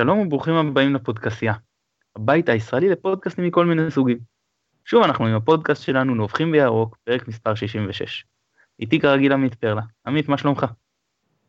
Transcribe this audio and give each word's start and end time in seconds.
שלום 0.00 0.18
וברוכים 0.18 0.54
הבאים 0.54 0.94
לפודקאסיה, 0.94 1.54
הבית 2.16 2.48
הישראלי 2.48 2.88
לפודקאסטים 2.88 3.44
מכל 3.44 3.66
מיני 3.66 3.90
סוגים. 3.90 4.18
שוב 4.84 5.02
אנחנו 5.02 5.26
עם 5.26 5.34
הפודקאסט 5.34 5.82
שלנו 5.82 6.14
נובחים 6.14 6.52
בירוק, 6.52 6.96
פרק 7.04 7.28
מספר 7.28 7.54
66. 7.54 8.24
איתי 8.80 9.00
כרגיל 9.00 9.32
עמית 9.32 9.54
פרלה. 9.54 9.82
עמית, 10.06 10.28
מה 10.28 10.38
שלומך? 10.38 10.66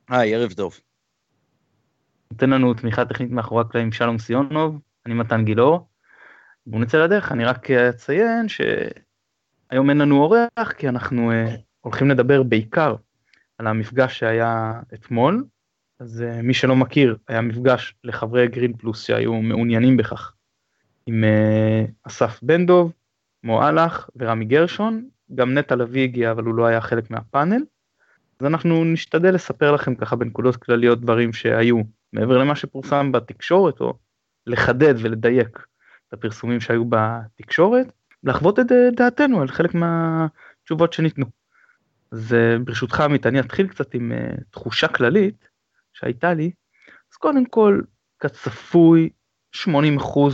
היי, 0.10 0.36
ערב 0.36 0.54
טוב. 0.54 0.80
נותן 2.32 2.50
לנו 2.50 2.74
תמיכה 2.74 3.06
טכנית 3.06 3.32
מאחורי 3.32 3.62
הקלעים 3.62 3.92
שלום 3.92 4.20
סיונוב, 4.20 4.80
אני 5.06 5.14
מתן 5.14 5.46
גילאור. 5.46 5.90
בואו 6.68 6.82
נצא 6.82 7.04
לדרך, 7.04 7.32
אני 7.32 7.46
רק 7.46 7.72
אציין 7.72 8.48
שהיום 8.48 9.90
אין 9.90 9.98
לנו 9.98 10.22
אורח, 10.22 10.72
כי 10.78 10.90
אנחנו 10.90 11.32
uh, 11.32 11.36
הולכים 11.82 12.10
לדבר 12.10 12.44
בעיקר 12.44 12.96
על 13.58 13.68
המפגש 13.68 14.20
שהיה 14.20 14.74
אתמול, 14.94 15.44
אז 16.02 16.24
uh, 16.28 16.42
מי 16.42 16.54
שלא 16.54 16.76
מכיר, 16.76 17.18
היה 17.28 17.42
מפגש 17.42 17.96
לחברי 18.04 18.48
גרין 18.48 18.74
פלוס 18.78 19.04
שהיו 19.04 19.34
מעוניינים 19.34 19.98
בכך, 19.98 20.34
עם 21.06 21.24
uh, 21.24 21.92
אסף 22.04 22.40
בן 22.42 22.66
דב, 22.66 22.88
מו 23.44 23.62
אהלך 23.62 24.10
ורמי 24.16 24.46
גרשון, 24.46 25.10
גם 25.36 25.58
נטע 25.58 25.76
לביא 25.76 26.04
הגיע 26.04 26.32
אבל 26.32 26.44
הוא 26.44 26.56
לא 26.56 26.66
היה 26.66 26.82
חלק 26.82 27.12
מהפאנל. 27.12 27.64
אז 28.40 28.46
אנחנו 28.46 28.84
נשתדל 28.84 29.34
לספר 29.34 29.72
לכם 29.72 29.96
ככה 29.96 30.16
בנקודות 30.16 30.56
כלליות 30.56 31.02
דברים 31.02 31.34
שהיו 31.34 31.82
מעבר 32.14 32.38
למה 32.38 32.56
שפורסם 32.56 33.12
בתקשורת 33.12 33.82
או 33.82 33.94
לחדד 34.48 34.94
ולדייק 34.98 35.60
את 36.08 36.14
הפרסומים 36.14 36.60
שהיו 36.60 36.86
בתקשורת, 36.90 37.88
לחוות 38.24 38.60
את 38.60 38.66
דעתנו 38.96 39.42
על 39.42 39.48
חלק 39.48 39.74
מהתשובות 39.74 40.94
שניתנו. 40.94 41.26
אז 42.12 42.36
ברשותך 42.66 43.00
עמית 43.00 43.26
אני 43.26 43.40
אתחיל 43.40 43.68
קצת 43.68 43.94
עם 43.94 44.12
תחושה 44.52 44.88
כללית 44.88 45.51
שהייתה 46.02 46.34
לי, 46.34 46.52
אז 47.12 47.18
קודם 47.18 47.46
כל 47.46 47.82
כצפוי 48.20 49.10
80% 49.56 49.70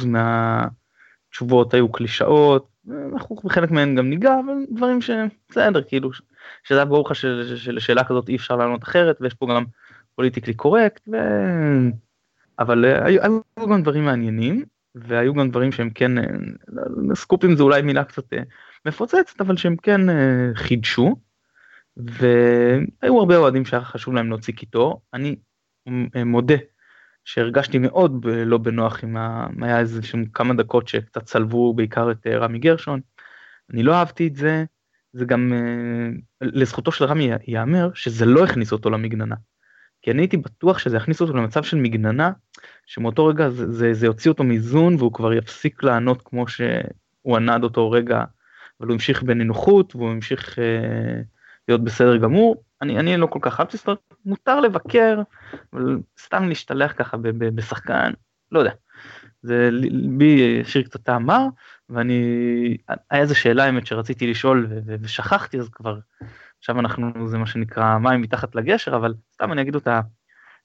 מהתשובות 0.05 1.73
היו 1.73 1.91
קלישאות, 1.91 2.67
אנחנו 3.13 3.35
בחלק 3.35 3.71
מהן 3.71 3.95
גם 3.95 4.09
ניגע, 4.09 4.39
אבל 4.45 4.53
דברים 4.71 5.01
שבסדר, 5.01 5.83
כאילו, 5.83 6.13
שזה 6.63 6.77
היה 6.77 6.85
ברור 6.85 7.09
לך 7.09 7.15
שלשאלה 7.15 8.03
כזאת 8.03 8.29
אי 8.29 8.35
אפשר 8.35 8.55
לענות 8.55 8.83
אחרת, 8.83 9.17
ויש 9.21 9.33
פה 9.33 9.47
גם 9.49 9.65
פוליטיקלי 10.15 10.53
קורקט, 10.53 11.09
ו... 11.11 11.17
אבל 12.59 12.85
היו, 12.85 13.21
היו 13.57 13.67
גם 13.69 13.81
דברים 13.81 14.05
מעניינים, 14.05 14.65
והיו 14.95 15.33
גם 15.33 15.49
דברים 15.49 15.71
שהם 15.71 15.89
כן, 15.89 16.11
סקופים 17.13 17.55
זה 17.55 17.63
אולי 17.63 17.81
מילה 17.81 18.03
קצת 18.03 18.33
מפוצצת, 18.85 19.41
אבל 19.41 19.57
שהם 19.57 19.75
כן 19.75 20.01
חידשו. 20.53 21.15
והיו 21.97 23.19
הרבה 23.19 23.37
אוהדים 23.37 23.65
שהיה 23.65 23.83
חשוב 23.83 24.13
להם 24.13 24.29
להוציא 24.29 24.53
קיטור, 24.53 25.01
אני 25.13 25.35
מודה 26.25 26.55
שהרגשתי 27.27 27.77
מאוד 27.77 28.25
לא 28.25 28.57
בנוח 28.57 29.03
עם 29.03 29.17
ה... 29.17 29.47
היה 29.61 29.79
איזה 29.79 30.03
שם 30.03 30.25
כמה 30.25 30.53
דקות 30.53 30.87
שקצת 30.87 31.23
צלבו 31.23 31.73
בעיקר 31.73 32.11
את 32.11 32.27
אה, 32.27 32.37
רמי 32.37 32.59
גרשון, 32.59 32.99
אני 33.73 33.83
לא 33.83 33.95
אהבתי 33.95 34.27
את 34.27 34.35
זה, 34.35 34.65
זה 35.13 35.25
גם 35.25 35.53
אה, 35.53 36.09
לזכותו 36.41 36.91
של 36.91 37.05
רמי 37.05 37.29
ייאמר 37.47 37.89
שזה 37.93 38.25
לא 38.25 38.43
הכניס 38.43 38.71
אותו 38.71 38.89
למגננה. 38.89 39.35
כי 40.01 40.11
אני 40.11 40.21
הייתי 40.21 40.37
בטוח 40.37 40.79
שזה 40.79 40.97
יכניס 40.97 41.21
אותו 41.21 41.33
למצב 41.33 41.63
של 41.63 41.77
מגננה, 41.77 42.31
שמאותו 42.85 43.25
רגע 43.25 43.49
זה, 43.49 43.71
זה, 43.71 43.93
זה 43.93 44.05
יוציא 44.05 44.31
אותו 44.31 44.43
מאיזון 44.43 44.95
והוא 44.95 45.13
כבר 45.13 45.33
יפסיק 45.33 45.83
לענות 45.83 46.21
כמו 46.25 46.47
שהוא 46.47 47.37
ענד 47.37 47.63
אותו 47.63 47.91
רגע, 47.91 48.23
אבל 48.79 48.87
הוא 48.87 48.93
המשיך 48.93 49.23
בנינוחות 49.23 49.95
והוא 49.95 50.09
המשיך 50.09 50.59
אה, 50.59 51.21
להיות 51.67 51.83
בסדר 51.83 52.17
גמור. 52.17 52.63
אני, 52.81 52.99
אני 52.99 53.17
לא 53.17 53.27
כל 53.27 53.39
כך 53.41 53.59
אהבתי, 53.59 53.77
זאת 53.77 54.13
מותר 54.25 54.59
לבקר, 54.59 55.21
אבל 55.73 55.99
סתם 56.19 56.49
להשתלח 56.49 56.93
ככה 56.97 57.17
בשחקן, 57.37 58.11
לא 58.51 58.59
יודע. 58.59 58.71
זה 59.41 59.69
בי 60.17 60.61
השאיר 60.61 60.83
קצת 60.83 61.01
טעם 61.01 61.25
מר, 61.25 61.45
ואני, 61.89 62.21
היה 63.09 63.21
איזה 63.21 63.35
שאלה 63.35 63.65
האמת 63.65 63.87
שרציתי 63.87 64.27
לשאול 64.27 64.67
ושכחתי, 64.85 65.59
אז 65.59 65.69
כבר, 65.69 65.99
עכשיו 66.59 66.79
אנחנו, 66.79 67.27
זה 67.27 67.37
מה 67.37 67.45
שנקרא 67.45 67.97
מים 67.97 68.21
מתחת 68.21 68.55
לגשר, 68.55 68.95
אבל 68.95 69.13
סתם 69.33 69.51
אני 69.51 69.61
אגיד 69.61 69.75
אותה, 69.75 70.01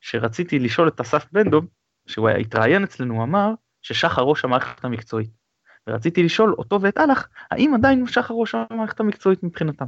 שרציתי 0.00 0.58
לשאול 0.58 0.88
את 0.88 1.00
אסף 1.00 1.26
בן 1.32 1.50
דב, 1.50 1.62
שהוא 2.06 2.28
התראיין 2.28 2.82
אצלנו, 2.82 3.22
אמר 3.22 3.54
ששחר 3.82 4.22
ראש 4.22 4.44
המערכת 4.44 4.84
המקצועית. 4.84 5.30
ורציתי 5.86 6.22
לשאול 6.22 6.54
אותו 6.58 6.80
ואת 6.80 6.98
אהלך, 6.98 7.28
האם 7.50 7.74
עדיין 7.74 8.06
שחר 8.06 8.34
ראש 8.34 8.54
המערכת 8.54 9.00
המקצועית 9.00 9.42
מבחינתם? 9.42 9.86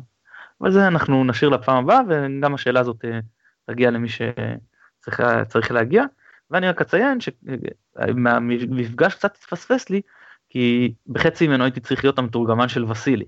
אבל 0.60 0.70
זה 0.70 0.86
אנחנו 0.86 1.24
נשאיר 1.24 1.50
לפעם 1.50 1.84
הבאה 1.84 2.00
וגם 2.08 2.54
השאלה 2.54 2.80
הזאת 2.80 3.04
אה, 3.04 3.20
תגיע 3.66 3.90
למי 3.90 4.08
שצריך 4.08 5.70
להגיע. 5.70 6.04
ואני 6.50 6.68
רק 6.68 6.80
אציין 6.80 7.18
שמהמפגש 7.20 9.14
קצת 9.14 9.36
התפספס 9.36 9.90
לי 9.90 10.00
כי 10.48 10.94
בחצי 11.06 11.46
ממנו 11.46 11.64
הייתי 11.64 11.80
צריך 11.80 12.04
להיות 12.04 12.18
המתורגמן 12.18 12.68
של 12.68 12.84
וסילי. 12.84 13.24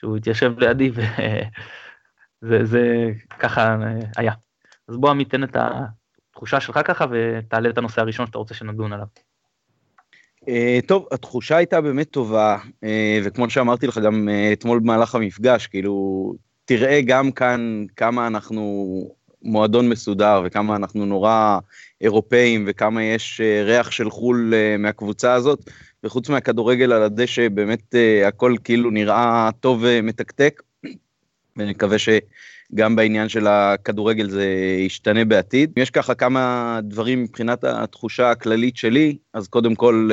שהוא 0.00 0.16
התיישב 0.16 0.58
לידי 0.58 0.90
וזה 2.42 3.10
ככה 3.42 3.76
אה, 3.82 3.98
היה. 4.16 4.32
אז 4.88 4.96
בוא 4.96 5.10
עמית 5.10 5.30
תן 5.30 5.44
את 5.44 5.56
התחושה 6.30 6.60
שלך 6.60 6.80
ככה 6.84 7.04
ותעלה 7.10 7.70
את 7.70 7.78
הנושא 7.78 8.00
הראשון 8.00 8.26
שאתה 8.26 8.38
רוצה 8.38 8.54
שנדון 8.54 8.92
עליו. 8.92 9.06
Uh, 10.40 10.86
טוב, 10.86 11.06
התחושה 11.12 11.56
הייתה 11.56 11.80
באמת 11.80 12.10
טובה, 12.10 12.58
uh, 12.64 12.86
וכמו 13.24 13.50
שאמרתי 13.50 13.86
לך 13.86 13.98
גם 13.98 14.28
uh, 14.28 14.52
אתמול 14.52 14.78
במהלך 14.78 15.14
המפגש, 15.14 15.66
כאילו, 15.66 16.34
תראה 16.70 17.00
גם 17.00 17.32
כאן 17.32 17.84
כמה 17.96 18.26
אנחנו 18.26 19.14
מועדון 19.42 19.88
מסודר 19.88 20.42
וכמה 20.44 20.76
אנחנו 20.76 21.06
נורא 21.06 21.58
אירופאים 22.00 22.64
וכמה 22.66 23.02
יש 23.02 23.40
אה, 23.40 23.62
ריח 23.64 23.90
של 23.90 24.10
חו"ל 24.10 24.54
אה, 24.54 24.76
מהקבוצה 24.78 25.32
הזאת 25.32 25.70
וחוץ 26.04 26.28
מהכדורגל 26.28 26.92
על 26.92 27.02
הדשא 27.02 27.48
באמת 27.48 27.94
אה, 27.94 28.28
הכל 28.28 28.54
כאילו 28.64 28.90
נראה 28.90 29.50
טוב 29.60 29.78
ומתקתק 29.82 30.62
ואני 31.56 31.70
מקווה 31.70 31.96
שגם 31.98 32.96
בעניין 32.96 33.28
של 33.28 33.46
הכדורגל 33.46 34.30
זה 34.30 34.46
ישתנה 34.78 35.24
בעתיד. 35.24 35.72
יש 35.76 35.90
ככה 35.90 36.14
כמה 36.14 36.80
דברים 36.82 37.22
מבחינת 37.22 37.64
התחושה 37.64 38.30
הכללית 38.30 38.76
שלי 38.76 39.16
אז 39.34 39.48
קודם 39.48 39.74
כל 39.74 40.10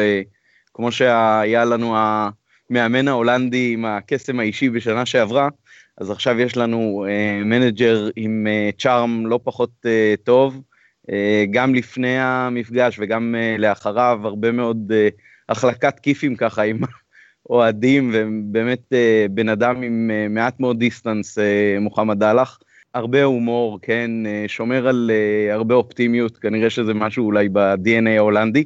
כמו 0.73 0.91
שהיה 0.91 1.65
לנו 1.65 1.95
המאמן 1.97 3.07
ההולנדי 3.07 3.73
עם 3.73 3.85
הקסם 3.85 4.39
האישי 4.39 4.69
בשנה 4.69 5.05
שעברה 5.05 5.49
אז 5.97 6.11
עכשיו 6.11 6.39
יש 6.39 6.57
לנו 6.57 7.05
uh, 7.07 7.45
מנג'ר 7.45 8.09
עם 8.15 8.47
uh, 8.47 8.81
charm 8.81 9.25
לא 9.25 9.39
פחות 9.43 9.71
uh, 9.85 10.23
טוב, 10.23 10.61
uh, 11.07 11.13
גם 11.51 11.75
לפני 11.75 12.19
המפגש 12.19 12.99
וגם 12.99 13.35
uh, 13.37 13.61
לאחריו, 13.61 14.19
הרבה 14.23 14.51
מאוד 14.51 14.91
uh, 14.91 15.21
החלקת 15.49 15.99
כיפים 15.99 16.35
ככה 16.35 16.61
עם 16.61 16.79
אוהדים, 17.49 18.11
ובאמת 18.13 18.79
uh, 18.79 19.31
בן 19.31 19.49
אדם 19.49 19.81
עם 19.81 20.11
uh, 20.13 20.29
מעט 20.29 20.59
מאוד 20.59 20.79
דיסטנס, 20.79 21.37
uh, 21.37 21.41
מוחמד 21.79 22.19
דאלח. 22.19 22.59
הרבה 22.97 23.23
הומור, 23.23 23.79
כן, 23.81 24.11
אה, 24.25 24.43
שומר 24.47 24.87
על 24.87 25.11
uh, 25.13 25.53
הרבה 25.53 25.75
אופטימיות, 25.75 26.37
כנראה 26.37 26.69
שזה 26.69 26.93
משהו 26.93 27.25
אולי 27.25 27.49
ב-DNA 27.49 28.09
ההולנדי, 28.17 28.63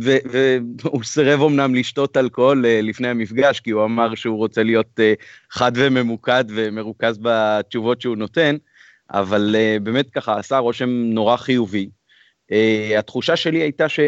והוא 0.00 1.04
סירב 1.04 1.42
אמנם 1.42 1.74
לשתות 1.74 2.16
אלכוהול 2.16 2.64
uh, 2.64 2.68
לפני 2.82 3.08
המפגש, 3.08 3.60
כי 3.60 3.70
הוא 3.70 3.84
אמר 3.84 4.14
שהוא 4.14 4.36
רוצה 4.36 4.62
להיות 4.62 5.00
חד 5.50 5.72
וממוקד 5.74 6.44
ומרוכז 6.48 7.18
בתשובות 7.22 8.00
שהוא 8.00 8.16
נותן, 8.16 8.56
אבל 9.10 9.56
באמת 9.82 10.10
ככה 10.10 10.38
עשה 10.38 10.58
רושם 10.58 10.88
נורא 10.88 11.36
חיובי. 11.36 11.88
התחושה 12.98 13.36
שלי 13.36 13.58
הייתה 13.58 13.88
ש... 13.88 14.00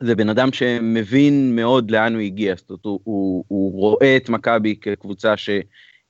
זה 0.00 0.14
בן 0.14 0.28
אדם 0.28 0.52
שמבין 0.52 1.56
מאוד 1.56 1.90
לאן 1.90 2.14
הוא 2.14 2.22
הגיע, 2.22 2.54
זאת 2.56 2.70
אומרת, 2.70 2.84
הוא, 2.84 3.00
הוא, 3.04 3.44
הוא 3.48 3.72
רואה 3.72 4.16
את 4.16 4.28
מכבי 4.28 4.76
כקבוצה 4.80 5.36
ש... 5.36 5.50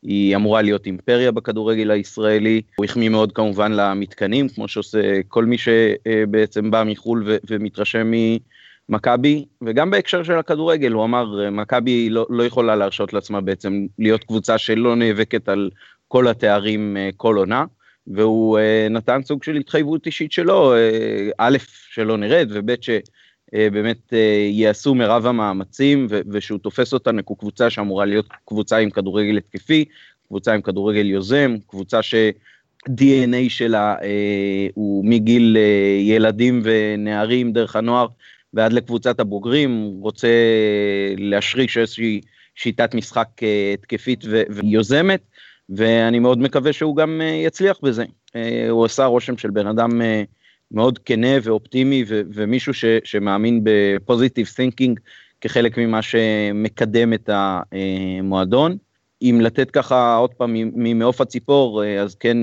היא 0.02 0.36
אמורה 0.36 0.62
להיות 0.62 0.86
אימפריה 0.86 1.32
בכדורגל 1.32 1.90
הישראלי. 1.90 2.62
הוא 2.76 2.84
החמיא 2.84 3.08
מאוד 3.08 3.32
כמובן 3.32 3.72
למתקנים, 3.72 4.48
כמו 4.48 4.68
שעושה 4.68 5.22
כל 5.28 5.44
מי 5.44 5.56
שבעצם 5.58 6.70
בא 6.70 6.84
מחו"ל 6.86 7.22
ו- 7.26 7.36
ומתרשם 7.50 8.12
ממכבי, 8.88 9.44
וגם 9.62 9.90
בהקשר 9.90 10.22
של 10.22 10.38
הכדורגל, 10.38 10.92
הוא 10.92 11.04
אמר, 11.04 11.50
מכבי 11.50 12.10
לא, 12.10 12.26
לא 12.30 12.42
יכולה 12.42 12.76
להרשות 12.76 13.12
לעצמה 13.12 13.40
בעצם 13.40 13.86
להיות 13.98 14.24
קבוצה 14.24 14.58
שלא 14.58 14.96
נאבקת 14.96 15.48
על 15.48 15.70
כל 16.08 16.28
התארים 16.28 16.96
אה, 16.96 17.10
כל 17.16 17.36
עונה. 17.36 17.64
והוא 18.10 18.58
uh, 18.58 18.92
נתן 18.92 19.22
סוג 19.22 19.44
של 19.44 19.56
התחייבות 19.56 20.06
אישית 20.06 20.32
שלו, 20.32 20.74
uh, 20.74 21.32
א', 21.38 21.56
שלא 21.90 22.16
נרד, 22.16 22.48
וב', 22.52 22.82
ש... 22.82 22.90
אה, 22.90 22.98
באמת 23.52 24.12
אה, 24.12 24.48
יעשו 24.50 24.94
מרב 24.94 25.26
המאמצים 25.26 26.06
ושהוא 26.32 26.58
תופס 26.58 26.92
אותנו 26.92 27.26
כקבוצה 27.26 27.70
שאמורה 27.70 28.04
להיות 28.04 28.26
קבוצה 28.44 28.76
עם 28.76 28.90
כדורגל 28.90 29.36
התקפי, 29.36 29.84
קבוצה 30.28 30.54
עם 30.54 30.60
כדורגל 30.60 31.06
יוזם, 31.06 31.56
קבוצה 31.66 32.02
ש-DNA 32.02 33.48
שלה 33.48 33.94
אה, 34.02 34.66
הוא 34.74 35.04
מגיל 35.04 35.56
אה, 35.56 36.00
ילדים 36.00 36.60
ונערים 36.64 37.52
דרך 37.52 37.76
הנוער 37.76 38.06
ועד 38.54 38.72
לקבוצת 38.72 39.20
הבוגרים, 39.20 39.98
רוצה 40.00 40.28
להשריש 41.18 41.78
איזושהי 41.78 42.20
שיטת 42.54 42.94
משחק 42.94 43.28
אה, 43.42 43.74
התקפית 43.74 44.24
ויוזמת, 44.50 45.20
ואני 45.70 46.18
מאוד 46.18 46.38
מקווה 46.38 46.72
שהוא 46.72 46.96
גם 46.96 47.20
אה, 47.20 47.26
יצליח 47.26 47.78
בזה. 47.82 48.04
אה, 48.36 48.66
הוא 48.70 48.84
עשה 48.84 49.04
רושם 49.04 49.36
של 49.36 49.50
בן 49.50 49.66
אדם 49.66 50.02
אה, 50.02 50.22
מאוד 50.72 50.98
כנה 50.98 51.36
ואופטימי 51.42 52.04
ו, 52.08 52.22
ומישהו 52.34 52.74
ש, 52.74 52.84
שמאמין 53.04 53.60
בפוזיטיב 53.62 54.46
תינקינג 54.56 55.00
כחלק 55.40 55.78
ממה 55.78 56.02
שמקדם 56.02 57.12
את 57.12 57.30
המועדון. 57.32 58.76
אם 59.22 59.38
לתת 59.42 59.70
ככה 59.70 60.16
עוד 60.16 60.34
פעם 60.34 60.52
ממעוף 60.54 61.20
הציפור, 61.20 61.84
אז 61.84 62.14
כן, 62.14 62.36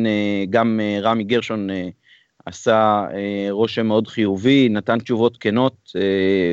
גם 0.50 0.80
רמי 1.02 1.24
גרשון 1.24 1.68
עשה 2.46 3.06
רושם 3.50 3.88
מאוד 3.88 4.08
חיובי, 4.08 4.70
נתן 4.70 5.00
תשובות 5.00 5.38
כנות, 5.38 5.92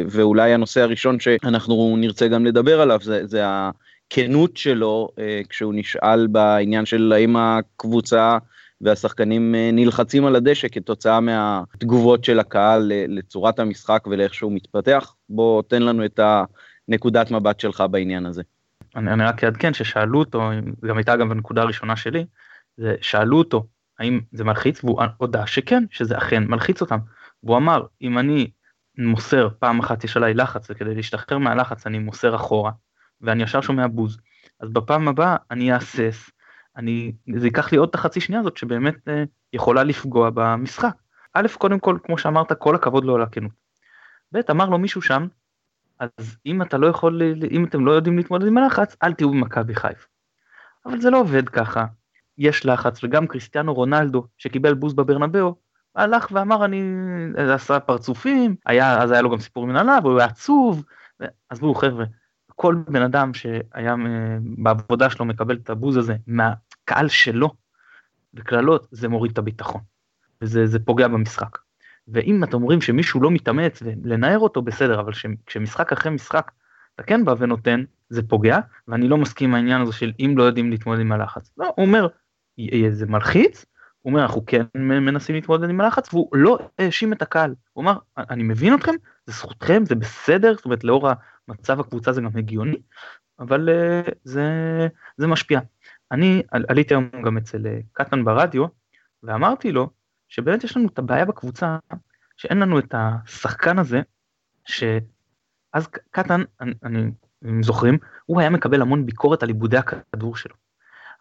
ואולי 0.06 0.54
הנושא 0.54 0.80
הראשון 0.80 1.20
שאנחנו 1.20 1.96
נרצה 1.98 2.28
גם 2.28 2.46
לדבר 2.46 2.80
עליו 2.80 3.00
זה, 3.02 3.26
זה 3.26 3.42
הכנות 3.44 4.56
שלו 4.56 5.08
כשהוא 5.48 5.74
נשאל 5.76 6.26
בעניין 6.26 6.86
של 6.86 7.12
האם 7.16 7.36
הקבוצה 7.36 8.38
והשחקנים 8.82 9.54
אה, 9.54 9.70
נלחצים 9.72 10.24
על 10.26 10.36
הדשא 10.36 10.68
כתוצאה 10.72 11.20
מהתגובות 11.20 12.24
של 12.24 12.40
הקהל 12.40 12.92
לצורת 13.08 13.58
המשחק 13.58 14.04
ולאיך 14.10 14.34
שהוא 14.34 14.52
מתפתח. 14.52 15.14
בוא 15.28 15.62
תן 15.68 15.82
לנו 15.82 16.04
את 16.04 16.20
הנקודת 16.88 17.30
מבט 17.30 17.60
שלך 17.60 17.84
בעניין 17.90 18.26
הזה. 18.26 18.42
אני, 18.96 19.12
אני 19.12 19.24
רק 19.24 19.44
אעדכן 19.44 19.74
ששאלו 19.74 20.18
אותו, 20.18 20.50
גם 20.86 20.96
הייתה 20.96 21.16
גם 21.16 21.28
בנקודה 21.28 21.62
הראשונה 21.62 21.96
שלי, 21.96 22.24
זה 22.76 22.94
שאלו 23.00 23.38
אותו 23.38 23.66
האם 23.98 24.20
זה 24.32 24.44
מלחיץ 24.44 24.84
והוא 24.84 25.02
הודה 25.16 25.46
שכן, 25.46 25.84
שזה 25.90 26.18
אכן 26.18 26.44
מלחיץ 26.44 26.80
אותם. 26.80 26.98
והוא 27.44 27.56
אמר 27.56 27.86
אם 28.02 28.18
אני 28.18 28.50
מוסר 28.98 29.48
פעם 29.58 29.80
אחת 29.80 30.04
יש 30.04 30.16
עליי 30.16 30.34
לחץ 30.34 30.70
וכדי 30.70 30.94
להשתחרר 30.94 31.38
מהלחץ 31.38 31.86
אני 31.86 31.98
מוסר 31.98 32.36
אחורה 32.36 32.70
ואני 33.20 33.42
ישר 33.42 33.60
שומע 33.60 33.86
בוז 33.86 34.18
אז 34.60 34.70
בפעם 34.70 35.08
הבאה 35.08 35.36
אני 35.50 35.72
אהסס 35.72 36.30
אני, 36.76 37.12
זה 37.36 37.46
ייקח 37.46 37.72
לי 37.72 37.78
עוד 37.78 37.88
את 37.88 37.94
החצי 37.94 38.20
שנייה 38.20 38.40
הזאת 38.40 38.56
שבאמת 38.56 39.08
אה, 39.08 39.24
יכולה 39.52 39.84
לפגוע 39.84 40.30
במשחק. 40.34 40.94
א', 41.34 41.46
קודם 41.58 41.78
כל, 41.78 41.98
כמו 42.04 42.18
שאמרת, 42.18 42.52
כל 42.52 42.74
הכבוד 42.74 43.04
לו 43.04 43.14
על 43.14 43.22
הכנות. 43.22 43.52
ב', 44.32 44.40
אמר 44.50 44.68
לו 44.68 44.78
מישהו 44.78 45.02
שם, 45.02 45.26
אז 45.98 46.36
אם 46.46 46.62
אתה 46.62 46.78
לא 46.78 46.86
יכול, 46.86 47.22
אם 47.50 47.64
אתם 47.64 47.86
לא 47.86 47.92
יודעים 47.92 48.16
להתמודד 48.16 48.46
עם 48.46 48.58
הלחץ, 48.58 48.96
אל 49.02 49.12
תהיו 49.12 49.30
במכבי 49.30 49.74
חיפה. 49.74 50.06
אבל 50.86 51.00
זה 51.00 51.10
לא 51.10 51.20
עובד 51.20 51.48
ככה. 51.48 51.86
יש 52.38 52.66
לחץ, 52.66 53.04
וגם 53.04 53.26
קריסטיאנו 53.26 53.74
רונלדו, 53.74 54.26
שקיבל 54.38 54.74
בוז 54.74 54.94
בברנבאו, 54.94 55.54
הלך 55.96 56.28
ואמר 56.32 56.64
אני, 56.64 56.82
עשה 57.36 57.80
פרצופים, 57.80 58.56
היה, 58.66 59.02
אז 59.02 59.10
היה 59.10 59.22
לו 59.22 59.30
גם 59.30 59.38
סיפור 59.38 59.66
מנהלה, 59.66 59.98
והוא 60.02 60.18
היה 60.18 60.26
עצוב, 60.26 60.84
עזבו 61.48 61.74
חבר'ה, 61.74 62.04
כל 62.62 62.76
בן 62.88 63.02
אדם 63.02 63.34
שהיה 63.34 63.92
אה, 63.92 64.36
בעבודה 64.40 65.10
שלו 65.10 65.24
מקבל 65.24 65.56
את 65.56 65.70
הבוז 65.70 65.96
הזה 65.96 66.16
מהקהל 66.26 67.08
שלו, 67.08 67.50
וקללות, 68.34 68.88
זה 68.90 69.08
מוריד 69.08 69.32
את 69.32 69.38
הביטחון. 69.38 69.80
וזה 70.42 70.78
פוגע 70.78 71.08
במשחק. 71.08 71.58
ואם 72.08 72.44
אתם 72.44 72.54
אומרים 72.54 72.80
שמישהו 72.80 73.22
לא 73.22 73.30
מתאמץ 73.30 73.82
ולנער 73.82 74.38
אותו 74.38 74.62
בסדר, 74.62 75.00
אבל 75.00 75.12
כשמשחק 75.46 75.92
אחרי 75.92 76.12
משחק 76.12 76.50
אתה 76.94 77.02
כן 77.02 77.24
בא 77.24 77.34
ונותן, 77.38 77.84
זה 78.08 78.22
פוגע, 78.22 78.58
ואני 78.88 79.08
לא 79.08 79.16
מסכים 79.16 79.54
העניין 79.54 79.80
הזה 79.80 79.92
של 79.92 80.12
אם 80.20 80.34
לא 80.36 80.42
יודעים 80.42 80.70
להתמודד 80.70 81.00
עם 81.00 81.12
הלחץ. 81.12 81.50
לא, 81.58 81.72
הוא 81.76 81.86
אומר, 81.86 82.06
זה 82.90 83.06
מלחיץ, 83.06 83.64
הוא 84.02 84.10
אומר 84.10 84.22
אנחנו 84.22 84.46
כן 84.46 84.62
מנסים 84.74 85.34
להתמודד 85.34 85.70
עם 85.70 85.80
הלחץ, 85.80 86.14
והוא 86.14 86.28
לא 86.32 86.58
האשים 86.78 87.12
את 87.12 87.22
הקהל. 87.22 87.54
הוא 87.72 87.82
אמר, 87.82 87.96
אני 88.16 88.42
מבין 88.42 88.74
אתכם, 88.74 88.92
זה 89.26 89.32
זכותכם, 89.32 89.86
זה 89.86 89.94
בסדר, 89.94 90.54
זאת 90.54 90.64
אומרת 90.64 90.84
לאור 90.84 91.08
מצב 91.48 91.80
הקבוצה 91.80 92.12
זה 92.12 92.20
גם 92.20 92.36
הגיוני, 92.36 92.76
אבל 93.38 93.68
uh, 93.68 94.10
זה, 94.24 94.48
זה 95.16 95.26
משפיע. 95.26 95.60
אני 96.10 96.42
על, 96.50 96.64
עליתי 96.68 96.94
היום 96.94 97.08
גם 97.24 97.36
אצל 97.36 97.66
uh, 97.66 97.68
קטן 97.92 98.24
ברדיו, 98.24 98.66
ואמרתי 99.22 99.72
לו 99.72 99.90
שבאמת 100.28 100.64
יש 100.64 100.76
לנו 100.76 100.88
את 100.88 100.98
הבעיה 100.98 101.24
בקבוצה, 101.24 101.78
שאין 102.36 102.58
לנו 102.58 102.78
את 102.78 102.94
השחקן 102.94 103.78
הזה, 103.78 104.00
שאז 104.64 105.88
קטן, 106.10 106.42
אני, 106.60 106.74
אני, 106.84 107.10
אם 107.44 107.62
זוכרים, 107.62 107.98
הוא 108.26 108.40
היה 108.40 108.50
מקבל 108.50 108.82
המון 108.82 109.06
ביקורת 109.06 109.42
על 109.42 109.48
עיבודי 109.48 109.76
הכדור 109.76 110.36
שלו. 110.36 110.61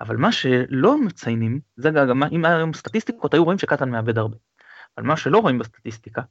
אבל 0.02 0.18
מה 0.18 0.32
שלא 0.32 1.02
מציינים, 1.02 1.60
זה 1.76 1.90
גם, 1.90 2.24
אם 2.24 2.46
היום 2.46 2.74
סטטיסטיקות, 2.74 3.34
היו 3.34 3.44
רואים 3.44 3.60
שקטן 3.60 3.90
מאבד 3.90 4.18
הרבה. 4.18 4.38
אבל 4.98 5.06
מה 5.06 5.18
שלא 5.18 5.38
רואים 5.38 5.60
בסטטיסטיקה, 5.60 6.22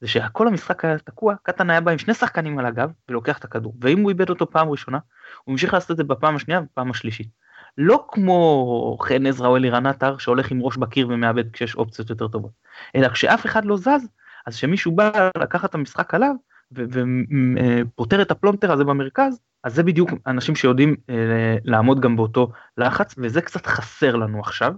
זה 0.00 0.08
שכל 0.08 0.48
המשחק 0.48 0.84
היה 0.84 0.98
תקוע, 0.98 1.34
קטן 1.42 1.70
היה 1.70 1.80
בא 1.80 1.92
עם 1.92 1.98
שני 1.98 2.14
שחקנים 2.14 2.58
על 2.58 2.66
הגב 2.66 2.90
ולוקח 3.08 3.38
את 3.38 3.44
הכדור, 3.44 3.74
ואם 3.80 4.00
הוא 4.00 4.10
איבד 4.10 4.30
אותו 4.30 4.50
פעם 4.50 4.68
ראשונה, 4.68 4.98
הוא 5.44 5.52
המשיך 5.52 5.74
לעשות 5.74 5.90
את 5.90 5.96
זה 5.96 6.04
בפעם 6.04 6.36
השנייה 6.36 6.60
ובפעם 6.60 6.90
השלישית. 6.90 7.28
לא 7.78 8.06
כמו 8.08 8.96
חן 9.00 9.26
עזרא 9.26 9.48
או 9.48 9.56
אלירן 9.56 9.86
עטר 9.86 10.18
שהולך 10.18 10.50
עם 10.50 10.62
ראש 10.62 10.76
בקיר 10.76 11.08
ומאבד 11.08 11.50
כשיש 11.50 11.74
אופציות 11.74 12.10
יותר 12.10 12.28
טובות, 12.28 12.52
אלא 12.96 13.08
כשאף 13.08 13.46
אחד 13.46 13.64
לא 13.64 13.76
זז, 13.76 14.08
אז 14.46 14.56
כשמישהו 14.56 14.92
בא 14.92 15.30
לקחת 15.38 15.70
את 15.70 15.74
המשחק 15.74 16.14
עליו 16.14 16.34
ופותר 16.72 18.22
את 18.22 18.30
הפלונטר 18.30 18.72
הזה 18.72 18.84
במרכז, 18.84 19.40
אז 19.64 19.74
זה 19.74 19.82
בדיוק 19.82 20.10
אנשים 20.26 20.56
שיודעים 20.56 20.96
אה, 21.10 21.56
לעמוד 21.64 22.00
גם 22.00 22.16
באותו 22.16 22.52
לחץ, 22.78 23.14
וזה 23.18 23.40
קצת 23.40 23.66
חסר 23.66 24.16
לנו 24.16 24.40
עכשיו. 24.40 24.74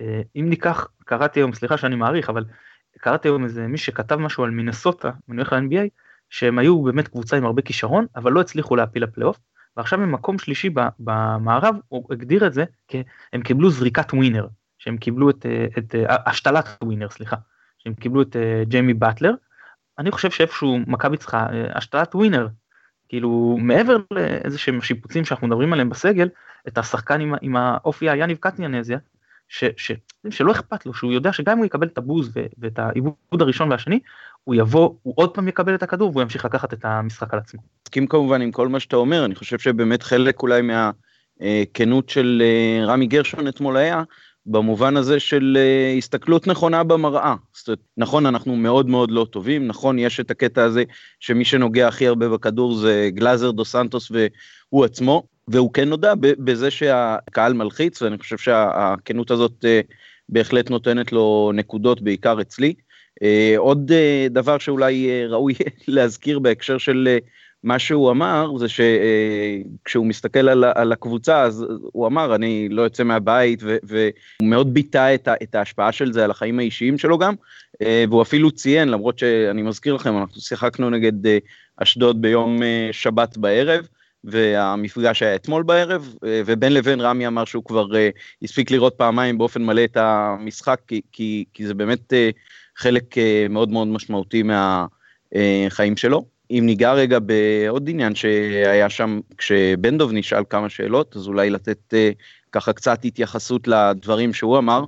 אה, 0.00 0.22
אם 0.36 0.46
ניקח, 0.48 0.88
קראתי 1.04 1.40
היום, 1.40 1.52
סליחה 1.52 1.76
שאני 1.76 1.96
מאריך, 1.96 2.30
אבל 2.30 2.44
קראתי 2.98 3.28
היום 3.28 3.44
איזה 3.44 3.66
מי 3.66 3.78
שכתב 3.78 4.16
משהו 4.16 4.44
על 4.44 4.50
מינסוטה, 4.50 5.08
אני 5.08 5.36
הולך 5.36 5.52
ל-NBA, 5.52 5.88
שהם 6.30 6.58
היו 6.58 6.82
באמת 6.82 7.08
קבוצה 7.08 7.36
עם 7.36 7.44
הרבה 7.44 7.62
כישרון, 7.62 8.06
אבל 8.16 8.32
לא 8.32 8.40
הצליחו 8.40 8.76
להעפיל 8.76 9.02
לפלייאוף, 9.02 9.38
ועכשיו 9.76 10.02
הם 10.02 10.12
מקום 10.12 10.38
שלישי 10.38 10.70
במערב, 10.98 11.76
הוא 11.88 12.04
הגדיר 12.10 12.46
את 12.46 12.52
זה, 12.52 12.64
כי 12.88 13.02
הם 13.32 13.42
קיבלו 13.42 13.70
זריקת 13.70 14.12
ווינר, 14.12 14.46
שהם 14.78 14.96
קיבלו 14.96 15.30
את, 15.30 15.46
את 15.78 15.94
השתלת 16.26 16.68
ווינר, 16.84 17.08
סליחה, 17.10 17.36
שהם 17.78 17.94
קיבלו 17.94 18.22
את 18.22 18.36
ג'יימי 18.62 18.94
באטלר, 18.94 19.34
אני 20.00 20.10
חושב 20.10 20.30
שאיפשהו 20.30 20.78
מכבי 20.86 21.16
צריכה 21.16 21.46
השתלת 21.74 22.14
ווינר, 22.14 22.48
כאילו 23.08 23.56
מעבר 23.60 23.96
לאיזה 24.10 24.58
שהם 24.58 24.80
שיפוצים 24.80 25.24
שאנחנו 25.24 25.46
מדברים 25.46 25.72
עליהם 25.72 25.88
בסגל, 25.88 26.28
את 26.68 26.78
השחקן 26.78 27.20
עם, 27.20 27.34
עם 27.40 27.56
האופי 27.56 28.10
היאניב 28.10 28.38
קטניאנזיה, 28.40 28.98
ש, 29.48 29.64
ש, 29.76 29.92
שלא 30.30 30.52
אכפת 30.52 30.86
לו, 30.86 30.94
שהוא 30.94 31.12
יודע 31.12 31.32
שגם 31.32 31.52
אם 31.52 31.58
הוא 31.58 31.66
יקבל 31.66 31.86
את 31.86 31.98
הבוז 31.98 32.30
ו, 32.34 32.46
ואת 32.58 32.78
העיבוד 32.78 33.14
הראשון 33.40 33.70
והשני, 33.70 34.00
הוא 34.44 34.54
יבוא, 34.54 34.94
הוא 35.02 35.14
עוד 35.16 35.34
פעם 35.34 35.48
יקבל 35.48 35.74
את 35.74 35.82
הכדור 35.82 36.10
והוא 36.10 36.22
ימשיך 36.22 36.44
לקחת 36.44 36.72
את 36.72 36.84
המשחק 36.84 37.34
על 37.34 37.40
עצמו. 37.40 37.60
מסכים 37.82 38.06
כמובן 38.06 38.42
עם 38.42 38.50
כל 38.50 38.68
מה 38.68 38.80
שאתה 38.80 38.96
אומר, 38.96 39.24
אני 39.24 39.34
חושב 39.34 39.58
שבאמת 39.58 40.02
חלק 40.02 40.42
אולי 40.42 40.62
מהכנות 40.62 42.08
של 42.08 42.42
אה, 42.44 42.86
רמי 42.86 43.06
גרשון 43.06 43.48
אתמול 43.48 43.76
היה, 43.76 44.02
במובן 44.46 44.96
הזה 44.96 45.20
של 45.20 45.58
uh, 45.58 45.98
הסתכלות 45.98 46.46
נכונה 46.46 46.84
במראה. 46.84 47.34
זאת 47.54 47.68
אומרת, 47.68 47.78
נכון, 47.96 48.26
אנחנו 48.26 48.56
מאוד 48.56 48.88
מאוד 48.88 49.10
לא 49.10 49.26
טובים, 49.30 49.66
נכון, 49.66 49.98
יש 49.98 50.20
את 50.20 50.30
הקטע 50.30 50.64
הזה 50.64 50.84
שמי 51.20 51.44
שנוגע 51.44 51.88
הכי 51.88 52.06
הרבה 52.06 52.28
בכדור 52.28 52.74
זה 52.74 53.08
גלאזר 53.14 53.50
דו 53.50 53.64
סנטוס 53.64 54.10
והוא 54.10 54.84
עצמו, 54.84 55.22
והוא 55.48 55.72
כן 55.72 55.88
נודע 55.88 56.12
בזה 56.20 56.70
שהקהל 56.70 57.52
מלחיץ, 57.52 58.02
ואני 58.02 58.18
חושב 58.18 58.38
שהכנות 58.38 59.30
הזאת 59.30 59.64
uh, 59.64 59.92
בהחלט 60.28 60.70
נותנת 60.70 61.12
לו 61.12 61.50
נקודות, 61.54 62.02
בעיקר 62.02 62.40
אצלי. 62.40 62.74
Uh, 63.24 63.58
עוד 63.58 63.92
דבר 64.30 64.58
שאולי 64.58 65.26
ראוי 65.26 65.54
להזכיר 65.88 66.38
בהקשר 66.38 66.78
של 66.78 67.18
מה 67.64 67.78
שהוא 67.78 68.10
אמר 68.10 68.56
זה 68.58 68.66
שכשהוא 68.68 70.06
מסתכל 70.06 70.48
על, 70.48 70.64
על 70.74 70.92
הקבוצה 70.92 71.42
אז 71.42 71.66
הוא 71.92 72.06
אמר 72.06 72.34
אני 72.34 72.68
לא 72.68 72.82
יוצא 72.82 73.02
מהבית 73.02 73.62
והוא 73.62 74.10
מאוד 74.42 74.74
ביטא 74.74 75.14
את, 75.14 75.28
את 75.42 75.54
ההשפעה 75.54 75.92
של 75.92 76.12
זה 76.12 76.24
על 76.24 76.30
החיים 76.30 76.58
האישיים 76.58 76.98
שלו 76.98 77.18
גם 77.18 77.34
והוא 77.80 78.22
אפילו 78.22 78.50
ציין 78.50 78.88
למרות 78.88 79.18
שאני 79.18 79.62
מזכיר 79.62 79.94
לכם 79.94 80.18
אנחנו 80.18 80.40
שיחקנו 80.40 80.90
נגד 80.90 81.12
אשדוד 81.76 82.22
ביום 82.22 82.60
שבת 82.92 83.36
בערב 83.36 83.88
והמפגש 84.24 85.22
היה 85.22 85.34
אתמול 85.34 85.62
בערב 85.62 86.14
ובין 86.22 86.74
לבין 86.74 87.00
רמי 87.00 87.26
אמר 87.26 87.44
שהוא 87.44 87.64
כבר 87.64 87.86
הספיק 88.42 88.70
לראות 88.70 88.94
פעמיים 88.94 89.38
באופן 89.38 89.62
מלא 89.62 89.84
את 89.84 89.96
המשחק 89.96 90.80
כי, 90.86 91.00
כי, 91.12 91.44
כי 91.54 91.66
זה 91.66 91.74
באמת 91.74 92.12
חלק 92.76 93.14
מאוד 93.50 93.68
מאוד 93.68 93.88
משמעותי 93.88 94.42
מהחיים 94.42 95.96
שלו. 95.96 96.39
אם 96.50 96.62
ניגע 96.66 96.92
רגע 96.92 97.18
בעוד 97.18 97.88
עניין 97.88 98.14
שהיה 98.14 98.90
שם 98.90 99.20
כשבן 99.38 99.98
דוב 99.98 100.12
נשאל 100.12 100.42
כמה 100.50 100.68
שאלות 100.68 101.16
אז 101.16 101.28
אולי 101.28 101.50
לתת 101.50 101.94
uh, 101.94 102.22
ככה 102.52 102.72
קצת 102.72 103.04
התייחסות 103.04 103.68
לדברים 103.68 104.32
שהוא 104.32 104.58
אמר. 104.58 104.84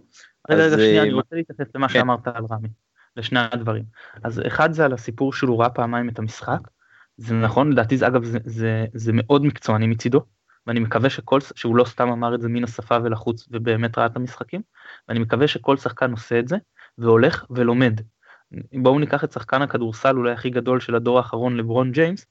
רגע 0.50 0.66
רגע 0.66 0.76
שנייה 0.76 1.02
אני 1.02 1.12
רוצה 1.12 1.36
להתייחס 1.36 1.66
למה 1.74 1.88
כן. 1.88 1.94
שאמרת 1.94 2.28
על 2.28 2.44
רמי. 2.50 2.68
לשני 3.16 3.40
הדברים. 3.52 3.84
אז 4.24 4.42
אחד 4.46 4.72
זה 4.72 4.84
על 4.84 4.92
הסיפור 4.92 5.32
שהוא 5.32 5.60
ראה 5.60 5.70
פעמיים 5.70 6.08
את 6.08 6.18
המשחק. 6.18 6.58
זה 7.16 7.34
נכון 7.34 7.72
לדעתי 7.72 7.96
זה 7.96 8.06
אגב 8.06 8.24
זה, 8.24 8.38
זה, 8.44 8.84
זה 8.94 9.12
מאוד 9.14 9.44
מקצועני 9.44 9.86
מצידו. 9.86 10.20
ואני 10.66 10.80
מקווה 10.80 11.10
שכל 11.10 11.40
שהוא 11.54 11.76
לא 11.76 11.84
סתם 11.84 12.08
אמר 12.08 12.34
את 12.34 12.40
זה 12.40 12.48
מן 12.48 12.64
השפה 12.64 12.96
ולחוץ 13.02 13.48
ובאמת 13.50 13.98
ראה 13.98 14.06
את 14.06 14.16
המשחקים. 14.16 14.60
ואני 15.08 15.18
מקווה 15.18 15.48
שכל 15.48 15.76
שחקן 15.76 16.10
עושה 16.10 16.38
את 16.38 16.48
זה 16.48 16.56
והולך 16.98 17.44
ולומד 17.50 18.00
בואו 18.72 18.98
ניקח 18.98 19.24
את 19.24 19.32
שחקן 19.32 19.62
הכדורסל 19.62 20.16
אולי 20.16 20.32
הכי 20.32 20.50
גדול 20.50 20.80
של 20.80 20.94
הדור 20.94 21.18
האחרון 21.18 21.56
לברון 21.56 21.92
ג'יימס, 21.92 22.26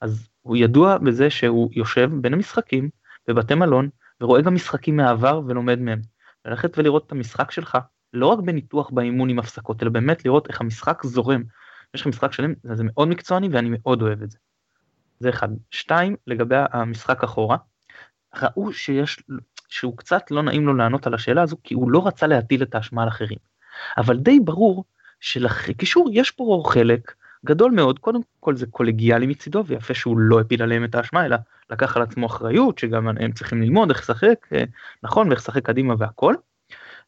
אז 0.00 0.28
הוא 0.42 0.56
ידוע 0.56 0.98
בזה 0.98 1.30
שהוא 1.30 1.70
יושב 1.72 2.10
בין 2.20 2.34
המשחקים 2.34 2.90
בבתי 3.28 3.54
מלון 3.54 3.88
ורואה 4.20 4.42
גם 4.42 4.54
משחקים 4.54 4.96
מהעבר 4.96 5.40
ולומד 5.46 5.78
מהם. 5.78 6.00
ללכת 6.44 6.78
ולראות 6.78 7.06
את 7.06 7.12
המשחק 7.12 7.50
שלך 7.50 7.78
לא 8.12 8.26
רק 8.26 8.38
בניתוח 8.38 8.90
באימון 8.90 9.28
עם 9.28 9.38
הפסקות, 9.38 9.82
אלא 9.82 9.90
באמת 9.90 10.24
לראות 10.24 10.48
איך 10.48 10.60
המשחק 10.60 11.02
זורם. 11.04 11.42
יש 11.94 12.00
לך 12.00 12.06
משחק 12.06 12.32
שלם, 12.32 12.54
זה 12.72 12.84
מאוד 12.86 13.08
מקצועני 13.08 13.48
ואני 13.48 13.68
מאוד 13.72 14.02
אוהב 14.02 14.22
את 14.22 14.30
זה. 14.30 14.38
זה 15.20 15.28
אחד. 15.28 15.48
שתיים, 15.70 16.16
לגבי 16.26 16.56
המשחק 16.72 17.24
אחורה, 17.24 17.56
ראו 18.42 18.72
שיש, 18.72 19.22
שהוא 19.68 19.96
קצת 19.96 20.30
לא 20.30 20.42
נעים 20.42 20.66
לו 20.66 20.74
לענות 20.74 21.06
על 21.06 21.14
השאלה 21.14 21.42
הזו, 21.42 21.56
כי 21.64 21.74
הוא 21.74 21.90
לא 21.90 22.06
רצה 22.06 22.26
להטיל 22.26 22.62
את 22.62 22.74
האשמה 22.74 23.02
על 23.02 23.08
אחרים. 23.08 23.38
אבל 23.98 24.16
די 24.16 24.40
ברור 24.40 24.84
שלקישור 25.20 26.08
יש 26.12 26.30
פה 26.30 26.62
חלק 26.66 27.14
גדול 27.46 27.72
מאוד, 27.72 27.98
קודם 27.98 28.20
כל 28.40 28.56
זה 28.56 28.66
קולגיאלי 28.66 29.26
מצידו, 29.26 29.64
ויפה 29.66 29.94
שהוא 29.94 30.18
לא 30.18 30.40
הפיל 30.40 30.62
עליהם 30.62 30.84
את 30.84 30.94
האשמה, 30.94 31.26
אלא 31.26 31.36
לקח 31.70 31.96
על 31.96 32.02
עצמו 32.02 32.26
אחריות, 32.26 32.78
שגם 32.78 33.08
הם 33.08 33.32
צריכים 33.32 33.62
ללמוד 33.62 33.90
איך 33.90 34.00
לשחק, 34.00 34.46
אה, 34.52 34.64
נכון, 35.02 35.28
ואיך 35.28 35.40
לשחק 35.40 35.66
קדימה 35.66 35.94
והכל. 35.98 36.34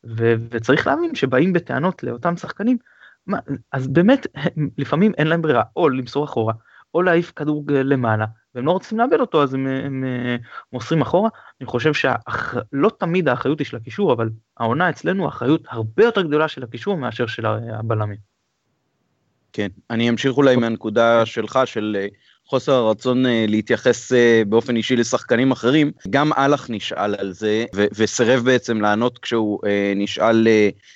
ו- 0.05 0.35
וצריך 0.51 0.87
להבין 0.87 1.15
שבאים 1.15 1.53
בטענות 1.53 2.03
לאותם 2.03 2.37
שחקנים, 2.37 2.79
מה, 3.27 3.39
אז 3.73 3.89
באמת 3.89 4.27
לפעמים 4.79 5.13
אין 5.19 5.27
להם 5.27 5.43
ברירה, 5.43 5.63
או 5.77 5.89
למסור 5.89 6.25
אחורה, 6.25 6.55
או 6.95 7.03
להעיף 7.03 7.33
כדור 7.37 7.65
למעלה, 7.69 8.27
והם 8.55 8.67
לא 8.67 8.73
רוצים 8.73 8.99
לאבד 8.99 9.21
אותו 9.21 9.43
אז 9.43 9.55
הם, 9.55 9.67
הם, 9.67 9.85
הם 9.85 10.05
אה, 10.05 10.37
מוסרים 10.73 11.03
אחורה. 11.03 11.29
אני 11.61 11.67
חושב 11.67 11.95
שלא 11.95 12.91
תמיד 12.99 13.29
האחריות 13.29 13.59
היא 13.59 13.67
של 13.67 13.77
הקישור, 13.77 14.13
אבל 14.13 14.31
העונה 14.57 14.91
אצלנו 14.91 15.25
האחריות 15.25 15.63
הרבה 15.69 16.05
יותר 16.05 16.23
גדולה 16.23 16.49
של 16.49 16.63
הקישור 16.63 16.97
מאשר 16.97 17.27
של 17.27 17.47
הבלמים. 17.47 18.31
כן, 19.53 19.69
אני 19.91 20.11
אמשיך 20.11 20.37
אולי 20.37 20.57
מהנקודה 20.57 21.27
שלך 21.27 21.59
של 21.65 21.97
אה, 22.01 22.07
חוסר 22.51 22.73
הרצון 22.73 23.27
אה, 23.27 23.45
להתייחס 23.49 24.13
באופן 24.49 24.77
אישי 24.77 24.97
לשחקנים 24.97 25.51
אחרים, 25.51 25.91
גם 26.11 26.33
אהלך 26.33 26.71
נשאל 26.71 27.15
על 27.19 27.33
זה 27.33 27.65
ו- 27.75 27.87
וסרב 27.97 28.45
בעצם 28.45 28.81
לענות 28.81 29.19
כשהוא 29.19 29.61
נשאל 29.97 30.49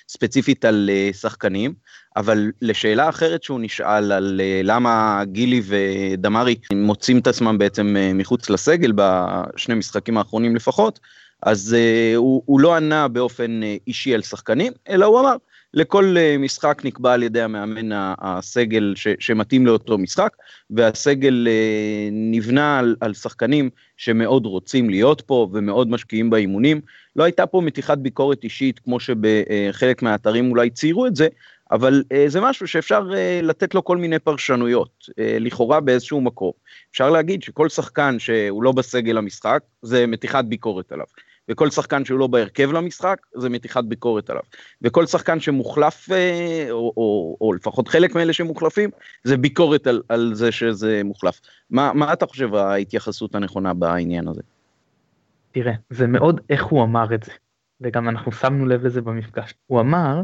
ספציפית 0.09 0.65
על 0.65 0.89
שחקנים. 1.11 1.73
אבל 2.17 2.51
לשאלה 2.61 3.09
אחרת 3.09 3.43
שהוא 3.43 3.59
נשאל 3.59 4.11
על 4.11 4.41
למה 4.63 5.23
גילי 5.25 5.61
ודמארי 5.65 6.55
מוצאים 6.73 7.17
את 7.17 7.27
עצמם 7.27 7.57
בעצם 7.57 7.95
מחוץ 8.13 8.49
לסגל 8.49 8.91
בשני 8.95 9.75
משחקים 9.75 10.17
האחרונים 10.17 10.55
לפחות, 10.55 10.99
אז 11.45 11.75
uh, 11.75 12.17
הוא, 12.17 12.43
הוא 12.45 12.59
לא 12.59 12.75
ענה 12.75 13.07
באופן 13.07 13.61
uh, 13.63 13.65
אישי 13.87 14.13
על 14.13 14.21
שחקנים, 14.21 14.73
אלא 14.89 15.05
הוא 15.05 15.19
אמר, 15.19 15.35
לכל 15.75 16.15
uh, 16.17 16.41
משחק 16.41 16.81
נקבע 16.85 17.13
על 17.13 17.23
ידי 17.23 17.41
המאמן 17.41 17.89
הסגל 18.19 18.93
ש, 18.95 19.07
שמתאים 19.19 19.65
לאותו 19.65 19.97
משחק, 19.97 20.35
והסגל 20.69 21.47
uh, 21.47 22.09
נבנה 22.11 22.79
על, 22.79 22.95
על 22.99 23.13
שחקנים 23.13 23.69
שמאוד 23.97 24.45
רוצים 24.45 24.89
להיות 24.89 25.21
פה 25.21 25.47
ומאוד 25.53 25.89
משקיעים 25.89 26.29
באימונים. 26.29 26.81
לא 27.15 27.23
הייתה 27.23 27.45
פה 27.45 27.61
מתיחת 27.61 27.97
ביקורת 27.97 28.43
אישית 28.43 28.79
כמו 28.79 28.99
שבחלק 28.99 30.01
מהאתרים 30.01 30.51
אולי 30.51 30.69
ציירו 30.69 31.07
את 31.07 31.15
זה, 31.15 31.27
אבל 31.71 32.03
זה 32.27 32.41
משהו 32.41 32.67
שאפשר 32.67 33.09
לתת 33.43 33.75
לו 33.75 33.83
כל 33.83 33.97
מיני 33.97 34.19
פרשנויות, 34.19 35.05
לכאורה 35.17 35.79
באיזשהו 35.79 36.21
מקום. 36.21 36.51
אפשר 36.91 37.09
להגיד 37.09 37.43
שכל 37.43 37.69
שחקן 37.69 38.19
שהוא 38.19 38.63
לא 38.63 38.71
בסגל 38.71 39.17
המשחק, 39.17 39.59
זה 39.81 40.07
מתיחת 40.07 40.45
ביקורת 40.45 40.91
עליו. 40.91 41.05
וכל 41.49 41.69
שחקן 41.69 42.05
שהוא 42.05 42.19
לא 42.19 42.27
בהרכב 42.27 42.71
למשחק, 42.71 43.17
זה 43.35 43.49
מתיחת 43.49 43.83
ביקורת 43.83 44.29
עליו. 44.29 44.43
וכל 44.81 45.05
שחקן 45.05 45.39
שמוחלף, 45.39 46.09
uh, 46.09 46.11
או, 46.71 46.93
או, 46.97 47.37
או 47.41 47.53
לפחות 47.53 47.87
חלק 47.87 48.15
מאלה 48.15 48.33
שמוחלפים, 48.33 48.89
זה 49.23 49.37
ביקורת 49.37 49.87
על, 49.87 50.01
על 50.09 50.31
זה 50.33 50.51
שזה 50.51 51.01
מוחלף. 51.03 51.41
מה, 51.69 51.93
מה 51.93 52.13
אתה 52.13 52.25
חושב 52.25 52.55
ההתייחסות 52.55 53.35
הנכונה 53.35 53.73
בעניין 53.73 54.27
הזה? 54.27 54.41
תראה, 55.51 55.73
זה 55.89 56.07
מאוד 56.07 56.41
איך 56.49 56.63
הוא 56.63 56.83
אמר 56.83 57.15
את 57.15 57.23
זה, 57.23 57.31
וגם 57.81 58.09
אנחנו 58.09 58.31
שמנו 58.31 58.65
לב 58.65 58.85
לזה 58.85 59.01
במפגש. 59.01 59.53
הוא 59.67 59.79
אמר, 59.79 60.21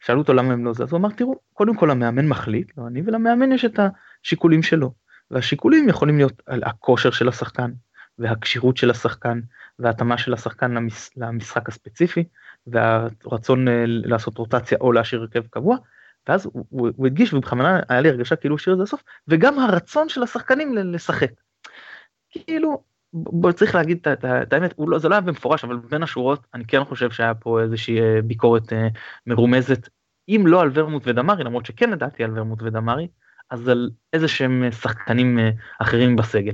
שאלו 0.00 0.18
אותו 0.20 0.32
למה 0.32 0.52
הם 0.52 0.64
לא 0.64 0.72
זה, 0.72 0.82
אז 0.82 0.92
הוא 0.92 0.98
אמר 0.98 1.10
תראו, 1.10 1.34
קודם 1.52 1.76
כל 1.76 1.90
המאמן 1.90 2.28
מחליט, 2.28 2.72
לא 2.78 2.86
אני, 2.86 3.02
ולמאמן 3.06 3.52
יש 3.52 3.64
את 3.64 3.80
השיקולים 4.24 4.62
שלו. 4.62 4.92
והשיקולים 5.30 5.88
יכולים 5.88 6.16
להיות 6.16 6.42
על 6.46 6.62
הכושר 6.64 7.10
של 7.10 7.28
השחקן, 7.28 7.70
והכשירות 8.18 8.76
של 8.76 8.90
השחקן, 8.90 9.40
וההתאמה 9.78 10.18
של 10.18 10.34
השחקן 10.34 10.72
למש, 10.72 11.10
למשחק 11.16 11.68
הספציפי, 11.68 12.24
והרצון 12.66 13.68
אה, 13.68 13.84
לעשות 13.86 14.38
רוטציה 14.38 14.78
או 14.80 14.92
להשאיר 14.92 15.20
הרכב 15.20 15.46
קבוע, 15.46 15.76
ואז 16.28 16.46
הוא, 16.46 16.64
הוא, 16.68 16.88
הוא 16.96 17.06
הדגיש, 17.06 17.32
ובכוונה 17.32 17.80
היה 17.88 18.00
לי 18.00 18.08
הרגשה 18.08 18.36
כאילו 18.36 18.54
השאיר 18.54 18.72
את 18.72 18.78
זה 18.78 18.82
לסוף, 18.82 19.02
וגם 19.28 19.58
הרצון 19.58 20.08
של 20.08 20.22
השחקנים 20.22 20.74
לשחק. 20.74 21.30
כאילו, 22.30 22.82
בוא 23.12 23.52
צריך 23.52 23.74
להגיד 23.74 24.08
את 24.12 24.52
האמת, 24.52 24.74
לא, 24.78 24.98
זה 24.98 25.08
לא 25.08 25.14
היה 25.14 25.20
במפורש, 25.20 25.64
אבל 25.64 25.76
בין 25.76 26.02
השורות 26.02 26.46
אני 26.54 26.64
כן 26.64 26.84
חושב 26.84 27.10
שהיה 27.10 27.34
פה 27.34 27.60
איזושהי 27.60 28.00
אה, 28.00 28.22
ביקורת 28.22 28.72
אה, 28.72 28.88
מרומזת, 29.26 29.88
אם 30.28 30.44
לא 30.46 30.62
על 30.62 30.70
ורמוט 30.74 31.02
ודמרי, 31.06 31.44
למרות 31.44 31.66
שכן 31.66 31.90
לדעתי 31.90 32.24
על 32.24 32.38
ורמוט 32.38 32.62
ודמרי, 32.62 33.08
אז 33.50 33.68
על 33.68 33.90
איזה 34.12 34.28
שהם 34.28 34.64
אה, 34.64 34.72
שחקנים 34.72 35.38
אחרים 35.78 36.16
בסגל. 36.16 36.52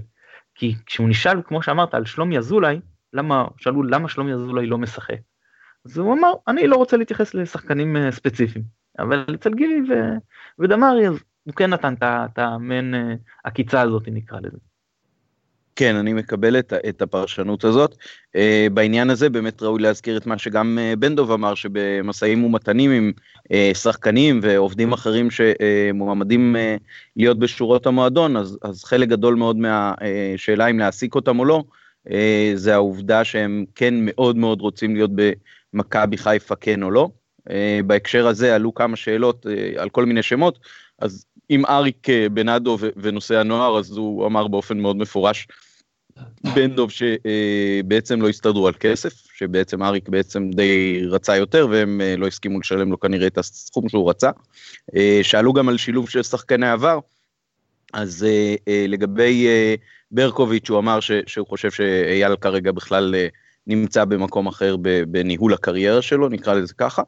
כי 0.55 0.75
כשהוא 0.87 1.09
נשאל, 1.09 1.43
כמו 1.43 1.63
שאמרת, 1.63 1.95
על 1.95 2.05
שלומי 2.05 2.39
אזולאי, 2.39 2.81
למה, 3.13 3.47
שאלו 3.57 3.83
למה 3.83 4.09
שלומי 4.09 4.33
אזולאי 4.33 4.67
לא 4.67 4.79
משחק. 4.79 5.19
אז 5.85 5.99
הוא 5.99 6.15
אמר, 6.15 6.33
אני 6.49 6.67
לא 6.67 6.77
רוצה 6.77 6.97
להתייחס 6.97 7.35
לשחקנים 7.35 8.11
ספציפיים, 8.11 8.65
אבל 8.99 9.25
אצל 9.35 9.55
גילי 9.55 9.81
ו... 9.81 9.93
ודמרי, 10.59 11.09
אז 11.09 11.15
הוא 11.45 11.55
כן 11.55 11.71
נתן 11.71 11.95
את 12.03 12.39
המעין 12.39 12.95
עקיצה 13.45 13.81
הזאת, 13.81 14.03
נקרא 14.07 14.41
לזה. 14.41 14.59
כן, 15.77 15.97
אני 15.97 16.13
מקבל 16.13 16.59
את, 16.59 16.73
את 16.89 17.03
הפרשנות 17.03 17.65
הזאת. 17.65 17.95
Uh, 18.37 18.71
בעניין 18.75 19.11
הזה 19.11 19.31
באמת 19.31 19.63
ראוי 19.63 19.83
להזכיר 19.83 20.17
את 20.17 20.27
מה 20.27 20.39
שגם 20.39 20.79
uh, 20.79 20.97
בן 20.97 21.17
דב 21.17 21.31
אמר, 21.31 21.55
שבמשאים 21.55 22.45
ומתנים 22.45 22.91
עם 22.91 23.13
uh, 23.39 23.77
שחקנים 23.77 24.41
ועובדים 24.43 24.93
אחרים 24.93 25.29
שמועמדים 25.31 26.57
uh, 26.57 26.83
להיות 27.17 27.39
בשורות 27.39 27.87
המועדון, 27.87 28.37
אז, 28.37 28.59
אז 28.63 28.85
חלק 28.85 29.09
גדול 29.09 29.35
מאוד 29.35 29.57
מהשאלה 29.57 30.67
אם 30.67 30.79
להעסיק 30.79 31.15
אותם 31.15 31.39
או 31.39 31.45
לא, 31.45 31.65
uh, 32.09 32.11
זה 32.55 32.75
העובדה 32.75 33.25
שהם 33.25 33.65
כן 33.75 33.95
מאוד 33.99 34.37
מאוד 34.37 34.61
רוצים 34.61 34.95
להיות 34.95 35.11
במכבי 35.75 36.17
חיפה 36.17 36.57
כן 36.57 36.83
או 36.83 36.91
לא. 36.91 37.09
Uh, 37.49 37.53
בהקשר 37.87 38.27
הזה 38.27 38.55
עלו 38.55 38.75
כמה 38.75 38.97
שאלות 38.97 39.47
uh, 39.47 39.81
על 39.81 39.89
כל 39.89 40.05
מיני 40.05 40.23
שמות, 40.23 40.59
אז 40.99 41.27
אם 41.51 41.67
אריק 41.67 42.07
בנאדו 42.33 42.79
ונושא 42.97 43.41
הנוער 43.41 43.79
אז 43.79 43.97
הוא 43.97 44.27
אמר 44.27 44.49
באופן 44.49 44.79
מאוד 44.79 44.97
מפורש 44.97 45.47
בן 46.55 46.71
דוב 46.75 46.91
שבעצם 46.91 48.23
לא 48.23 48.29
הסתדרו 48.29 48.69
על 48.69 48.75
כסף 48.81 49.13
שבעצם 49.35 49.83
אריק 49.83 50.09
בעצם 50.09 50.51
די 50.51 51.03
רצה 51.09 51.37
יותר 51.37 51.67
והם 51.71 52.01
אה, 52.01 52.17
לא 52.17 52.27
הסכימו 52.27 52.61
לשלם 52.61 52.91
לו 52.91 53.01
כנראה 53.01 53.27
את 53.27 53.39
הסכום 53.39 53.89
שהוא 53.89 54.11
רצה. 54.11 54.31
אה, 54.97 55.21
שאלו 55.23 55.53
גם 55.53 55.69
על 55.69 55.77
שילוב 55.77 56.09
של 56.09 56.23
שחקני 56.23 56.71
עבר 56.71 56.99
אז 57.93 58.27
אה, 58.69 58.87
לגבי 58.89 59.47
ברקוביץ' 60.11 60.71
הוא 60.71 60.79
אמר 60.79 60.99
שהוא 61.01 61.47
חושב 61.47 61.71
שאייל 61.71 62.37
כרגע 62.37 62.73
בכלל 62.73 63.15
נמצא 63.67 64.05
במקום 64.05 64.47
אחר 64.47 64.77
בניהול 65.09 65.55
הקריירה 65.55 66.03
שלו 66.03 66.29
נקרא 66.29 66.55
לזה 66.55 66.75
ככה. 66.75 67.03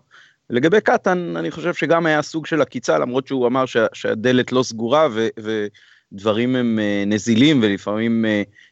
לגבי 0.51 0.81
קטן 0.81 1.37
אני 1.37 1.51
חושב 1.51 1.75
שגם 1.75 2.07
היה 2.07 2.23
סוג 2.23 2.47
של 2.47 2.63
עקיצה 2.63 2.99
למרות 2.99 3.27
שהוא 3.27 3.47
אמר 3.47 3.67
שה, 3.67 3.87
שהדלת 3.93 4.53
לא 4.53 4.63
סגורה 4.63 5.09
ו, 5.13 5.29
ודברים 6.13 6.57
הם 6.57 6.79
נזילים 7.07 7.61
ולפעמים 7.63 8.25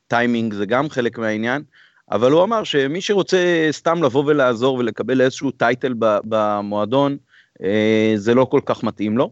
טיימינג 0.08 0.54
זה 0.54 0.66
גם 0.66 0.90
חלק 0.90 1.18
מהעניין, 1.18 1.62
אבל 2.10 2.32
הוא 2.32 2.42
אמר 2.42 2.64
שמי 2.64 3.00
שרוצה 3.00 3.68
סתם 3.70 4.02
לבוא 4.02 4.24
ולעזור 4.26 4.78
ולקבל 4.78 5.20
איזשהו 5.20 5.50
טייטל 5.50 5.94
במועדון, 5.98 7.16
אה, 7.62 8.12
זה 8.16 8.34
לא 8.34 8.44
כל 8.44 8.60
כך 8.66 8.82
מתאים 8.82 9.18
לו. 9.18 9.30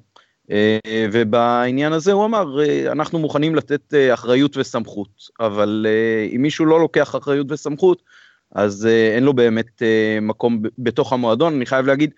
אה, 0.50 0.78
ובעניין 1.12 1.92
הזה 1.92 2.12
הוא 2.12 2.24
אמר, 2.24 2.62
אה, 2.62 2.92
אנחנו 2.92 3.18
מוכנים 3.18 3.54
לתת 3.54 3.94
אחריות 4.14 4.56
וסמכות, 4.56 5.08
אבל 5.40 5.86
אם 6.34 6.42
מישהו 6.42 6.66
לא 6.66 6.80
לוקח 6.80 7.16
אחריות 7.16 7.52
וסמכות, 7.52 8.02
אז 8.54 8.86
אין 8.86 9.24
לו 9.24 9.32
באמת 9.32 9.82
מקום 10.22 10.62
בתוך 10.78 11.12
המועדון. 11.12 11.54
אני 11.54 11.66
חייב 11.66 11.86
להגיד 11.86 12.10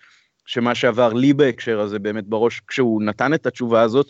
שמה 0.46 0.74
שעבר 0.74 1.12
לי 1.12 1.32
בהקשר 1.32 1.80
הזה 1.80 1.98
באמת 1.98 2.24
בראש 2.24 2.60
כשהוא 2.68 3.02
נתן 3.02 3.34
את 3.34 3.46
התשובה 3.46 3.82
הזאת, 3.82 4.06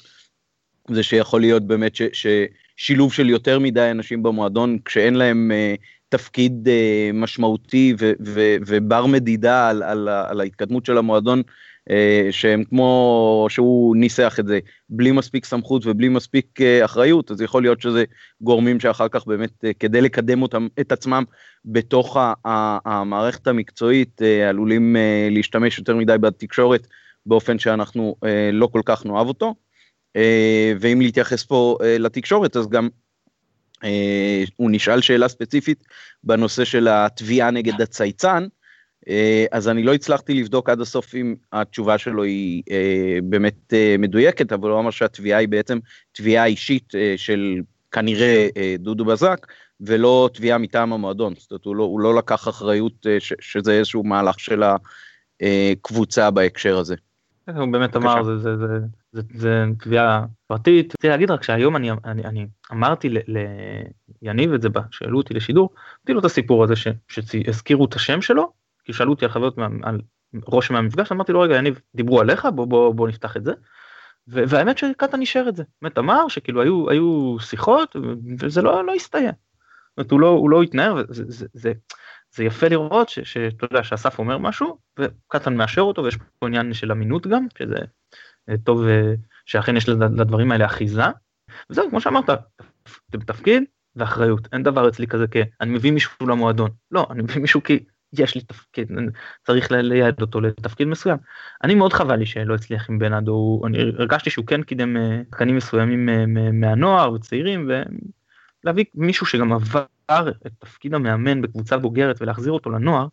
זה 0.91 1.03
שיכול 1.03 1.41
להיות 1.41 1.67
באמת 1.67 1.97
ש, 1.97 2.27
ששילוב 2.77 3.13
של 3.13 3.31
יותר 3.31 3.59
מדי 3.59 3.91
אנשים 3.91 4.23
במועדון 4.23 4.79
כשאין 4.85 5.15
להם 5.15 5.51
uh, 5.51 5.83
תפקיד 6.09 6.69
uh, 6.69 7.17
משמעותי 7.17 7.95
ו, 7.99 8.13
ו, 8.25 8.57
ובר 8.67 9.07
מדידה 9.07 9.69
על, 9.69 9.83
על, 9.83 10.09
על 10.09 10.41
ההתקדמות 10.41 10.87
של 10.87 10.99
המועדון 10.99 11.43
uh, 11.91 11.93
שהם 12.31 12.65
כמו 12.65 13.47
שהוא 13.49 13.97
ניסח 13.97 14.37
את 14.41 14.47
זה 14.47 14.59
בלי 14.89 15.13
מספיק 15.13 15.45
סמכות 15.45 15.87
ובלי 15.87 16.09
מספיק 16.09 16.61
uh, 16.61 16.85
אחריות 16.85 17.31
אז 17.31 17.41
יכול 17.41 17.63
להיות 17.63 17.81
שזה 17.81 18.05
גורמים 18.41 18.81
שאחר 18.81 19.09
כך 19.09 19.27
באמת 19.27 19.65
uh, 19.65 19.69
כדי 19.81 20.01
לקדם 20.01 20.43
אותם 20.43 20.67
את 20.81 20.93
עצמם 20.93 21.25
בתוך 21.65 22.17
ה, 22.17 22.33
ה, 22.47 22.79
המערכת 22.85 23.47
המקצועית 23.47 24.21
uh, 24.23 24.49
עלולים 24.49 24.97
uh, 24.97 25.35
להשתמש 25.35 25.79
יותר 25.79 25.97
מדי 25.97 26.19
בתקשורת 26.21 26.87
באופן 27.27 27.59
שאנחנו 27.59 28.17
uh, 28.25 28.29
לא 28.53 28.67
כל 28.67 28.81
כך 28.85 29.07
נאהב 29.07 29.27
אותו. 29.27 29.55
אה, 30.17 30.73
ואם 30.81 31.01
להתייחס 31.01 31.45
פה 31.45 31.79
אה, 31.83 31.99
לתקשורת 31.99 32.57
אז 32.57 32.69
גם 32.69 32.89
אה, 33.85 34.45
הוא 34.57 34.71
נשאל 34.71 35.01
שאלה 35.01 35.29
ספציפית 35.29 35.85
בנושא 36.25 36.65
של 36.65 36.89
התביעה 36.89 37.51
נגד 37.51 37.81
הצייצן 37.81 38.47
אז 39.53 39.69
אני 39.69 39.83
לא 39.83 39.95
הצלחתי 39.95 40.35
לבדוק 40.35 40.71
עד 40.71 40.81
הסוף 40.81 41.15
אם 41.15 41.35
התשובה 41.53 41.99
שלו 41.99 42.23
היא 42.23 42.63
באמת 43.23 43.73
מדויקת, 43.99 44.53
אבל 44.53 44.71
הוא 44.71 44.81
אמר 44.81 44.91
שהתביעה 44.91 45.41
היא 45.41 45.49
בעצם 45.49 45.79
תביעה 46.13 46.47
אישית 46.47 46.93
של 47.17 47.61
כנראה 47.93 48.49
דודו 48.79 49.05
בזק, 49.05 49.47
ולא 49.81 50.31
תביעה 50.35 50.59
מטעם 50.59 50.93
המועדון. 50.93 51.35
זאת 51.39 51.51
אומרת, 51.51 51.65
הוא 51.65 51.77
לא, 51.77 51.83
הוא 51.83 52.01
לא 52.01 52.15
לקח 52.15 52.49
אחריות 52.49 53.07
ש, 53.19 53.33
שזה 53.41 53.73
איזשהו 53.73 54.05
מהלך 54.05 54.41
של 54.41 54.63
הקבוצה 55.43 56.31
בהקשר 56.31 56.79
הזה. 56.79 56.95
הוא 57.57 57.73
באמת 57.73 57.97
אמר, 57.97 58.25
זה, 58.25 58.39
זה, 58.39 58.57
זה, 58.57 58.67
זה, 59.15 59.23
זה 59.35 59.65
תביעה 59.79 60.25
פרטית. 60.47 60.93
צריך 61.01 61.13
להגיד 61.13 61.31
רק 61.31 61.43
שהיום 61.43 61.77
אני, 61.77 61.91
אני, 62.05 62.25
אני 62.25 62.47
אמרתי 62.73 63.09
ליניב 64.23 64.53
את 64.53 64.63
זה, 64.63 64.69
שאלו 64.91 65.19
אותי 65.19 65.35
לשידור, 65.35 65.71
אמרתי 65.75 66.13
לו 66.13 66.21
את 66.21 66.25
הסיפור 66.25 66.65
הזה 66.65 66.75
שהזכירו 67.09 67.85
את 67.85 67.95
השם 67.95 68.23
שלו, 68.23 68.53
כי 68.85 68.93
שאלו 68.93 69.11
אותי 69.11 69.25
על 69.25 69.31
חוויות, 69.31 69.59
על 69.83 70.01
ראש 70.49 70.71
מהמפגש, 70.71 71.13
אמרתי 71.13 71.33
לו 71.33 71.41
רגע 71.41 71.57
יניב, 71.57 71.81
דיברו 71.95 72.21
עליך, 72.21 72.47
בוא, 72.55 72.67
בוא, 72.67 72.95
בוא 72.95 73.09
נפתח 73.09 73.37
את 73.37 73.45
זה. 73.45 73.53
והאמת 74.27 74.79
שקטן 74.79 75.21
אישר 75.21 75.45
את 75.49 75.57
זה, 75.57 75.63
באמת 75.83 75.99
אמר 75.99 76.29
שכאילו 76.29 76.63
היו, 76.63 76.91
היו 76.91 77.37
שיחות 77.41 77.97
וזה 78.39 78.63
לא, 78.63 78.85
לא 78.85 78.95
הסתיים. 78.95 79.25
זאת 79.25 79.99
אומרת, 79.99 80.11
הוא 80.11 80.21
לא, 80.21 80.29
הוא 80.29 80.51
לא 80.51 80.63
התנער, 80.63 80.95
וזה, 80.95 81.25
זה, 81.29 81.47
זה, 81.53 81.73
זה 82.35 82.45
יפה 82.45 82.69
לראות 82.69 83.09
שאתה 83.09 83.67
יודע 83.67 83.85
שאסף 83.85 84.19
אומר 84.19 84.39
משהו 84.39 84.79
וקטן 84.99 85.57
מאשר 85.57 85.81
אותו 85.81 86.05
ויש 86.05 86.19
פה 86.39 86.47
עניין 86.47 86.75
של 86.75 86.93
אמינות 86.93 87.27
גם 87.27 87.47
שזה 87.59 87.77
טוב 88.65 88.87
אה, 88.87 89.15
שאכן 89.47 89.77
יש 89.77 89.89
לדברים 89.89 90.53
האלה 90.53 90.67
אחיזה. 90.67 91.03
וזהו 91.71 91.91
כמו 91.91 92.01
שאמרת 92.01 92.31
תפקיד 93.11 93.65
ואחריות. 93.97 94.49
אין 94.53 94.63
דבר 94.63 94.89
אצלי 94.89 95.07
כזה 95.07 95.27
כאני 95.27 95.71
מביא 95.71 95.93
מישהו 95.93 96.27
למועדון. 96.29 96.71
לא 96.91 97.07
אני 97.11 97.23
מביא 97.23 97.43
מישהו 97.43 97.63
כי 97.63 97.85
יש 98.13 98.35
לי 98.35 98.41
תפקיד 98.41 98.91
צריך 99.47 99.73
לייעד 99.73 100.21
אותו 100.21 100.41
לתפקיד 100.41 100.89
מסוים. 100.89 101.19
אני 101.65 101.75
מאוד 101.75 101.93
חבל 101.93 102.17
לי 102.17 102.27
שלא 102.27 102.55
הצליח 102.55 102.91
עם 102.91 102.99
בנאדו 102.99 103.63
אני 103.67 103.79
הרגשתי 103.79 104.31
שהוא 104.31 104.47
כן 104.47 104.63
קידם 104.63 104.97
אה, 104.97 105.23
תקנים 105.31 105.57
מסוימים 105.57 106.09
מהנוער 106.61 107.13
וצעירים 107.13 107.71
ולהביא 108.65 108.85
מישהו 108.95 109.27
שגם 109.27 109.53
עבר 109.53 110.29
את 110.47 110.53
תפקיד 110.59 110.95
המאמן 110.95 111.43
בקבוצה 111.43 111.79
בוגרת 111.79 112.23
ולהחזיר 112.23 112.53
אותו 112.53 112.71
לנוער, 112.71 113.07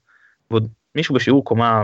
ועוד 0.51 0.67
מישהו 0.95 1.15
בשיעור 1.15 1.45
קומה 1.45 1.83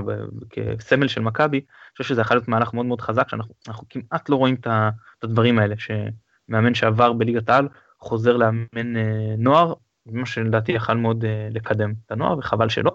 כסמל 0.50 1.08
של 1.08 1.22
מכבי, 1.22 1.58
אני 1.58 1.92
חושב 1.92 2.04
שזה 2.04 2.22
יכול 2.22 2.38
להיות 2.38 2.48
מהלך 2.48 2.74
מאוד 2.74 2.86
מאוד 2.86 3.02
חזק 3.02 3.30
שאנחנו 3.30 3.86
כמעט 3.90 4.30
לא 4.30 4.36
רואים 4.36 4.56
את 4.56 5.24
הדברים 5.24 5.60
האלה, 5.60 5.76
שמאמן 5.78 6.74
שעבר 6.74 7.14
בליגת 7.14 7.50
העל 7.50 7.68
חוזר 8.00 8.38
לאמן 8.38 8.98
אה, 8.98 9.36
נוער, 9.38 9.74
מה 10.06 10.26
שלדעתי 10.26 10.72
יכל 10.72 10.98
מאוד 10.98 11.26
אה, 11.26 11.48
לקדם 11.52 11.94
את 12.06 12.12
הנוער 12.12 12.38
וחבל 12.38 12.70
שלא. 12.70 12.92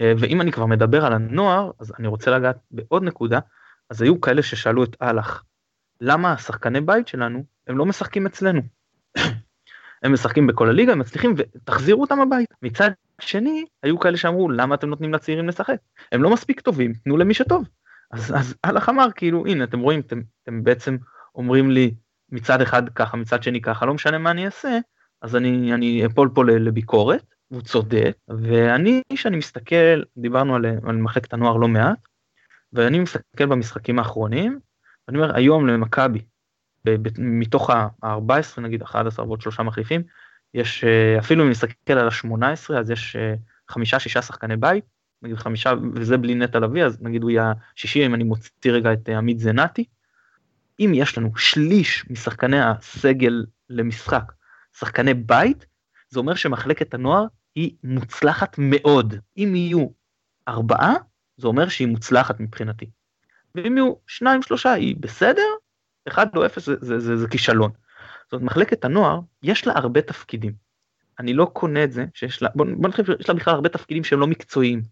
אה, 0.00 0.12
ואם 0.18 0.40
אני 0.40 0.52
כבר 0.52 0.66
מדבר 0.66 1.04
על 1.04 1.12
הנוער, 1.12 1.70
אז 1.78 1.92
אני 1.98 2.08
רוצה 2.08 2.30
לגעת 2.30 2.56
בעוד 2.70 3.02
נקודה, 3.02 3.38
אז 3.90 4.02
היו 4.02 4.20
כאלה 4.20 4.42
ששאלו 4.42 4.84
את 4.84 4.96
אהלך, 5.02 5.42
למה 6.00 6.32
השחקני 6.32 6.80
בית 6.80 7.08
שלנו 7.08 7.44
הם 7.66 7.78
לא 7.78 7.86
משחקים 7.86 8.26
אצלנו? 8.26 8.60
הם 10.02 10.12
משחקים 10.12 10.46
בכל 10.46 10.68
הליגה, 10.68 10.92
הם 10.92 10.98
מצליחים 10.98 11.34
ותחזירו 11.36 12.00
אותם 12.00 12.20
הביתה. 12.20 12.54
מצד 12.62 12.90
שני, 13.20 13.64
היו 13.82 13.98
כאלה 13.98 14.16
שאמרו 14.16 14.50
למה 14.50 14.74
אתם 14.74 14.88
נותנים 14.88 15.14
לצעירים 15.14 15.48
לשחק? 15.48 15.76
הם 16.12 16.22
לא 16.22 16.30
מספיק 16.30 16.60
טובים, 16.60 16.92
תנו 16.94 17.16
למי 17.16 17.34
שטוב. 17.34 17.68
אז, 18.10 18.34
אז 18.36 18.54
הלך 18.64 18.88
אמר 18.88 19.06
כאילו 19.14 19.46
הנה 19.46 19.64
אתם 19.64 19.80
רואים 19.80 20.00
אתם, 20.00 20.20
אתם 20.42 20.64
בעצם 20.64 20.96
אומרים 21.34 21.70
לי 21.70 21.94
מצד 22.32 22.60
אחד 22.60 22.88
ככה 22.88 23.16
מצד 23.16 23.42
שני 23.42 23.60
ככה 23.60 23.86
לא 23.86 23.94
משנה 23.94 24.18
מה 24.18 24.30
אני 24.30 24.46
אעשה 24.46 24.78
אז 25.22 25.36
אני 25.36 25.74
אני 25.74 26.06
אפול 26.06 26.30
פה 26.34 26.44
לביקורת 26.44 27.24
הוא 27.48 27.60
צודק 27.60 28.16
ואני 28.28 29.02
שאני 29.14 29.36
מסתכל 29.36 30.02
דיברנו 30.16 30.54
על, 30.56 30.66
על 30.66 30.96
מחלקת 30.96 31.32
הנוער 31.32 31.56
לא 31.56 31.68
מעט 31.68 31.98
ואני 32.72 32.98
מסתכל 32.98 33.46
במשחקים 33.46 33.98
האחרונים 33.98 34.58
אני 35.08 35.18
אומר 35.18 35.36
היום 35.36 35.66
למכבי 35.66 36.20
מתוך 37.18 37.70
ה-14 37.70 38.60
נגיד 38.60 38.82
11 38.82 39.26
ועוד 39.26 39.40
שלושה 39.40 39.62
מחליפים, 39.62 40.02
יש 40.54 40.84
אה, 40.84 41.18
אפילו 41.18 41.44
אם 41.44 41.50
נסתכל 41.50 41.92
על 41.92 42.08
ה-18 42.08 42.74
אז 42.78 42.90
יש 42.90 43.16
אה, 43.16 43.34
חמישה 43.68 43.98
שישה 43.98 44.22
שחקני 44.22 44.56
בית, 44.56 44.84
נגיד 45.22 45.36
חמישה 45.36 45.72
וזה 45.94 46.16
בלי 46.16 46.34
נטע 46.34 46.58
לביא 46.58 46.84
אז 46.84 47.02
נגיד 47.02 47.22
הוא 47.22 47.30
יהיה 47.30 47.52
שישי 47.74 48.06
אם 48.06 48.14
אני 48.14 48.24
מוציא 48.24 48.72
רגע 48.72 48.92
את 48.92 49.08
אה, 49.08 49.18
עמית 49.18 49.38
זנתי. 49.38 49.84
אם 50.80 50.92
יש 50.94 51.18
לנו 51.18 51.36
שליש 51.36 52.10
משחקני 52.10 52.60
הסגל 52.60 53.44
למשחק 53.70 54.32
שחקני 54.78 55.14
בית 55.14 55.66
זה 56.10 56.20
אומר 56.20 56.34
שמחלקת 56.34 56.94
הנוער 56.94 57.26
היא 57.54 57.76
מוצלחת 57.84 58.56
מאוד 58.58 59.14
אם 59.36 59.54
יהיו 59.54 59.86
ארבעה 60.48 60.94
זה 61.36 61.46
אומר 61.46 61.68
שהיא 61.68 61.88
מוצלחת 61.88 62.40
מבחינתי. 62.40 62.90
ואם 63.54 63.76
יהיו 63.76 63.94
שניים 64.06 64.42
שלושה 64.42 64.72
היא 64.72 64.96
בסדר 65.00 65.48
1 66.08 66.36
או 66.36 66.46
0 66.46 66.66
זה, 66.66 66.74
זה, 66.80 67.00
זה, 67.00 67.16
זה 67.16 67.28
כישלון. 67.28 67.70
זאת 68.28 68.32
אומרת, 68.32 68.44
מחלקת 68.44 68.84
הנוער, 68.84 69.20
יש 69.42 69.66
לה 69.66 69.72
הרבה 69.76 70.02
תפקידים. 70.02 70.52
אני 71.18 71.34
לא 71.34 71.50
קונה 71.52 71.84
את 71.84 71.92
זה 71.92 72.04
שיש 72.14 72.42
לה, 72.42 72.48
בוא, 72.54 72.66
בוא 72.76 72.88
נתחיל, 72.88 73.04
יש 73.20 73.28
לה 73.28 73.34
בכלל 73.34 73.54
הרבה 73.54 73.68
תפקידים 73.68 74.04
שהם 74.04 74.20
לא 74.20 74.26
מקצועיים. 74.26 74.82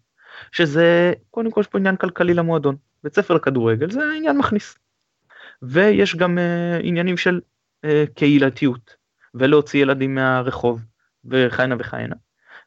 שזה, 0.51 1.13
קודם 1.31 1.51
כל 1.51 1.61
יש 1.61 1.67
פה 1.67 1.77
עניין 1.77 1.95
כלכלי 1.95 2.33
למועדון. 2.33 2.75
בית 3.03 3.15
ספר 3.15 3.33
לכדורגל 3.33 3.91
זה 3.91 4.01
עניין 4.17 4.37
מכניס. 4.37 4.77
ויש 5.61 6.15
גם 6.15 6.37
uh, 6.37 6.41
עניינים 6.83 7.17
של 7.17 7.41
uh, 7.85 7.89
קהילתיות, 8.15 8.95
ולהוציא 9.33 9.81
ילדים 9.81 10.15
מהרחוב, 10.15 10.81
וכהנה 11.25 11.75
וכהנה. 11.79 12.15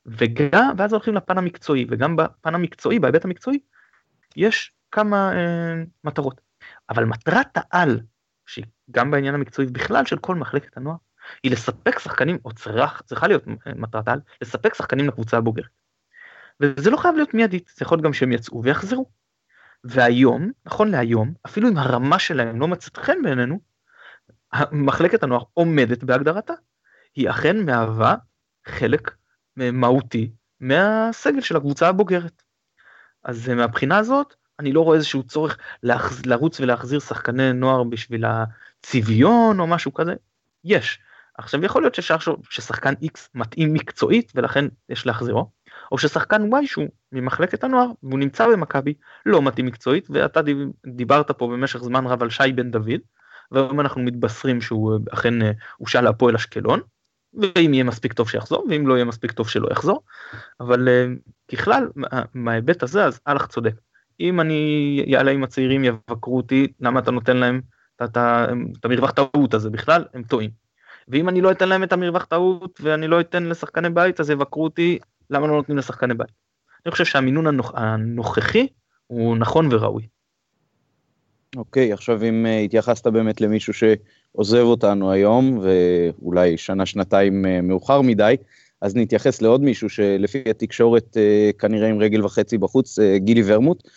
וגם, 0.07 0.75
ואז 0.79 0.93
הולכים 0.93 1.15
לפן 1.15 1.39
המקצועי, 1.39 1.87
וגם 1.91 2.17
בפן 2.17 2.55
המקצועי, 2.55 2.99
בהיבט 2.99 3.25
המקצועי, 3.25 3.59
יש 4.37 4.73
כמה 4.91 5.33
uh, 5.33 5.89
מטרות. 6.05 6.41
אבל 6.91 7.05
מטרת 7.05 7.47
העל 7.55 8.01
שגם 8.51 9.11
בעניין 9.11 9.35
המקצועי 9.35 9.69
בכלל 9.69 10.05
של 10.05 10.19
כל 10.19 10.35
מחלקת 10.35 10.77
הנוער, 10.77 10.97
היא 11.43 11.53
לספק 11.53 11.99
שחקנים, 11.99 12.39
או 12.45 12.53
צריך, 12.53 13.03
צריכה 13.03 13.29
להיות 13.29 13.45
מטרת 13.77 14.09
על, 14.09 14.21
לספק 14.43 14.75
שחקנים 14.75 15.09
לקבוצה 15.09 15.37
הבוגרת. 15.37 15.71
וזה 16.61 16.91
לא 16.91 16.97
חייב 16.97 17.15
להיות 17.15 17.35
מיידית, 17.35 17.73
זה 17.77 17.83
יכול 17.83 17.97
להיות 17.97 18.05
גם 18.05 18.13
שהם 18.13 18.33
יצאו 18.33 18.63
ויחזרו. 18.63 19.11
והיום, 19.85 20.51
נכון 20.67 20.91
להיום, 20.91 21.35
אפילו 21.47 21.69
אם 21.69 21.77
הרמה 21.77 22.19
שלהם 22.19 22.61
לא 22.61 22.69
מצאת 22.69 22.97
חן 22.97 23.23
בעינינו, 23.23 23.61
מחלקת 24.73 25.23
הנוער 25.23 25.43
עומדת 25.55 26.05
בהגדרתה. 26.05 26.53
היא 27.15 27.31
אכן 27.31 27.67
מהווה 27.67 28.17
חלק 28.67 29.15
מהותי 29.57 30.33
מהסגל 30.61 31.41
של 31.41 31.57
הקבוצה 31.57 31.89
הבוגרת. 31.89 32.43
אז 33.25 33.49
מהבחינה 33.49 33.99
הזאת, 33.99 34.35
אני 34.61 34.73
לא 34.73 34.81
רואה 34.81 34.97
איזשהו 34.97 35.23
צורך 35.23 35.59
להחז... 35.83 36.27
לרוץ 36.27 36.61
ולהחזיר 36.61 37.01
שחקני 37.01 37.53
נוער 37.53 37.83
בשביל 37.83 38.25
הצביון 38.25 39.61
או 39.61 39.67
משהו 39.67 39.95
כזה. 39.95 40.15
יש. 40.65 40.99
עכשיו 41.39 41.65
יכול 41.65 41.83
להיות 41.83 41.95
שאפשר 41.95 42.15
לחשוב 42.15 42.37
ששחקן 42.51 42.95
X 43.05 43.19
מתאים 43.35 43.73
מקצועית 43.73 44.33
ולכן 44.35 44.65
יש 44.89 45.07
להחזירו, 45.07 45.51
או 45.93 45.99
ששחקן 45.99 46.53
Y 46.53 46.67
שהוא 46.67 46.89
ממחלקת 47.13 47.65
הנוער 47.65 47.87
והוא 48.03 48.19
נמצא 48.19 48.49
במכבי 48.49 48.95
לא 49.27 49.43
מתאים 49.43 49.67
מקצועית 49.67 50.07
ואתה 50.11 50.41
דיברת 50.87 51.31
פה 51.31 51.47
במשך 51.47 51.79
זמן 51.79 52.07
רב 52.07 52.23
על 52.23 52.31
שי 52.31 52.53
בן 52.55 52.71
דוד 52.71 53.01
והיום 53.51 53.81
אנחנו 53.81 54.03
מתבשרים 54.03 54.61
שהוא 54.61 54.99
אכן 55.11 55.35
הושאל 55.77 56.01
להפועל 56.01 56.35
אשקלון 56.35 56.81
ואם 57.35 57.75
יהיה 57.75 57.85
מספיק 57.85 58.13
טוב 58.13 58.29
שיחזור 58.29 58.67
ואם 58.71 58.87
לא 58.87 58.95
יהיה 58.95 59.05
מספיק 59.05 59.33
טוב 59.33 59.49
שלא 59.49 59.69
יחזור 59.71 60.03
אבל 60.61 60.89
אה, 60.89 61.07
ככלל 61.53 61.89
מההיבט 62.35 62.83
הזה 62.83 63.05
אז 63.05 63.21
אלח 63.29 63.47
צודק 63.47 63.75
אם 64.21 64.41
אני 64.41 65.03
יעלה 65.07 65.31
עם 65.31 65.45
הצעירים 65.45 65.85
יבקרו 65.85 66.37
אותי, 66.37 66.67
למה 66.81 67.01
אתה 67.01 67.11
נותן 67.11 67.37
להם 67.37 67.61
את 68.03 68.17
המרווח 68.85 69.11
טעות 69.11 69.55
הזה 69.55 69.71
בכלל, 69.71 70.05
הם 70.15 70.23
טועים. 70.23 70.51
ואם 71.09 71.29
אני 71.29 71.41
לא 71.41 71.51
אתן 71.51 71.69
להם 71.69 71.83
את 71.83 71.93
המרווח 71.93 72.25
טעות 72.25 72.81
ואני 72.83 73.09
לא 73.09 73.21
אתן 73.21 73.45
לשחקני 73.45 73.91
בית 73.91 74.21
אז 74.21 74.31
יבקרו 74.31 74.65
אותי, 74.65 74.99
למה 75.31 75.47
לא 75.47 75.53
נותנים 75.53 75.79
לשחקני 75.79 76.15
בית. 76.15 76.31
אני 76.87 76.93
חושב 76.93 77.05
שהמינון 77.05 77.47
הנוכ... 77.47 77.73
הנוכחי 77.75 78.67
הוא 79.07 79.37
נכון 79.37 79.69
וראוי. 79.71 80.07
אוקיי, 81.57 81.91
okay, 81.91 81.95
עכשיו 81.95 82.25
אם 82.25 82.47
uh, 82.47 82.65
התייחסת 82.65 83.07
באמת 83.07 83.41
למישהו 83.41 83.73
שעוזב 83.73 84.63
אותנו 84.63 85.13
היום, 85.13 85.61
ואולי 85.63 86.57
שנה-שנתיים 86.57 87.45
uh, 87.45 87.49
מאוחר 87.63 88.01
מדי, 88.01 88.37
אז 88.81 88.97
נתייחס 88.97 89.43
לעוד 89.43 89.61
מישהו 89.61 89.89
שלפי 89.89 90.43
התקשורת 90.51 91.17
uh, 91.17 91.59
כנראה 91.59 91.89
עם 91.89 91.99
רגל 91.99 92.25
וחצי 92.25 92.59
בחוץ, 92.59 92.99
גילי 93.17 93.43
ורמוט, 93.47 93.83
אה, 93.87 93.91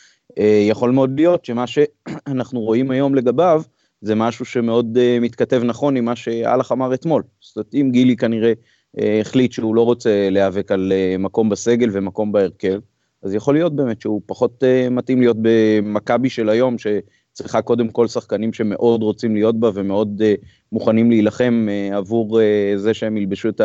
יכול 0.69 0.91
מאוד 0.91 1.11
להיות 1.15 1.45
שמה 1.45 1.67
שאנחנו 1.67 2.61
רואים 2.61 2.91
היום 2.91 3.15
לגביו, 3.15 3.61
זה 4.01 4.15
משהו 4.15 4.45
שמאוד 4.45 4.97
uh, 4.97 5.21
מתכתב 5.21 5.61
נכון 5.65 5.97
עם 5.97 6.05
מה 6.05 6.15
שאלח 6.15 6.71
אמר 6.71 6.93
אתמול. 6.93 7.23
זאת 7.41 7.55
אומרת, 7.55 7.73
אם 7.73 7.89
גילי 7.91 8.15
כנראה 8.15 8.53
uh, 8.97 9.03
החליט 9.21 9.51
שהוא 9.51 9.75
לא 9.75 9.81
רוצה 9.81 10.29
להיאבק 10.31 10.71
על 10.71 10.91
uh, 10.91 11.21
מקום 11.21 11.49
בסגל 11.49 11.89
ומקום 11.93 12.31
בהרכב, 12.31 12.79
אז 13.23 13.33
יכול 13.33 13.53
להיות 13.53 13.75
באמת 13.75 14.01
שהוא 14.01 14.21
פחות 14.25 14.63
uh, 14.63 14.89
מתאים 14.89 15.19
להיות 15.19 15.37
במכבי 15.41 16.29
של 16.29 16.49
היום, 16.49 16.75
שצריכה 16.77 17.61
קודם 17.61 17.89
כל 17.89 18.07
שחקנים 18.07 18.53
שמאוד 18.53 19.03
רוצים 19.03 19.35
להיות 19.35 19.59
בה 19.59 19.69
ומאוד 19.73 20.21
uh, 20.21 20.45
מוכנים 20.71 21.09
להילחם 21.09 21.67
uh, 21.69 21.95
עבור 21.95 22.39
uh, 22.39 22.77
זה 22.77 22.93
שהם 22.93 23.17
ילבשו 23.17 23.49
את 23.49 23.61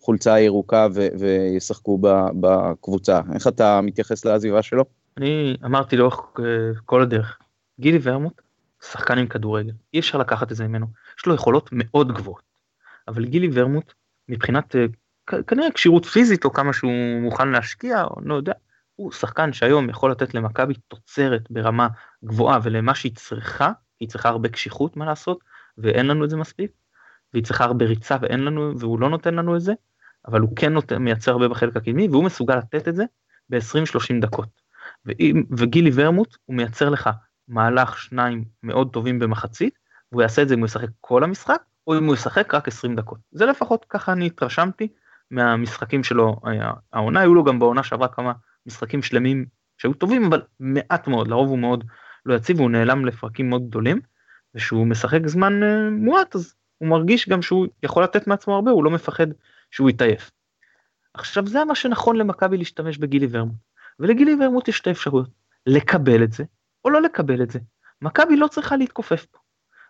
החולצה 0.00 0.34
הירוקה 0.34 0.88
ו- 0.94 1.08
וישחקו 1.18 1.98
בקבוצה. 2.40 3.20
איך 3.34 3.46
אתה 3.48 3.80
מתייחס 3.80 4.24
לעזיבה 4.24 4.62
שלו? 4.62 4.84
אני 5.20 5.56
אמרתי 5.64 5.96
לאורך 5.96 6.20
אה, 6.38 6.44
כל 6.84 7.02
הדרך, 7.02 7.38
גילי 7.80 7.98
ורמוט, 8.02 8.42
שחקן 8.82 9.18
עם 9.18 9.26
כדורגל, 9.26 9.72
אי 9.94 9.98
אפשר 9.98 10.18
לקחת 10.18 10.52
את 10.52 10.56
זה 10.56 10.68
ממנו, 10.68 10.86
יש 11.18 11.26
לו 11.26 11.34
יכולות 11.34 11.70
מאוד 11.72 12.12
גבוהות, 12.12 12.42
אבל 13.08 13.24
גילי 13.24 13.48
ורמוט, 13.52 13.92
מבחינת 14.28 14.76
אה, 14.76 14.86
כנראה 15.42 15.70
כשירות 15.74 16.04
פיזית 16.04 16.44
או 16.44 16.52
כמה 16.52 16.72
שהוא 16.72 17.20
מוכן 17.22 17.48
להשקיע, 17.48 18.04
או 18.04 18.20
לא 18.24 18.34
יודע, 18.34 18.52
הוא 18.96 19.12
שחקן 19.12 19.52
שהיום 19.52 19.90
יכול 19.90 20.10
לתת 20.10 20.34
למכבי 20.34 20.74
תוצרת 20.88 21.50
ברמה 21.50 21.88
גבוהה 22.24 22.58
ולמה 22.62 22.94
שהיא 22.94 23.16
צריכה, 23.16 23.72
היא 24.00 24.08
צריכה 24.08 24.28
הרבה 24.28 24.48
קשיחות 24.48 24.96
מה 24.96 25.04
לעשות, 25.04 25.40
ואין 25.78 26.06
לנו 26.06 26.24
את 26.24 26.30
זה 26.30 26.36
מספיק, 26.36 26.72
והיא 27.32 27.44
צריכה 27.44 27.64
הרבה 27.64 27.84
ריצה 27.84 28.16
ואין 28.20 28.40
לנו, 28.40 28.78
והוא 28.78 29.00
לא 29.00 29.10
נותן 29.10 29.34
לנו 29.34 29.56
את 29.56 29.60
זה, 29.60 29.72
אבל 30.26 30.40
הוא 30.40 30.56
כן 30.56 30.72
נותן, 30.72 30.96
מייצר 30.96 31.32
הרבה 31.32 31.48
בחלק 31.48 31.76
הקדמי, 31.76 32.08
והוא 32.08 32.24
מסוגל 32.24 32.56
לתת 32.56 32.88
את 32.88 32.94
זה 32.94 33.04
ב-20-30 33.48 34.20
דקות. 34.20 34.59
וגילי 35.50 35.90
ורמוט 35.94 36.36
הוא 36.44 36.56
מייצר 36.56 36.88
לך 36.88 37.10
מהלך 37.48 37.98
שניים 37.98 38.44
מאוד 38.62 38.92
טובים 38.92 39.18
במחצית, 39.18 39.78
והוא 40.12 40.22
יעשה 40.22 40.42
את 40.42 40.48
זה 40.48 40.54
אם 40.54 40.58
הוא 40.58 40.66
ישחק 40.66 40.88
כל 41.00 41.24
המשחק, 41.24 41.62
או 41.86 41.98
אם 41.98 42.04
הוא 42.04 42.14
ישחק 42.14 42.54
רק 42.54 42.68
20 42.68 42.96
דקות. 42.96 43.18
זה 43.32 43.46
לפחות 43.46 43.86
ככה 43.88 44.12
אני 44.12 44.26
התרשמתי 44.26 44.88
מהמשחקים 45.30 46.04
שלו 46.04 46.36
העונה, 46.92 47.20
היו 47.20 47.34
לו 47.34 47.44
גם 47.44 47.58
בעונה 47.58 47.82
שעברה 47.82 48.08
כמה 48.08 48.32
משחקים 48.66 49.02
שלמים 49.02 49.44
שהיו 49.78 49.94
טובים, 49.94 50.24
אבל 50.24 50.42
מעט 50.60 51.08
מאוד, 51.08 51.28
לרוב 51.28 51.48
הוא 51.48 51.58
מאוד 51.58 51.84
לא 52.26 52.34
יציב, 52.34 52.60
הוא 52.60 52.70
נעלם 52.70 53.06
לפרקים 53.06 53.50
מאוד 53.50 53.68
גדולים, 53.68 54.00
ושהוא 54.54 54.86
משחק 54.86 55.26
זמן 55.26 55.62
uh, 55.62 55.90
מועט, 55.90 56.34
אז 56.34 56.54
הוא 56.78 56.88
מרגיש 56.88 57.28
גם 57.28 57.42
שהוא 57.42 57.66
יכול 57.82 58.04
לתת 58.04 58.26
מעצמו 58.26 58.54
הרבה, 58.54 58.70
הוא 58.70 58.84
לא 58.84 58.90
מפחד 58.90 59.26
שהוא 59.70 59.90
יתעייף. 59.90 60.30
עכשיו 61.14 61.46
זה 61.46 61.64
מה 61.64 61.74
שנכון 61.74 62.16
למכבי 62.16 62.56
להשתמש 62.56 62.98
בגילי 62.98 63.26
ורמוט, 63.30 63.54
ולגילי 64.00 64.36
ורמוט 64.40 64.68
יש 64.68 64.76
שתי 64.76 64.90
אפשרויות, 64.90 65.30
לקבל 65.66 66.24
את 66.24 66.32
זה, 66.32 66.44
או 66.84 66.90
לא 66.90 67.02
לקבל 67.02 67.42
את 67.42 67.50
זה. 67.50 67.58
מכבי 68.02 68.36
לא 68.36 68.46
צריכה 68.46 68.76
להתכופף 68.76 69.26
פה. 69.30 69.38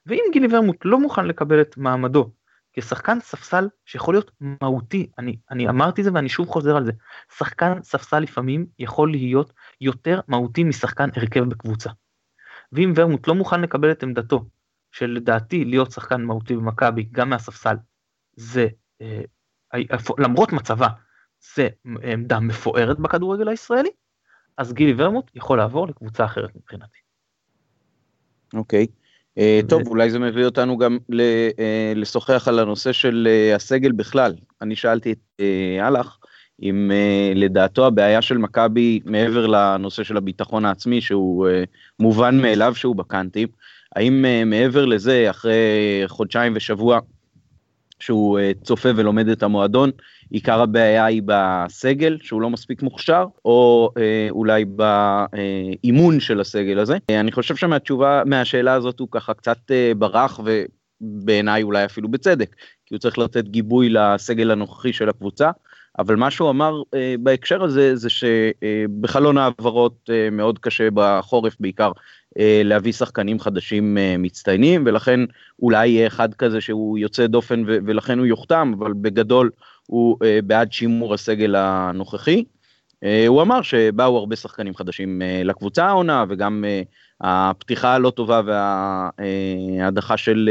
ואם 0.07 0.25
גילי 0.33 0.49
ורמוט 0.51 0.77
לא 0.85 1.01
מוכן 1.01 1.27
לקבל 1.27 1.61
את 1.61 1.77
מעמדו 1.77 2.31
כשחקן 2.73 3.21
ספסל 3.21 3.69
שיכול 3.85 4.15
להיות 4.15 4.31
מהותי, 4.41 5.11
אני, 5.19 5.37
אני 5.51 5.69
אמרתי 5.69 6.03
זה 6.03 6.11
ואני 6.15 6.29
שוב 6.29 6.49
חוזר 6.49 6.77
על 6.77 6.85
זה, 6.85 6.93
שחקן 7.39 7.83
ספסל 7.83 8.21
לפעמים 8.21 8.67
יכול 8.79 9.11
להיות 9.11 9.53
יותר 9.81 10.21
מהותי 10.29 10.65
משחקן 10.65 11.09
הרכב 11.17 11.45
בקבוצה. 11.45 11.91
ואם 12.73 12.93
ורמוט 12.97 13.29
לא 13.29 13.35
מוכן 13.35 13.61
לקבל 13.61 13.91
את 13.91 14.03
עמדתו, 14.03 14.45
שלדעתי 14.91 15.65
להיות 15.65 15.91
שחקן 15.91 16.23
מהותי 16.23 16.57
במכבי 16.57 17.09
גם 17.13 17.31
מהספסל, 17.31 17.77
זה 18.37 18.69
אה, 19.01 19.23
למרות 20.19 20.53
מצבה, 20.53 20.89
זה 21.55 21.69
עמדה 22.13 22.41
מפוארת 22.41 22.99
בכדורגל 22.99 23.49
הישראלי, 23.49 23.91
אז 24.57 24.73
גילי 24.73 24.95
ורמוט 24.97 25.31
יכול 25.35 25.59
לעבור 25.59 25.89
לקבוצה 25.89 26.25
אחרת 26.25 26.51
מבחינתי. 26.57 26.99
אוקיי. 28.55 28.87
Okay. 28.91 29.01
אה, 29.39 29.61
טוב, 29.69 29.89
אולי 29.89 30.11
זה 30.11 30.19
מביא 30.19 30.45
אותנו 30.45 30.79
גם 30.79 30.99
אה, 31.21 31.93
לשוחח 31.97 32.49
על 32.49 32.59
הנושא 32.59 32.93
של 32.93 33.29
אה, 33.31 33.55
הסגל 33.55 33.93
בכלל. 33.93 34.35
אני 34.63 34.77
שאלתי 34.77 35.13
את 35.13 35.41
אהלך 35.81 36.17
אם 36.63 36.91
לדעתו 37.35 37.87
הבעיה 37.87 38.23
של 38.23 38.39
מכבי, 38.39 39.01
מעבר 39.05 39.47
לנושא 39.47 40.03
של 40.03 40.17
הביטחון 40.17 40.65
העצמי, 40.65 41.01
שהוא 41.01 41.49
מובן 42.01 42.39
מאליו 42.39 42.75
שהוא 42.75 42.97
בקאנטים, 42.97 43.49
האם 43.97 44.25
מעבר 44.47 44.85
לזה, 44.85 45.31
אחרי 45.31 46.03
חודשיים 46.07 46.53
ושבוע 46.57 47.01
שהוא 48.01 48.39
צופה 48.65 48.89
ולומד 48.97 49.29
את 49.29 49.43
המועדון, 49.43 49.91
עיקר 50.31 50.61
הבעיה 50.61 51.05
היא 51.05 51.23
בסגל, 51.25 52.19
שהוא 52.23 52.41
לא 52.41 52.51
מספיק 52.51 52.83
מוכשר, 52.83 53.25
או 53.45 53.91
אה, 53.99 54.27
אולי 54.31 54.65
באימון 54.65 56.21
של 56.21 56.41
הסגל 56.41 56.79
הזה. 56.79 56.99
אה, 57.11 57.21
אני 57.21 57.33
חושב 57.33 57.57
שמהתשובה, 57.57 58.23
מהשאלה 58.27 58.73
הזאת 58.73 59.01
הוא 59.01 59.09
ככה 59.11 59.35
קצת 59.35 59.59
אה, 59.71 59.93
ברח, 59.99 60.41
ובעיניי 60.45 61.63
אולי 61.63 61.85
אפילו 61.85 62.09
בצדק, 62.09 62.57
כי 62.87 62.95
הוא 62.95 62.99
צריך 62.99 63.19
לתת 63.19 63.45
גיבוי 63.45 63.89
לסגל 63.89 64.51
הנוכחי 64.51 64.93
של 64.93 65.09
הקבוצה. 65.09 65.51
אבל 66.01 66.17
מה 66.17 66.31
שהוא 66.31 66.51
אמר 66.51 66.83
אה, 66.95 67.15
בהקשר 67.21 67.65
הזה 67.65 67.97
זה 67.97 68.09
שבחלון 68.11 69.39
העברות 69.39 70.11
אה, 70.11 70.31
מאוד 70.33 70.59
קשה 70.59 70.89
בחורף 70.95 71.57
בעיקר 71.61 71.93
אה, 72.39 72.63
להביא 72.65 72.93
שחקנים 72.93 73.41
חדשים 73.41 73.99
אה, 73.99 74.15
מצטיינים 74.19 74.83
ולכן 74.87 75.21
אולי 75.63 75.89
יהיה 75.89 76.07
אחד 76.07 76.35
כזה 76.35 76.61
שהוא 76.61 76.99
יוצא 76.99 77.27
דופן 77.27 77.65
ו- 77.67 77.79
ולכן 77.87 78.19
הוא 78.19 78.27
יוחתם 78.27 78.73
אבל 78.79 78.93
בגדול 78.93 79.51
הוא 79.87 80.17
אה, 80.25 80.39
בעד 80.45 80.73
שימור 80.73 81.15
הסגל 81.15 81.55
הנוכחי. 81.57 82.45
אה, 83.05 83.25
הוא 83.27 83.43
אמר 83.43 83.63
שבאו 83.63 84.19
הרבה 84.19 84.37
שחקנים 84.37 84.75
חדשים 84.75 85.23
אה, 85.23 85.43
לקבוצה 85.45 85.87
העונה 85.87 86.25
וגם 86.29 86.65
הפתיחה 87.21 87.95
הלא 87.95 88.11
טובה 88.11 88.41
וההדחה 88.47 90.17
של 90.17 90.51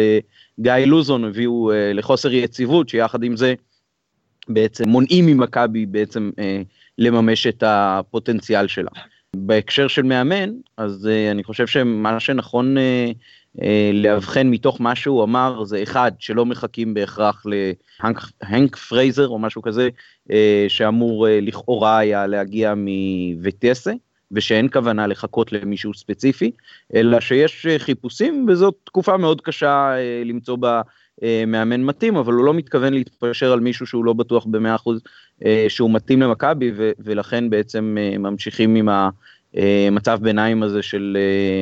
גיא 0.59 0.73
לוזון 0.73 1.25
הביאו 1.25 1.71
לחוסר 1.93 2.31
יציבות 2.31 2.89
שיחד 2.89 3.23
עם 3.23 3.37
זה 3.37 3.53
בעצם 4.49 4.89
מונעים 4.89 5.25
ממכבי 5.25 5.85
בעצם 5.85 6.31
לממש 6.97 7.47
את 7.47 7.63
הפוטנציאל 7.67 8.67
שלה. 8.67 8.91
בהקשר 9.35 9.87
של 9.87 10.03
מאמן 10.03 10.49
אז 10.77 11.09
אני 11.31 11.43
חושב 11.43 11.67
שמה 11.67 12.19
שנכון 12.19 12.77
אה, 13.61 13.91
לאבחן 13.93 14.47
מתוך 14.47 14.81
מה 14.81 14.95
שהוא 14.95 15.23
אמר 15.23 15.63
זה 15.63 15.83
אחד 15.83 16.11
שלא 16.19 16.45
מחכים 16.45 16.93
בהכרח 16.93 17.45
להנק 17.45 18.75
פרייזר 18.75 19.27
או 19.27 19.39
משהו 19.39 19.61
כזה 19.61 19.89
אה, 20.31 20.65
שאמור 20.67 21.27
אה, 21.27 21.39
לכאורה 21.41 21.97
היה 21.97 22.27
להגיע 22.27 22.73
מווטסה 22.77 23.91
ושאין 24.31 24.67
כוונה 24.73 25.07
לחכות 25.07 25.51
למישהו 25.51 25.93
ספציפי 25.93 26.51
אלא 26.95 27.19
שיש 27.19 27.67
חיפושים 27.77 28.45
וזאת 28.49 28.75
תקופה 28.83 29.17
מאוד 29.17 29.41
קשה 29.41 29.93
למצוא 30.25 30.55
בה 30.55 30.81
מאמן 31.47 31.83
מתאים 31.83 32.15
אבל 32.15 32.33
הוא 32.33 32.45
לא 32.45 32.53
מתכוון 32.53 32.93
להתפשר 32.93 33.51
על 33.51 33.59
מישהו 33.59 33.85
שהוא 33.85 34.05
לא 34.05 34.13
בטוח 34.13 34.45
במאה 34.45 34.75
אחוז 34.75 35.01
שהוא 35.67 35.93
מתאים 35.93 36.21
למכבי 36.21 36.71
ולכן 36.99 37.49
בעצם 37.49 37.97
ממשיכים 38.19 38.75
עם 38.75 38.89
המצב 38.89 40.19
ביניים 40.21 40.63
הזה 40.63 40.81
של 40.81 41.17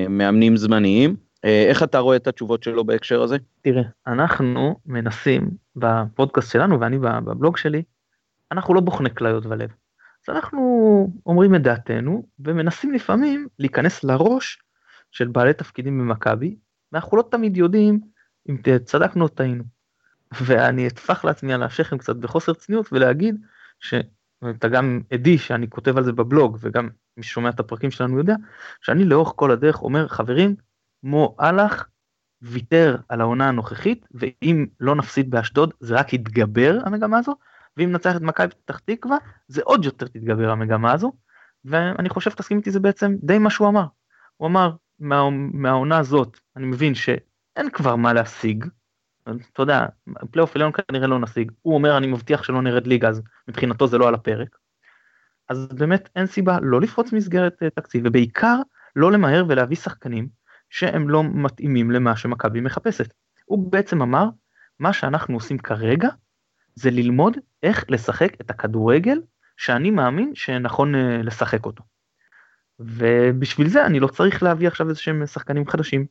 מאמנים 0.10 0.58
זמניים. 0.58 1.15
אה, 1.46 1.65
איך 1.70 1.84
אתה 1.84 2.00
רואה 2.00 2.15
את 2.15 2.28
התשובות 2.28 2.63
שלו 2.63 2.86
בהקשר 2.86 3.22
הזה? 3.22 3.38
תראה, 3.62 3.84
אנחנו 4.08 4.80
מנסים 4.86 5.50
בפודקאסט 5.76 6.52
שלנו 6.52 6.80
ואני 6.80 7.00
בבלוג 7.00 7.58
שלי, 7.58 7.84
אנחנו 8.52 8.74
לא 8.74 8.82
בוחני 8.82 9.15
כליות 9.15 9.46
ולב. 9.46 9.70
אז 10.28 10.36
אנחנו 10.36 11.12
אומרים 11.26 11.56
את 11.56 11.62
דעתנו 11.62 12.28
ומנסים 12.39 12.93
לפעמים 12.93 13.48
להיכנס 13.60 14.04
לראש 14.04 14.62
של 15.12 15.28
בעלי 15.28 15.54
תפקידים 15.54 16.00
במכבי, 16.00 16.56
ואנחנו 16.91 17.17
לא 17.17 17.24
תמיד 17.32 17.58
יודעים 17.58 18.00
אם 18.50 18.58
צדקנו 18.86 19.28
טעינו. 19.28 19.64
ואני 20.42 20.88
אטפח 20.88 21.26
לעצמי 21.26 21.54
על 21.54 21.64
השכם 21.64 21.98
קצת 21.98 22.16
בחוסר 22.16 22.54
צניעות 22.54 22.94
ולהגיד 22.94 23.36
שאתה 23.80 24.68
גם 24.68 25.02
עדי 25.14 25.38
שאני 25.38 25.70
כותב 25.70 25.98
על 25.98 26.04
זה 26.04 26.12
בבלוג 26.12 26.58
וגם 26.62 26.90
מי 27.18 27.24
ששומע 27.24 27.50
את 27.50 27.60
הפרקים 27.60 27.92
שלנו 27.92 28.18
יודע 28.18 28.36
שאני 28.82 29.06
לאורך 29.06 29.34
כל 29.36 29.52
הדרך 29.52 29.82
אומר 29.82 30.08
חברים 30.08 30.56
מו 31.04 31.36
אהלך 31.40 31.88
ויתר 32.42 32.98
על 33.10 33.22
העונה 33.22 33.48
הנוכחית, 33.48 34.08
ואם 34.14 34.66
לא 34.80 34.96
נפסיד 34.96 35.30
באשדוד 35.30 35.74
זה 35.80 35.96
רק 35.96 36.14
יתגבר 36.14 36.80
המגמה 36.86 37.18
הזו, 37.18 37.36
ואם 37.78 37.92
נצח 37.92 38.16
את 38.16 38.22
מכבי 38.22 38.48
פתח 38.66 38.80
תקווה 38.80 39.18
זה 39.48 39.62
עוד 39.64 39.86
יותר 39.86 40.08
תתגבר 40.08 40.50
המגמה 40.50 40.94
הזו, 40.94 41.14
ואני 41.66 42.10
חושב 42.10 42.32
תסכים 42.32 42.58
איתי 42.58 42.72
זה 42.72 42.80
בעצם 42.80 43.16
די 43.24 43.38
מה 43.38 43.50
שהוא 43.50 43.68
אמר. 43.68 43.86
הוא 44.38 44.48
אמר 44.48 44.72
מה, 45.00 45.30
מהעונה 45.54 45.98
הזאת 45.98 46.40
אני 46.56 46.66
מבין 46.66 46.96
שאין 47.58 47.70
כבר 47.70 47.96
מה 47.96 48.13
להשיג, 48.13 48.65
אתה 49.24 49.62
יודע, 49.62 49.86
פלייאוף 50.32 50.56
עליון 50.56 50.72
כנראה 50.72 51.08
לא 51.08 51.20
נשיג, 51.20 51.52
הוא 51.62 51.74
אומר 51.74 51.98
אני 51.98 52.08
מבטיח 52.08 52.43
שלא 52.43 52.62
נרד 52.62 52.88
ליגה 52.88 53.10
אז 53.10 53.22
מבחינתו 53.48 53.88
זה 53.88 53.98
לא 53.98 54.08
על 54.08 54.13
הפרק. 54.13 54.58
אז 55.50 55.67
באמת 55.67 56.10
אין 56.15 56.26
סיבה 56.26 56.58
לא 56.62 56.82
לפרוץ 56.82 57.13
מסגרת 57.13 57.63
אה, 57.63 57.70
תקציב 57.70 58.04
ובעיקר 58.06 58.58
לא 58.96 59.12
למהר 59.12 59.46
ולהביא 59.48 59.78
שחקנים 59.78 60.28
שהם 60.70 61.10
לא 61.10 61.24
מתאימים 61.24 61.91
למה 61.91 62.15
שמכבי 62.15 62.62
מחפשת. 62.62 63.13
הוא 63.46 63.72
בעצם 63.72 64.02
אמר, 64.02 64.26
מה 64.80 64.93
שאנחנו 64.93 65.34
עושים 65.34 65.58
כרגע 65.58 66.10
זה 66.76 66.91
ללמוד 66.91 67.38
איך 67.63 67.86
לשחק 67.89 68.41
את 68.41 68.50
הכדורגל 68.50 69.22
שאני 69.58 69.91
מאמין 69.91 70.36
שנכון 70.36 70.96
אה, 70.96 71.22
לשחק 71.24 71.65
אותו. 71.65 71.84
ובשביל 72.80 73.67
זה 73.67 73.86
אני 73.86 74.00
לא 74.00 74.08
צריך 74.08 74.43
להביא 74.43 74.67
עכשיו 74.67 74.89
איזה 74.89 75.00
שהם 75.00 75.26
שחקנים 75.26 75.67
חדשים, 75.67 76.06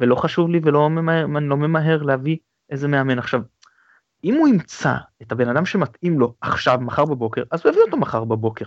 ולא 0.00 0.14
חשוב 0.14 0.50
לי 0.50 0.60
ולא 0.62 0.90
ממהר, 0.90 1.26
לא 1.26 1.56
ממהר 1.56 2.02
להביא 2.02 2.36
איזה 2.70 2.88
מאמן. 2.88 3.18
עכשיו, 3.18 3.42
אם 4.24 4.34
הוא 4.34 4.48
ימצא 4.48 4.94
את 5.22 5.32
הבן 5.32 5.48
אדם 5.48 5.66
שמתאים 5.66 6.20
לו 6.20 6.34
עכשיו, 6.40 6.78
מחר 6.80 7.04
בבוקר, 7.04 7.42
אז 7.50 7.60
הוא 7.64 7.72
יביא 7.72 7.82
אותו 7.82 7.96
מחר 7.96 8.24
בבוקר. 8.24 8.64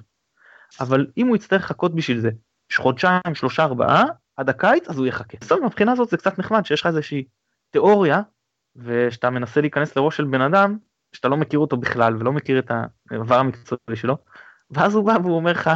אבל 0.80 1.08
אם 1.18 1.28
הוא 1.28 1.36
יצטרך 1.36 1.64
לחכות 1.64 1.96
בשביל 1.96 2.20
זה 2.20 2.30
חודשיים, 2.76 3.36
שלושה, 3.36 3.64
ארבעה, 3.64 4.04
עד 4.38 4.50
הקיץ 4.50 4.90
אז 4.90 4.98
הוא 4.98 5.08
יחכה. 5.08 5.38
בסדר, 5.42 5.66
מבחינה 5.66 5.92
הזאת 5.92 6.10
זה 6.10 6.18
קצת 6.18 6.40
נחמד 6.40 6.66
שיש 6.66 6.82
לך 6.82 6.88
איזושהי 6.88 7.24
תיאוריה 7.70 8.22
ושאתה 8.76 9.30
מנסה 9.30 9.62
להיכנס 9.62 9.96
לראש 9.96 10.18
של 10.18 10.26
בן 10.26 10.42
אדם 10.42 10.78
שאתה 11.14 11.28
לא 11.28 11.38
מכיר 11.38 11.60
אותו 11.60 11.78
בכלל 11.78 12.16
ולא 12.16 12.32
מכיר 12.32 12.60
את 12.60 12.72
העבר 13.12 13.36
המקצועי 13.36 13.96
שלו, 13.96 14.18
ואז 14.72 14.96
הוא 14.96 15.06
בא 15.06 15.18
והוא 15.24 15.36
אומר 15.36 15.52
לך, 15.52 15.70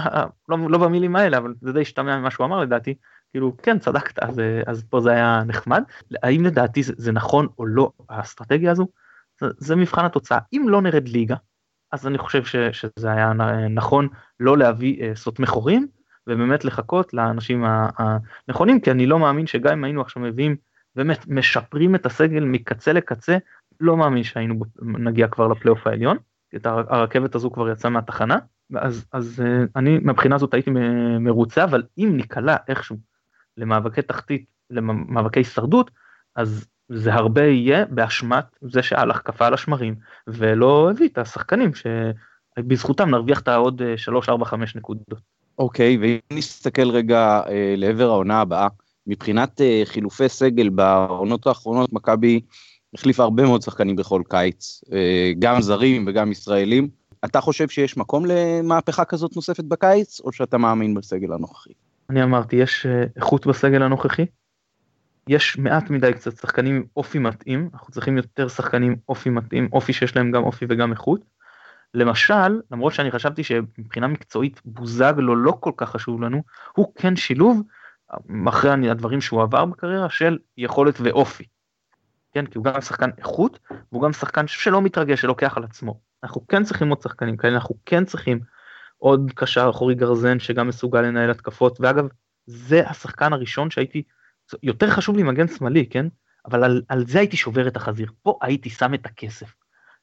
לא, 0.50 0.58
לא 0.70 0.78
במילים 0.78 1.16
האלה, 1.16 1.38
אבל 1.38 1.54
זה 1.62 1.74
די 1.74 1.82
השתמע 1.82 2.18
ממה 2.18 2.32
שהוא 2.32 2.46
אמר 2.46 2.60
לדעתי, 2.60 2.96
כאילו 3.32 3.58
כן 3.58 3.80
צדקת 3.80 4.20
אז, 4.20 4.42
אז 4.66 4.84
פה 4.90 5.02
זה 5.02 5.12
היה 5.12 5.44
נחמד, 5.48 5.84
האם 6.24 6.46
לדעתי 6.46 6.84
זה, 6.84 6.94
זה 6.98 7.12
נכון 7.12 7.48
או 7.60 7.66
לא 7.66 7.92
האסטרטגיה 8.10 8.72
הזו, 8.72 8.88
זה, 9.42 9.48
זה 9.58 9.76
מבחן 9.76 10.06
התוצאה, 10.06 10.40
אם 10.54 10.66
לא 10.70 10.82
נרד 10.82 11.08
ליגה, 11.08 11.36
אז 11.92 12.08
אני 12.08 12.18
חושב 12.18 12.46
ש, 12.46 12.56
שזה 12.56 13.12
היה 13.12 13.34
נכון 13.70 14.08
לא 14.40 14.58
להביא 14.58 15.04
אה, 15.04 15.16
סותמי 15.16 15.46
חורים, 15.46 15.88
ובאמת 16.28 16.66
לחכות 16.66 17.14
לאנשים 17.14 17.64
הנכונים, 17.98 18.80
כי 18.80 18.92
אני 18.92 19.06
לא 19.06 19.20
מאמין 19.20 19.48
שגם 19.48 19.72
אם 19.72 19.84
היינו 19.84 20.02
עכשיו 20.02 20.24
מביאים, 20.24 20.56
באמת 20.96 21.28
משפרים 21.28 21.96
את 21.96 22.06
הסגל 22.06 22.44
מקצה 22.44 22.94
לקצה, 22.94 23.38
לא 23.80 23.98
מאמין 23.98 24.24
שהיינו 24.24 24.56
נגיע 24.82 25.28
כבר 25.28 25.48
לפלייאוף 25.48 25.88
העליון, 25.88 26.18
את 26.56 26.66
הרכבת 26.66 27.36
הזו 27.36 27.52
כבר 27.52 27.70
יצאה 27.70 27.92
מהתחנה, 27.92 28.38
אז, 28.76 29.06
אז 29.12 29.44
אה, 29.46 29.64
אני 29.76 29.98
מבחינה 30.02 30.38
זאת 30.38 30.54
הייתי 30.54 30.72
מרוצה, 31.20 31.64
אבל 31.64 31.84
אם 31.98 32.14
ניקלע 32.16 32.56
איכשהו 32.68 32.98
למאבקי 33.58 34.02
תחתית, 34.02 34.46
למאבקי 34.70 35.40
הישרדות, 35.40 35.92
אז 36.36 36.66
זה 36.90 37.14
הרבה 37.14 37.44
יהיה 37.44 37.86
באשמת 37.86 38.46
זה 38.62 38.84
שהלך 38.84 39.22
קפא 39.22 39.44
על 39.44 39.54
השמרים 39.54 39.96
ולא 40.28 40.92
הביא 40.92 41.10
את 41.10 41.18
השחקנים 41.18 41.72
שבזכותם 41.76 43.10
נרוויח 43.10 43.40
את 43.40 43.48
העוד 43.48 43.82
3, 43.96 44.30
4, 44.30 44.46
5 44.46 44.76
נקודות. 44.76 45.20
אוקיי, 45.60 45.98
ואם 45.98 46.38
נסתכל 46.38 46.90
רגע 46.90 47.42
אה, 47.48 47.74
לעבר 47.78 48.10
העונה 48.10 48.42
הבאה, 48.42 48.68
מבחינת 49.08 49.62
אה, 49.62 49.82
חילופי 49.86 50.30
סגל 50.30 50.70
בעונות 50.70 51.48
האחרונות, 51.48 51.94
מכבי 51.94 52.42
החליפה 52.94 53.24
הרבה 53.24 53.44
מאוד 53.44 53.62
שחקנים 53.62 53.96
בכל 53.96 54.22
קיץ, 54.30 54.82
אה, 54.94 55.32
גם 55.40 55.62
זרים 55.62 56.06
וגם 56.08 56.32
ישראלים. 56.32 56.90
אתה 57.26 57.42
חושב 57.42 57.70
שיש 57.70 57.98
מקום 57.98 58.26
למהפכה 58.26 59.06
כזאת 59.06 59.36
נוספת 59.36 59.64
בקיץ, 59.64 60.20
או 60.20 60.32
שאתה 60.32 60.58
מאמין 60.58 60.94
בסגל 60.94 61.34
הנוכחי? 61.34 61.74
אני 62.10 62.24
אמרתי, 62.24 62.56
יש 62.56 62.86
אה, 62.86 63.04
איכות 63.16 63.48
בסגל 63.48 63.84
הנוכחי, 63.84 64.26
יש 65.28 65.58
מעט 65.58 65.90
מדי 65.90 66.14
קצת 66.14 66.38
שחקנים 66.38 66.76
עם 66.76 66.84
אופי 66.98 67.20
מתאים, 67.20 67.70
אנחנו 67.74 67.94
צריכים 67.94 68.18
יותר 68.18 68.48
שחקנים 68.48 68.96
אופי 69.10 69.30
מתאים, 69.30 69.70
אופי 69.74 69.94
שיש 69.94 70.16
להם 70.16 70.32
גם 70.32 70.44
אופי 70.44 70.66
וגם 70.70 70.92
איכות. 70.92 71.22
למשל, 71.94 72.62
למרות 72.72 72.94
שאני 72.94 73.12
חשבתי 73.12 73.44
שמבחינה 73.44 74.08
מקצועית 74.08 74.62
בוזגלו 74.66 75.36
לא 75.36 75.58
כל 75.60 75.72
כך 75.78 75.90
חשוב 75.90 76.22
לנו, 76.22 76.44
הוא 76.76 76.94
כן 76.96 77.16
שילוב, 77.16 77.62
אחרי 78.50 78.90
הדברים 78.90 79.22
שהוא 79.22 79.42
עבר 79.42 79.66
בקריירה, 79.66 80.10
של 80.10 80.38
יכולת 80.58 80.96
ואופי. 81.00 81.44
כן, 82.34 82.46
כי 82.46 82.58
הוא 82.58 82.66
גם 82.66 82.82
שחקן 82.82 83.10
איכות, 83.18 83.60
והוא 83.92 84.04
גם 84.04 84.14
שחקן 84.14 84.48
שלא 84.48 84.82
מתרגש, 84.82 85.22
שלוקח 85.22 85.58
על 85.58 85.64
עצמו. 85.64 86.00
אנחנו 86.24 86.48
כן 86.48 86.64
צריכים 86.64 86.90
עוד 86.90 87.02
שחקנים 87.02 87.38
כאלה, 87.38 87.56
אנחנו 87.56 87.76
כן 87.86 88.06
צריכים 88.06 88.40
עוד 88.98 89.32
קשר 89.36 89.70
אחורי 89.70 89.96
גרזן 89.96 90.40
שגם 90.40 90.68
מסוגל 90.68 91.02
לנהל 91.02 91.32
התקפות, 91.32 91.78
ואגב, 91.82 92.08
זה 92.46 92.90
השחקן 92.90 93.34
הראשון 93.34 93.72
שהייתי, 93.72 94.04
יותר 94.64 94.90
חשוב 94.90 95.18
לי 95.18 95.24
מגן 95.24 95.48
שמאלי, 95.48 95.90
כן? 95.90 96.06
אבל 96.46 96.64
על, 96.64 96.82
על 96.88 97.08
זה 97.08 97.20
הייתי 97.20 97.38
שובר 97.38 97.68
את 97.68 97.76
החזיר, 97.76 98.12
פה 98.22 98.38
הייתי 98.42 98.70
שם 98.70 98.94
את 98.94 99.06
הכסף. 99.06 99.54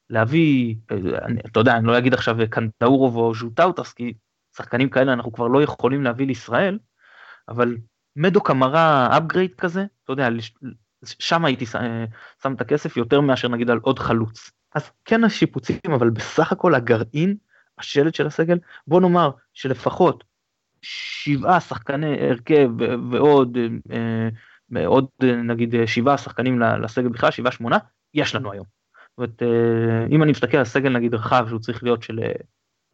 להביא, 0.09 0.75
אני, 1.21 1.41
אתה 1.45 1.59
יודע, 1.59 1.77
אני 1.77 1.87
לא 1.87 1.97
אגיד 1.97 2.13
עכשיו 2.13 2.37
קנטאורוב 2.49 3.15
או 3.15 3.35
ז'וטאוטס, 3.35 3.93
כי 3.93 4.13
שחקנים 4.55 4.89
כאלה 4.89 5.13
אנחנו 5.13 5.31
כבר 5.31 5.47
לא 5.47 5.63
יכולים 5.63 6.03
להביא 6.03 6.27
לישראל, 6.27 6.79
אבל 7.49 7.77
מדו 8.15 8.41
קמרה 8.41 9.17
אפגרייד 9.17 9.55
כזה, 9.55 9.85
אתה 10.03 10.13
יודע, 10.13 10.29
שם 11.05 11.45
הייתי 11.45 11.65
שם 12.43 12.53
את 12.55 12.61
הכסף 12.61 12.97
יותר 12.97 13.21
מאשר 13.21 13.47
נגיד 13.47 13.69
על 13.69 13.79
עוד 13.81 13.99
חלוץ. 13.99 14.51
אז 14.75 14.91
כן 15.05 15.23
השיפוצים, 15.23 15.77
אבל 15.95 16.09
בסך 16.09 16.51
הכל 16.51 16.75
הגרעין, 16.75 17.35
השלד 17.77 18.15
של 18.15 18.27
הסגל, 18.27 18.57
בוא 18.87 19.01
נאמר 19.01 19.31
שלפחות 19.53 20.23
שבעה 20.81 21.59
שחקני 21.59 22.29
הרכב 22.29 22.69
ועוד 23.11 23.57
אה, 23.91 24.85
עוד 24.85 25.05
נגיד 25.23 25.75
שבעה 25.85 26.17
שחקנים 26.17 26.59
לסגל 26.59 27.07
בכלל, 27.07 27.31
שבעה 27.31 27.51
שמונה, 27.51 27.77
יש 28.13 28.35
לנו 28.35 28.51
היום. 28.51 28.65
זאת 29.09 29.17
אומרת, 29.17 29.43
אה, 29.43 30.05
אם 30.09 30.23
אני 30.23 30.31
מסתכל 30.31 30.57
על 30.57 30.65
סגל 30.65 30.89
נגיד 30.89 31.13
רחב 31.13 31.45
שהוא 31.49 31.59
צריך 31.59 31.83
להיות 31.83 32.03
של, 32.03 32.19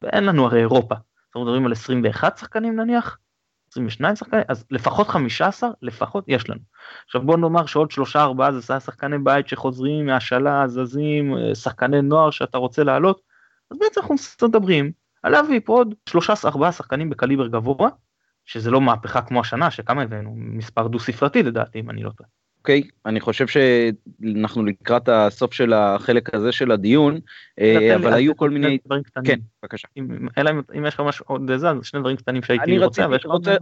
ואין 0.01 0.23
לנו 0.23 0.45
הרי 0.45 0.59
אירופה, 0.59 0.95
אנחנו 1.27 1.43
מדברים 1.43 1.65
על 1.65 1.71
21 1.71 2.37
שחקנים 2.37 2.79
נניח, 2.79 3.17
22 3.71 4.15
שחקנים, 4.15 4.43
אז 4.47 4.65
לפחות 4.71 5.07
15, 5.07 5.69
לפחות 5.81 6.23
יש 6.27 6.49
לנו. 6.49 6.59
עכשיו 7.05 7.21
בוא 7.21 7.37
נאמר 7.37 7.65
שעוד 7.65 7.91
שלושה 7.91 8.21
ארבעה 8.21 8.51
זה 8.51 8.79
שחקני 8.79 9.17
בית 9.17 9.47
שחוזרים 9.47 10.05
מהשאלה, 10.05 10.67
זזים, 10.67 11.37
אה, 11.37 11.55
שחקני 11.55 12.01
נוער 12.01 12.31
שאתה 12.31 12.57
רוצה 12.57 12.83
לעלות, 12.83 13.21
אז 13.71 13.77
בעצם 13.77 14.01
אנחנו 14.01 14.15
מדברים 14.43 14.91
על 15.23 15.31
להביא 15.31 15.59
פה 15.65 15.73
עוד 15.73 15.95
שלושה 16.09 16.33
ארבעה 16.45 16.71
שחקנים 16.71 17.09
בקליבר 17.09 17.47
גבוה, 17.47 17.89
שזה 18.45 18.71
לא 18.71 18.81
מהפכה 18.81 19.21
כמו 19.21 19.39
השנה, 19.39 19.71
שכמה 19.71 20.01
הבאנו, 20.01 20.33
מספר 20.35 20.87
דו 20.87 20.99
ספרתי 20.99 21.43
לדעתי 21.43 21.79
אם 21.79 21.89
אני 21.89 22.03
לא 22.03 22.09
טועה. 22.09 22.29
אוקיי, 22.59 22.81
okay, 22.85 22.91
אני 23.05 23.19
חושב 23.19 23.45
שאנחנו 23.47 24.65
לקראת 24.65 25.09
הסוף 25.09 25.53
של 25.53 25.73
החלק 25.73 26.35
הזה 26.35 26.51
של 26.51 26.71
הדיון, 26.71 27.19
אה, 27.59 27.95
אבל 27.95 28.13
היו 28.13 28.37
כל 28.37 28.49
מיני... 28.49 28.77
כן, 29.25 29.39
בבקשה. 29.63 29.87
אלא 30.37 30.51
אם 30.77 30.85
יש 30.85 30.93
לך 30.93 30.99
משהו 30.99 31.25
עוד 31.27 31.51
זה, 31.57 31.69
אז 31.69 31.77
שני 31.83 31.99
דברים 31.99 32.17
קטנים 32.17 32.43
שהייתי 32.43 32.79
רוצה. 32.79 33.05
אני 33.05 33.15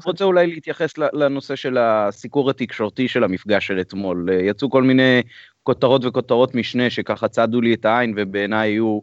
רוצה, 0.06 0.24
אולי 0.24 0.48
להתייחס 0.48 0.93
לנושא 0.98 1.56
של 1.56 1.78
הסיקור 1.78 2.50
התקשורתי 2.50 3.08
של 3.08 3.24
המפגש 3.24 3.67
של 3.67 3.80
אתמול. 3.80 4.30
אה, 4.32 4.36
יצאו 4.36 4.70
כל 4.70 4.84
מיני 4.84 5.22
כותרות 5.63 6.06
וכותרות 6.06 6.56
משנה 6.56 6.89
שככה 6.89 7.28
צדו 7.28 7.62
לי 7.62 7.74
את 7.74 7.86
העין 7.86 8.13
ובעיניי 8.17 8.70
היו 8.70 9.00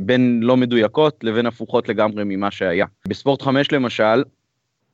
בין 0.00 0.40
לא 0.42 0.56
מדויקות 0.56 1.24
לבין 1.24 1.46
הפוכות 1.46 1.88
לגמרי 1.88 2.22
ממה 2.26 2.50
שהיה. 2.50 2.86
בספורט 3.08 3.42
5 3.42 3.72
למשל, 3.72 4.22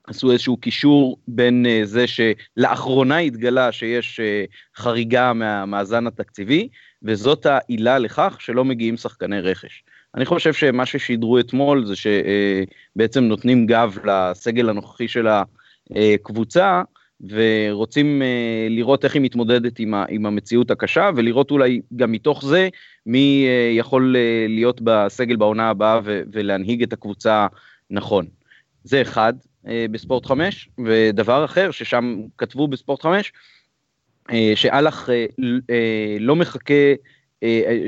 עשו 0.07 0.33
איזשהו 0.33 0.57
קישור 0.57 1.19
בין 1.29 1.67
uh, 1.67 1.87
זה 1.87 2.05
שלאחרונה 2.07 3.19
התגלה 3.19 3.73
שיש 3.73 4.21
uh, 4.21 4.81
חריגה 4.83 5.33
מהמאזן 5.33 6.07
התקציבי, 6.07 6.69
וזאת 7.03 7.47
העילה 7.47 7.99
לכך 7.99 8.37
שלא 8.41 8.65
מגיעים 8.65 8.97
שחקני 8.97 9.41
רכש. 9.41 9.85
אני 10.15 10.25
חושב 10.25 10.53
שמה 10.53 10.87
ששידרו 10.87 11.39
אתמול 11.39 11.87
זה 11.87 11.95
שבעצם 11.97 13.25
נותנים 13.25 13.67
גב 13.67 13.99
לסגל 14.05 14.69
הנוכחי 14.69 15.09
של 15.09 15.27
הקבוצה, 15.91 16.83
ורוצים 17.31 18.23
uh, 18.23 18.73
לראות 18.73 19.05
איך 19.05 19.15
היא 19.15 19.23
מתמודדת 19.23 19.79
עם, 19.79 19.95
ה, 19.95 20.05
עם 20.09 20.27
המציאות 20.27 20.71
הקשה, 20.71 21.11
ולראות 21.17 21.51
אולי 21.51 21.81
גם 21.97 22.13
מתוך 22.13 22.45
זה 22.45 22.69
מי 23.07 23.47
uh, 23.47 23.79
יכול 23.79 24.17
uh, 24.17 24.51
להיות 24.51 24.81
בסגל 24.85 25.37
בעונה 25.37 25.71
הבאה 25.71 26.01
ולהנהיג 26.05 26.83
את 26.83 26.93
הקבוצה 26.93 27.47
נכון. 27.91 28.27
זה 28.85 29.03
אחד. 29.03 29.35
אה, 29.67 29.87
בספורט 29.91 30.27
5, 30.27 30.69
ודבר 30.85 31.45
אחר 31.45 31.71
ששם 31.71 32.21
כתבו 32.39 32.69
בספורט 32.69 33.03
5, 33.03 33.33
אה, 34.31 34.53
שאלח 34.55 35.11
אה, 35.11 35.27
לא 36.21 36.37
מחכה, 36.37 36.95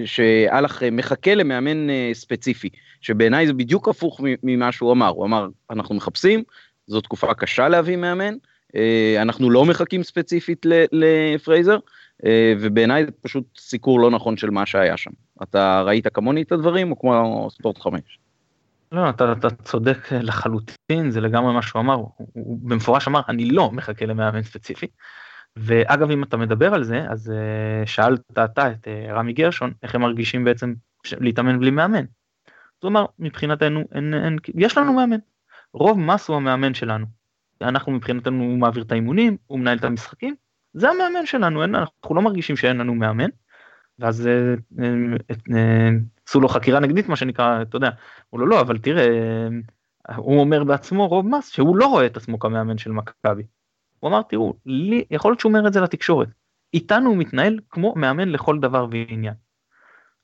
שאלח 0.05 0.83
מחכה 0.93 1.35
למאמן 1.35 1.87
ספציפי, 2.13 2.69
שבעיניי 3.01 3.47
זה 3.47 3.53
בדיוק 3.53 3.89
הפוך 3.89 4.21
ממה 4.43 4.73
שהוא 4.73 4.93
אמר, 4.93 5.09
הוא 5.09 5.25
אמר 5.25 5.49
אנחנו 5.71 5.95
מחפשים, 5.95 6.43
זו 6.87 7.01
תקופה 7.01 7.35
קשה 7.35 7.69
להביא 7.69 7.97
מאמן, 7.97 8.35
אנחנו 9.23 9.51
לא 9.51 9.65
מחכים 9.65 10.03
ספציפית 10.03 10.67
לפרייזר, 10.93 11.79
ובעיניי 12.61 13.05
זה 13.05 13.11
פשוט 13.23 13.45
סיקור 13.59 14.01
לא 14.01 14.11
נכון 14.11 14.37
של 14.37 14.51
מה 14.51 14.67
שהיה 14.67 14.97
שם. 14.97 15.11
אתה 15.43 15.83
ראית 15.83 16.07
כמוני 16.09 16.43
את 16.43 16.53
הדברים 16.53 16.91
או 16.91 16.99
כמו 16.99 17.49
ספורט 17.51 17.79
5? 17.79 18.01
לא, 18.93 19.11
אתה, 19.11 19.33
אתה 19.33 19.51
צודק 19.51 20.13
לחלוטין, 20.13 21.11
זה 21.11 21.21
לגמרי 21.21 21.55
מה 21.55 21.63
שהוא 21.63 21.81
אמר, 21.81 21.95
הוא, 21.95 22.11
הוא 22.33 22.59
במפורש 22.63 23.09
אמר, 23.09 23.21
אני 23.29 23.51
לא 23.51 23.71
מחכה 23.71 24.07
למאמן 24.07 24.43
ספציפי. 24.43 24.87
ואגב, 25.57 26.11
אם 26.11 26.23
אתה 26.23 26.37
מדבר 26.37 26.75
על 26.75 26.85
זה, 26.85 27.05
אז 27.09 27.33
uh, 27.33 27.87
שאלת 27.87 28.21
אתה 28.33 28.71
את 28.71 28.89
רמי 29.09 29.33
גרשון, 29.33 29.73
איך 29.83 29.95
הם 29.95 30.01
מרגישים 30.01 30.45
בעצם 30.45 30.75
להתאמן 31.21 31.61
בלי 31.61 31.71
מאמן. 31.71 32.05
זאת 32.75 32.85
אומרת, 32.85 33.07
מבחינתנו, 33.19 33.85
אין, 33.95 34.15
אין, 34.15 34.37
יש 34.55 34.79
לנו 34.79 34.93
מאמן. 34.93 35.19
רוב 35.73 35.99
מס 35.99 36.29
הוא 36.29 36.37
המאמן 36.37 36.75
שלנו. 36.75 37.07
אנחנו 37.63 37.93
מבחינתנו, 37.93 38.45
הוא 38.45 38.59
מעביר 38.59 38.83
את 38.83 38.93
האימונים, 38.93 39.37
הוא 39.47 39.59
מנהל 39.59 39.79
את 39.79 39.85
המשחקים, 39.85 40.35
זה 40.75 40.91
המאמן 40.91 41.27
שלנו, 41.27 41.63
אין, 41.63 41.75
אנחנו 41.75 42.15
לא 42.15 42.23
מרגישים 42.23 42.57
שאין 42.57 42.77
לנו 42.77 42.95
מאמן. 42.95 43.29
ואז 43.99 44.27
uh, 44.27 44.79
uh, 44.79 45.37
uh, 45.49 45.55
עשו 46.29 46.41
לו 46.41 46.49
חקירה 46.49 46.81
נגדית 46.81 47.09
מה 47.09 47.17
שנקרא 47.17 47.63
אתה 47.63 47.77
יודע 47.77 47.91
הוא 48.31 48.41
לא 48.41 48.49
לא 48.49 48.61
אבל 48.61 48.79
תראה 48.79 49.09
הוא 50.17 50.41
אומר 50.41 50.65
בעצמו 50.65 51.09
רוב 51.09 51.27
מס 51.29 51.49
שהוא 51.49 51.77
לא 51.77 51.87
רואה 51.87 52.07
את 52.07 52.17
עצמו 52.17 52.39
כמאמן 52.39 52.79
של 52.79 52.93
מכבי. 52.93 53.43
הוא 54.01 54.11
אמר 54.11 54.23
תראו 54.23 54.55
לי 54.67 55.05
יכול 55.11 55.31
להיות 55.31 55.41
שהוא 55.41 55.51
אומר 55.51 55.69
את 55.69 55.73
זה 55.73 55.81
לתקשורת 55.81 56.29
איתנו 56.75 57.11
הוא 57.11 57.17
מתנהל 57.17 57.59
כמו 57.71 57.95
מאמן 57.97 58.29
לכל 58.29 58.59
דבר 58.59 58.87
ועניין. 58.91 59.35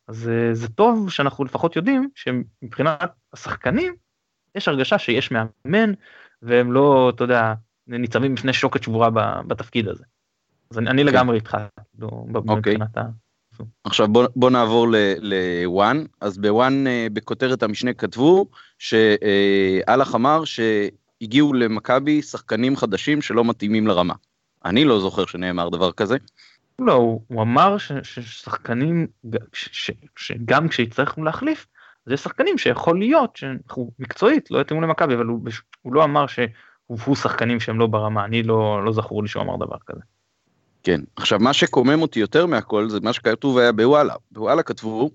אז 0.08 0.28
אה, 0.28 0.54
זה 0.54 0.68
טוב 0.68 1.10
שאנחנו 1.10 1.44
לפחות 1.44 1.76
יודעים 1.76 2.08
שמבחינת 2.14 3.10
השחקנים 3.32 3.94
יש 4.54 4.68
הרגשה 4.68 4.98
שיש 4.98 5.30
מאמן 5.30 5.92
והם 6.42 6.72
לא 6.72 7.12
אתה 7.14 7.24
יודע 7.24 7.54
ניצבים 7.86 8.34
בפני 8.34 8.52
שוקת 8.52 8.82
שבורה 8.82 9.10
בתפקיד 9.46 9.88
הזה. 9.88 10.04
אז 10.70 10.78
אני, 10.78 10.90
אני 10.90 11.02
כן. 11.02 11.08
לגמרי 11.08 11.36
איתך. 11.36 11.56
לא, 11.98 12.10
אוקיי. 12.48 12.76
ירצו. 13.52 13.64
עכשיו 13.84 14.08
בוא, 14.08 14.26
בוא 14.36 14.50
נעבור 14.50 14.86
לוואן, 15.20 16.04
אז 16.20 16.38
בוואן 16.38 16.84
בכותרת 17.12 17.62
המשנה 17.62 17.92
כתבו 17.92 18.46
שאללה 18.78 20.04
אמר 20.14 20.42
שהגיעו 20.44 21.52
למכבי 21.52 22.22
שחקנים 22.22 22.76
חדשים 22.76 23.22
שלא 23.22 23.44
מתאימים 23.44 23.86
לרמה. 23.86 24.14
אני 24.64 24.84
לא 24.84 25.00
זוכר 25.00 25.26
שנאמר 25.26 25.68
דבר 25.68 25.92
כזה. 25.92 26.16
לא, 26.78 26.92
הוא, 26.92 27.22
הוא 27.26 27.42
אמר 27.42 27.76
ששחקנים, 28.02 29.06
שגם 30.16 30.68
כשיצטרכו 30.68 31.22
להחליף, 31.22 31.66
זה 32.06 32.16
שחקנים 32.16 32.58
שיכול 32.58 32.98
להיות 32.98 33.36
שאנחנו 33.36 33.90
מקצועית 33.98 34.50
לא 34.50 34.60
יתאימו 34.60 34.80
למכבי, 34.80 35.14
אבל 35.14 35.26
הוא, 35.26 35.40
הוא 35.82 35.94
לא 35.94 36.04
אמר 36.04 36.26
שהובאו 36.26 37.16
שחקנים 37.16 37.60
שהם 37.60 37.78
לא 37.78 37.86
ברמה, 37.86 38.24
אני 38.24 38.42
לא, 38.42 38.84
לא 38.84 38.92
זכור 38.92 39.22
לי 39.22 39.28
שהוא 39.28 39.42
אמר 39.42 39.56
דבר 39.56 39.76
כזה. 39.86 40.00
כן, 40.82 41.00
עכשיו 41.16 41.38
מה 41.38 41.52
שקומם 41.52 42.02
אותי 42.02 42.20
יותר 42.20 42.46
מהכל 42.46 42.88
זה 42.88 43.00
מה 43.00 43.12
שכתוב 43.12 43.58
היה 43.58 43.72
בוואלה, 43.72 44.14
בוואלה 44.30 44.62
כתבו 44.62 45.10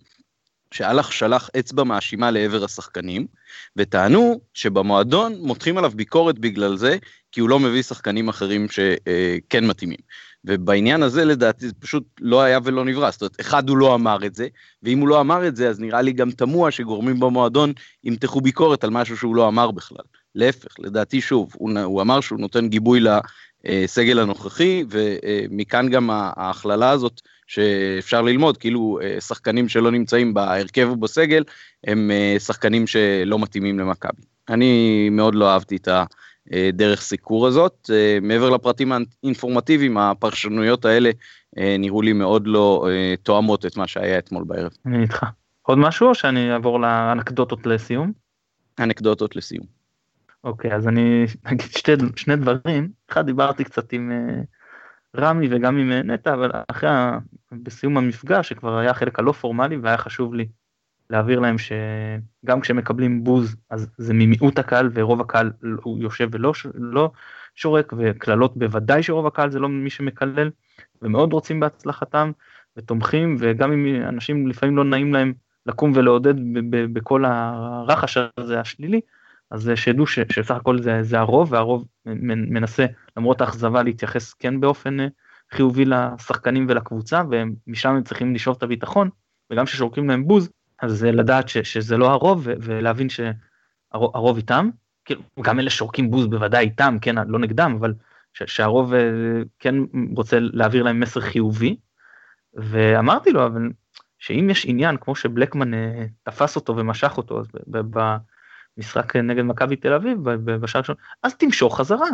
שאלח 0.71 1.11
שלח 1.11 1.49
אצבע 1.59 1.83
מאשימה 1.83 2.31
לעבר 2.31 2.63
השחקנים, 2.63 3.27
וטענו 3.75 4.39
שבמועדון 4.53 5.35
מותחים 5.39 5.77
עליו 5.77 5.91
ביקורת 5.95 6.39
בגלל 6.39 6.77
זה, 6.77 6.97
כי 7.31 7.39
הוא 7.39 7.49
לא 7.49 7.59
מביא 7.59 7.81
שחקנים 7.81 8.29
אחרים 8.29 8.67
שכן 8.69 9.67
מתאימים. 9.67 9.99
ובעניין 10.47 11.03
הזה 11.03 11.25
לדעתי 11.25 11.67
זה 11.67 11.73
פשוט 11.79 12.03
לא 12.21 12.41
היה 12.41 12.59
ולא 12.63 12.85
נברא, 12.85 13.11
זאת 13.11 13.21
אומרת, 13.21 13.41
אחד 13.41 13.69
הוא 13.69 13.77
לא 13.77 13.95
אמר 13.95 14.25
את 14.25 14.35
זה, 14.35 14.47
ואם 14.83 14.99
הוא 14.99 15.07
לא 15.07 15.21
אמר 15.21 15.47
את 15.47 15.55
זה 15.55 15.69
אז 15.69 15.79
נראה 15.79 16.01
לי 16.01 16.11
גם 16.11 16.31
תמוה 16.31 16.71
שגורמים 16.71 17.19
במועדון 17.19 17.73
ימתחו 18.03 18.41
ביקורת 18.41 18.83
על 18.83 18.89
משהו 18.89 19.17
שהוא 19.17 19.35
לא 19.35 19.47
אמר 19.47 19.71
בכלל. 19.71 20.05
להפך, 20.35 20.79
לדעתי 20.79 21.21
שוב, 21.21 21.51
הוא, 21.55 21.79
הוא 21.83 22.01
אמר 22.01 22.21
שהוא 22.21 22.39
נותן 22.39 22.67
גיבוי 22.67 22.99
לסגל 23.65 24.19
הנוכחי, 24.19 24.83
ומכאן 24.89 25.89
גם 25.89 26.09
ההכללה 26.11 26.89
הזאת 26.89 27.21
שאפשר 27.47 28.21
ללמוד, 28.21 28.57
כאילו 28.57 28.99
שחקנים 29.19 29.69
שלא 29.69 29.91
נמצאים 29.91 30.33
בהרכב 30.33 30.89
ובסגל, 30.91 31.43
הם 31.87 32.11
שחקנים 32.39 32.87
שלא 32.87 33.39
מתאימים 33.39 33.79
למכבי. 33.79 34.21
אני 34.49 35.09
מאוד 35.11 35.35
לא 35.35 35.49
אהבתי 35.49 35.75
את 35.75 35.87
הדרך 36.51 37.01
סיקור 37.01 37.47
הזאת. 37.47 37.89
אה, 37.93 38.17
מעבר 38.21 38.49
לפרטים 38.49 38.91
האינפורמטיביים, 38.91 39.97
הפרשנויות 39.97 40.85
האלה 40.85 41.09
נראו 41.79 42.01
לי 42.01 42.13
מאוד 42.13 42.47
לא 42.47 42.87
תואמות 43.23 43.65
את 43.65 43.77
מה 43.77 43.87
שהיה 43.87 44.17
אתמול 44.17 44.43
בערב. 44.43 44.71
אני 44.85 45.01
איתך. 45.01 45.25
עוד 45.61 45.77
משהו 45.77 46.09
או 46.09 46.15
שאני 46.15 46.53
אעבור 46.53 46.79
לאנקדוטות 46.79 47.65
לסיום? 47.65 48.11
אנקדוטות 48.79 49.35
לסיום. 49.35 49.65
אוקיי, 50.43 50.75
אז 50.75 50.87
אני 50.87 51.25
אגיד 51.43 51.71
שתי, 51.71 51.91
שני 52.15 52.35
דברים. 52.35 52.89
אחד, 53.09 53.25
דיברתי 53.25 53.63
קצת 53.63 53.93
עם... 53.93 54.11
רמי 55.17 55.47
וגם 55.51 55.77
עם 55.77 55.91
נטע, 55.91 56.33
אבל 56.33 56.51
אחרי, 56.67 56.89
בסיום 57.51 57.97
המפגש, 57.97 58.49
שכבר 58.49 58.77
היה 58.77 58.91
החלק 58.91 59.19
הלא 59.19 59.31
פורמלי, 59.31 59.77
והיה 59.77 59.97
חשוב 59.97 60.33
לי 60.33 60.47
להעביר 61.09 61.39
להם 61.39 61.55
שגם 61.57 62.61
כשהם 62.61 62.77
מקבלים 62.77 63.23
בוז, 63.23 63.55
אז 63.69 63.89
זה 63.97 64.13
ממיעוט 64.13 64.59
הקהל, 64.59 64.89
ורוב 64.93 65.21
הקהל 65.21 65.51
הוא 65.83 65.99
יושב 65.99 66.29
ולא 66.31 66.53
לא 66.73 67.11
שורק, 67.55 67.93
וקללות 67.97 68.57
בוודאי 68.57 69.03
שרוב 69.03 69.25
הקהל 69.25 69.51
זה 69.51 69.59
לא 69.59 69.69
מי 69.69 69.89
שמקלל, 69.89 70.49
ומאוד 71.01 71.33
רוצים 71.33 71.59
בהצלחתם, 71.59 72.31
ותומכים, 72.77 73.35
וגם 73.39 73.71
אם 73.71 74.03
אנשים 74.03 74.47
לפעמים 74.47 74.77
לא 74.77 74.83
נעים 74.83 75.13
להם 75.13 75.33
לקום 75.65 75.91
ולעודד 75.95 76.33
בכל 76.69 77.25
הרחש 77.25 78.17
הזה 78.37 78.59
השלילי, 78.59 79.01
אז 79.51 79.71
שידעו 79.75 80.07
שסך 80.07 80.51
הכל 80.51 80.81
זה, 80.81 81.03
זה 81.03 81.19
הרוב, 81.19 81.53
והרוב 81.53 81.85
מנסה 82.25 82.85
למרות 83.17 83.41
האכזבה 83.41 83.83
להתייחס 83.83 84.33
כן 84.33 84.59
באופן 84.59 84.99
אה, 84.99 85.07
חיובי 85.51 85.85
לשחקנים 85.85 86.65
ולקבוצה, 86.69 87.21
ומשם 87.29 87.89
הם 87.89 88.03
צריכים 88.03 88.35
לשאוב 88.35 88.55
את 88.57 88.63
הביטחון, 88.63 89.09
וגם 89.51 89.65
כששורקים 89.65 90.09
להם 90.09 90.27
בוז, 90.27 90.49
אז 90.81 91.03
לדעת 91.03 91.49
ש, 91.49 91.57
שזה 91.57 91.97
לא 91.97 92.11
הרוב, 92.11 92.47
ולהבין 92.61 93.07
שהרוב 93.09 94.37
איתם, 94.37 94.69
כאילו, 95.05 95.21
גם 95.41 95.59
אלה 95.59 95.69
שורקים 95.69 96.11
בוז 96.11 96.27
בוודאי 96.27 96.65
איתם, 96.65 96.97
כן, 97.01 97.15
לא 97.27 97.39
נגדם, 97.39 97.77
אבל 97.79 97.93
ש, 98.33 98.43
שהרוב 98.43 98.93
אה, 98.93 98.99
כן 99.59 99.75
רוצה 100.15 100.37
להעביר 100.39 100.83
להם 100.83 100.99
מסר 100.99 101.21
חיובי, 101.21 101.77
ואמרתי 102.53 103.31
לו, 103.31 103.45
אבל 103.45 103.69
שאם 104.19 104.49
יש 104.49 104.65
עניין, 104.65 104.97
כמו 104.97 105.15
שבלקמן 105.15 105.73
אה, 105.73 106.05
תפס 106.23 106.55
אותו 106.55 106.77
ומשך 106.77 107.17
אותו, 107.17 107.39
אז 107.39 107.47
משחק 108.77 109.15
נגד 109.15 109.43
מכבי 109.43 109.75
תל 109.75 109.93
אביב 109.93 110.23
בשער 110.45 110.81
ראשון, 110.81 110.95
אז 111.23 111.35
תמשוך 111.35 111.77
חזרה. 111.77 112.09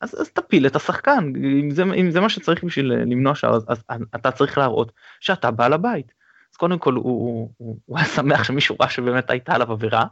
אז, 0.00 0.20
אז 0.20 0.30
תפיל 0.30 0.66
את 0.66 0.76
השחקן, 0.76 1.32
אם 1.60 1.70
זה, 1.70 1.82
אם 1.82 2.10
זה 2.10 2.20
מה 2.20 2.28
שצריך 2.28 2.64
בשביל 2.64 2.92
למנוע 2.92 3.34
שער, 3.34 3.54
אז, 3.56 3.64
אז 3.68 3.84
אתה 4.14 4.30
צריך 4.30 4.58
להראות 4.58 4.92
שאתה 5.20 5.50
בעל 5.50 5.72
הבית. 5.72 6.12
אז 6.52 6.56
קודם 6.56 6.78
כל 6.78 6.94
הוא, 6.94 7.04
הוא, 7.04 7.50
הוא, 7.56 7.78
הוא 7.86 7.98
היה 7.98 8.06
שמח 8.06 8.44
שמישהו 8.44 8.76
ראה 8.80 8.90
שבאמת 8.90 9.30
הייתה 9.30 9.54
עליו 9.54 9.72
עבירה, 9.72 10.04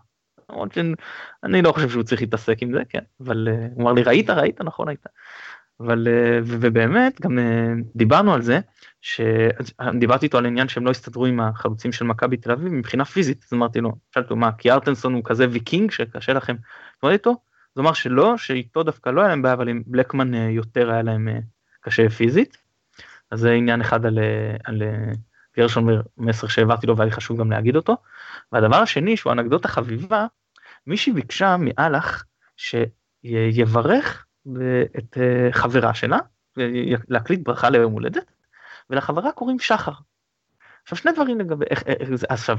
למרות 0.51 0.75
שאני 0.75 1.63
לא 1.63 1.73
חושב 1.73 1.91
שהוא 1.91 2.03
צריך 2.03 2.21
להתעסק 2.21 2.63
עם 2.63 2.73
זה, 2.73 2.83
כן, 2.89 3.03
אבל 3.21 3.49
אה, 3.51 3.67
הוא 3.75 3.83
אמר 3.83 3.93
לי 3.93 4.03
ראית, 4.03 4.31
ראית, 4.31 4.61
נכון 4.61 4.89
הייתה. 4.89 5.09
אבל 5.81 6.09
אה, 6.09 6.39
ובאמת 6.45 7.21
גם 7.21 7.39
אה, 7.39 7.73
דיברנו 7.97 8.35
על 8.35 8.43
זה 8.43 8.61
שדיברתי 9.01 10.27
איתו 10.27 10.39
על 10.39 10.45
העניין 10.45 10.69
שהם 10.69 10.87
לא 10.87 10.91
הסתדרו 10.91 11.27
עם 11.27 11.41
החלוצים 11.41 11.93
של 11.93 12.05
מכבי 12.05 12.37
תל 12.37 12.53
אביב 12.53 12.73
מבחינה 12.73 13.05
פיזית 13.05 13.45
אז 13.47 13.53
אמרתי 13.53 13.81
לו 13.81 13.93
שאלתי 14.15 14.31
לו 14.31 14.37
מה 14.37 14.53
כי 14.53 14.71
ארטנסון 14.71 15.15
הוא 15.15 15.23
כזה 15.25 15.47
ויקינג 15.51 15.91
שקשה 15.91 16.33
לכם 16.33 16.57
להתמודד 16.95 17.13
איתו 17.13 17.31
אז 17.31 17.37
הוא 17.75 17.83
אמר 17.83 17.93
שלא 17.93 18.37
שאיתו 18.37 18.83
דווקא 18.83 19.11
לא 19.11 19.21
היה 19.21 19.29
להם 19.29 19.43
בעיה 19.43 19.55
אבל 19.55 19.69
עם 19.69 19.83
בלקמן 19.87 20.35
יותר 20.35 20.91
היה 20.91 21.03
להם 21.03 21.29
קשה 21.81 22.09
פיזית. 22.09 22.57
אז 23.31 23.41
זה 23.41 23.53
עניין 23.53 23.81
אחד 23.81 24.07
על, 24.07 24.19
על 24.65 24.83
גרשון 25.61 26.03
מסר 26.19 26.47
שהעברתי 26.47 26.87
לו 26.87 26.97
והיה 26.97 27.07
לי 27.07 27.13
חשוב 27.13 27.41
גם 27.41 27.51
להגיד 27.51 27.77
אותו. 27.77 27.97
והדבר 28.53 28.77
השני 28.77 29.17
שהוא 29.17 29.33
אנקדוטה 29.33 29.69
חביבה 29.69 30.27
מישהי 30.87 31.13
ביקשה 31.13 31.57
מאלח 31.59 32.25
שיברך 32.57 34.27
את 34.99 35.19
אה, 35.21 35.49
חברה 35.53 35.95
שלה, 35.95 36.19
להקליט 37.09 37.41
ברכה 37.43 37.71
ליום 37.71 37.93
הולדת, 37.93 38.31
ולחברה 38.91 39.33
קוראים 39.33 39.59
שחר. 39.59 39.93
עכשיו 40.83 40.99
שני 40.99 41.13
דברים 41.13 41.41
לגבי 41.41 41.65
איך, 41.71 41.83
איך 41.87 42.15
זה, 42.15 42.27
עכשיו, 42.29 42.59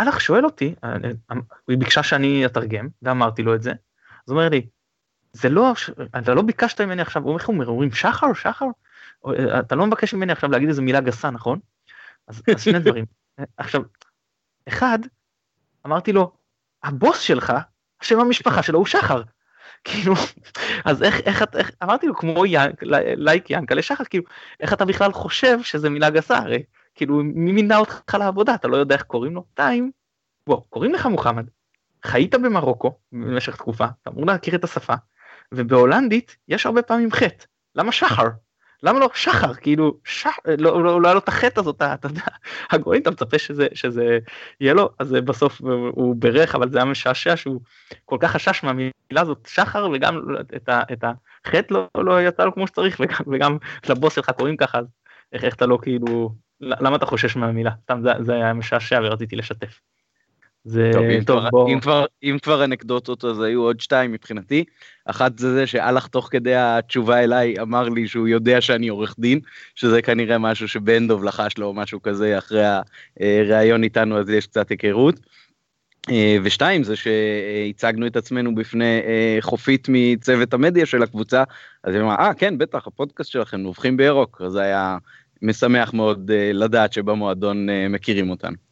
אלח 0.00 0.20
שואל 0.20 0.44
אותי, 0.44 0.74
אה, 0.84 0.96
אה, 1.30 1.36
היא 1.68 1.78
ביקשה 1.78 2.02
שאני 2.02 2.46
אתרגם, 2.46 2.88
ואמרתי 3.02 3.42
לו 3.42 3.54
את 3.54 3.62
זה, 3.62 3.70
אז 3.70 4.30
הוא 4.32 4.38
אומר 4.38 4.48
לי, 4.48 4.66
זה 5.32 5.48
לא, 5.48 5.72
אתה 6.18 6.34
לא 6.34 6.42
ביקשת 6.42 6.80
ממני 6.80 7.02
עכשיו, 7.02 7.22
הוא 7.22 7.40
אומר, 7.48 7.66
אומרים 7.66 7.92
שחר, 7.92 8.34
שחר, 8.34 8.66
אתה 9.58 9.74
לא 9.74 9.86
מבקש 9.86 10.14
ממני 10.14 10.32
עכשיו 10.32 10.50
להגיד 10.50 10.68
איזה 10.68 10.82
מילה 10.82 11.00
גסה, 11.00 11.30
נכון? 11.30 11.58
אז, 12.28 12.42
אז 12.54 12.62
שני 12.62 12.78
דברים. 12.78 13.04
עכשיו, 13.56 13.82
אחד, 14.68 14.98
אמרתי 15.86 16.12
לו, 16.12 16.32
הבוס 16.82 17.20
שלך, 17.20 17.52
שם 18.02 18.20
המשפחה 18.20 18.62
שלו 18.62 18.78
הוא 18.78 18.86
שחר. 18.86 19.22
כאילו, 19.84 20.14
אז 20.84 21.02
איך, 21.02 21.20
איך, 21.20 21.44
איך, 21.54 21.70
אמרתי 21.82 22.06
לו 22.06 22.16
כמו 22.16 22.46
ינק, 22.46 22.82
לייק 23.16 23.50
ינקלה 23.50 23.82
שחר, 23.82 24.04
כאילו, 24.04 24.24
איך 24.60 24.72
אתה 24.72 24.84
בכלל 24.84 25.12
חושב 25.12 25.62
שזה 25.62 25.90
מילה 25.90 26.10
גסה, 26.10 26.38
הרי, 26.38 26.62
כאילו, 26.94 27.22
מי 27.24 27.52
מינה 27.52 27.76
אותך 27.76 28.14
לעבודה, 28.18 28.54
אתה 28.54 28.68
לא 28.68 28.76
יודע 28.76 28.94
איך 28.94 29.02
קוראים 29.02 29.34
לו? 29.34 29.44
שתיים, 29.52 29.90
בוא, 30.46 30.60
קוראים 30.68 30.94
לך 30.94 31.06
מוחמד, 31.06 31.46
חיית 32.04 32.34
במרוקו 32.34 32.98
במשך 33.12 33.56
תקופה, 33.56 33.86
אתה 34.02 34.10
אמור 34.10 34.26
להכיר 34.26 34.54
את 34.54 34.64
השפה, 34.64 34.94
ובהולנדית 35.52 36.36
יש 36.48 36.66
הרבה 36.66 36.82
פעמים 36.82 37.12
חטא, 37.12 37.44
למה 37.74 37.92
שחר? 37.92 38.28
למה 38.82 38.98
לא 38.98 39.10
שחר 39.14 39.54
כאילו 39.54 39.96
שח... 40.04 40.36
לא, 40.58 40.82
לא, 40.82 41.02
לא 41.02 41.08
היה 41.08 41.14
לו 41.14 41.20
את 41.20 41.28
החטא 41.28 41.60
הזאת 41.60 41.76
אתה 41.76 42.08
יודע 42.08 42.22
הגויים 42.70 43.02
אתה 43.02 43.10
מצפה 43.10 43.38
שזה 43.38 43.66
שזה 43.74 44.18
יהיה 44.60 44.74
לו 44.74 44.90
אז 44.98 45.12
בסוף 45.12 45.60
הוא 45.90 46.16
בירך 46.18 46.54
אבל 46.54 46.70
זה 46.70 46.78
היה 46.78 46.84
משעשע 46.84 47.36
שהוא 47.36 47.60
כל 48.04 48.16
כך 48.20 48.30
חשש 48.30 48.64
מהמילה 48.64 48.92
הזאת 49.16 49.48
שחר 49.50 49.88
וגם 49.92 50.20
את, 50.56 50.68
ה, 50.68 50.82
את 50.92 51.04
החטא 51.44 51.74
לא, 51.74 51.88
לא 51.96 52.22
יצא 52.22 52.44
לו 52.44 52.54
כמו 52.54 52.66
שצריך 52.66 53.00
וגם, 53.00 53.20
וגם 53.26 53.56
לבוס 53.88 54.14
שלך 54.14 54.30
קוראים 54.30 54.56
ככה 54.56 54.78
אז 54.78 54.86
איך, 55.32 55.44
איך 55.44 55.54
אתה 55.54 55.66
לא 55.66 55.78
כאילו 55.82 56.34
למה 56.60 56.96
אתה 56.96 57.06
חושש 57.06 57.36
מהמילה 57.36 57.70
סתם 57.82 58.00
זה, 58.02 58.10
זה 58.20 58.34
היה 58.34 58.52
משעשע 58.52 59.00
ורציתי 59.04 59.36
לשתף. 59.36 59.80
זה 60.68 60.90
טוב, 60.92 61.02
אם, 61.02 61.24
טוב 61.24 61.40
כבר, 61.40 61.50
בוא... 61.50 61.68
אם, 61.68 61.80
כבר, 61.80 62.04
אם 62.22 62.36
כבר 62.42 62.64
אנקדוטות 62.64 63.24
אז 63.24 63.40
היו 63.40 63.62
עוד 63.62 63.80
שתיים 63.80 64.12
מבחינתי. 64.12 64.64
אחת 65.04 65.38
זה 65.38 65.54
זה 65.54 65.66
שהלך 65.66 66.06
תוך 66.06 66.28
כדי 66.30 66.54
התשובה 66.54 67.24
אליי 67.24 67.54
אמר 67.60 67.88
לי 67.88 68.08
שהוא 68.08 68.28
יודע 68.28 68.60
שאני 68.60 68.88
עורך 68.88 69.14
דין, 69.18 69.40
שזה 69.74 70.02
כנראה 70.02 70.38
משהו 70.38 70.68
שבן 70.68 71.08
דוב 71.08 71.24
לחש 71.24 71.58
לו 71.58 71.66
או 71.66 71.74
משהו 71.74 72.02
כזה 72.02 72.38
אחרי 72.38 72.64
הראיון 73.20 73.84
איתנו 73.84 74.18
אז 74.18 74.30
יש 74.30 74.46
קצת 74.46 74.70
היכרות. 74.70 75.20
אה, 76.10 76.36
ושתיים 76.42 76.84
זה 76.84 76.96
שהצגנו 76.96 78.06
את 78.06 78.16
עצמנו 78.16 78.54
בפני 78.54 79.00
אה, 79.04 79.38
חופית 79.40 79.86
מצוות 79.88 80.54
המדיה 80.54 80.86
של 80.86 81.02
הקבוצה 81.02 81.44
אז 81.84 81.94
היא 81.94 82.02
אמרה 82.02 82.16
אה 82.16 82.34
כן 82.34 82.58
בטח 82.58 82.86
הפודקאסט 82.86 83.30
שלכם 83.30 83.56
נובחים 83.56 83.96
בירוק 83.96 84.40
אז 84.44 84.52
זה 84.52 84.60
היה 84.60 84.98
משמח 85.42 85.94
מאוד 85.94 86.30
אה, 86.30 86.50
לדעת 86.52 86.92
שבמועדון 86.92 87.66
מכירים 87.90 88.30
אותנו. 88.30 88.67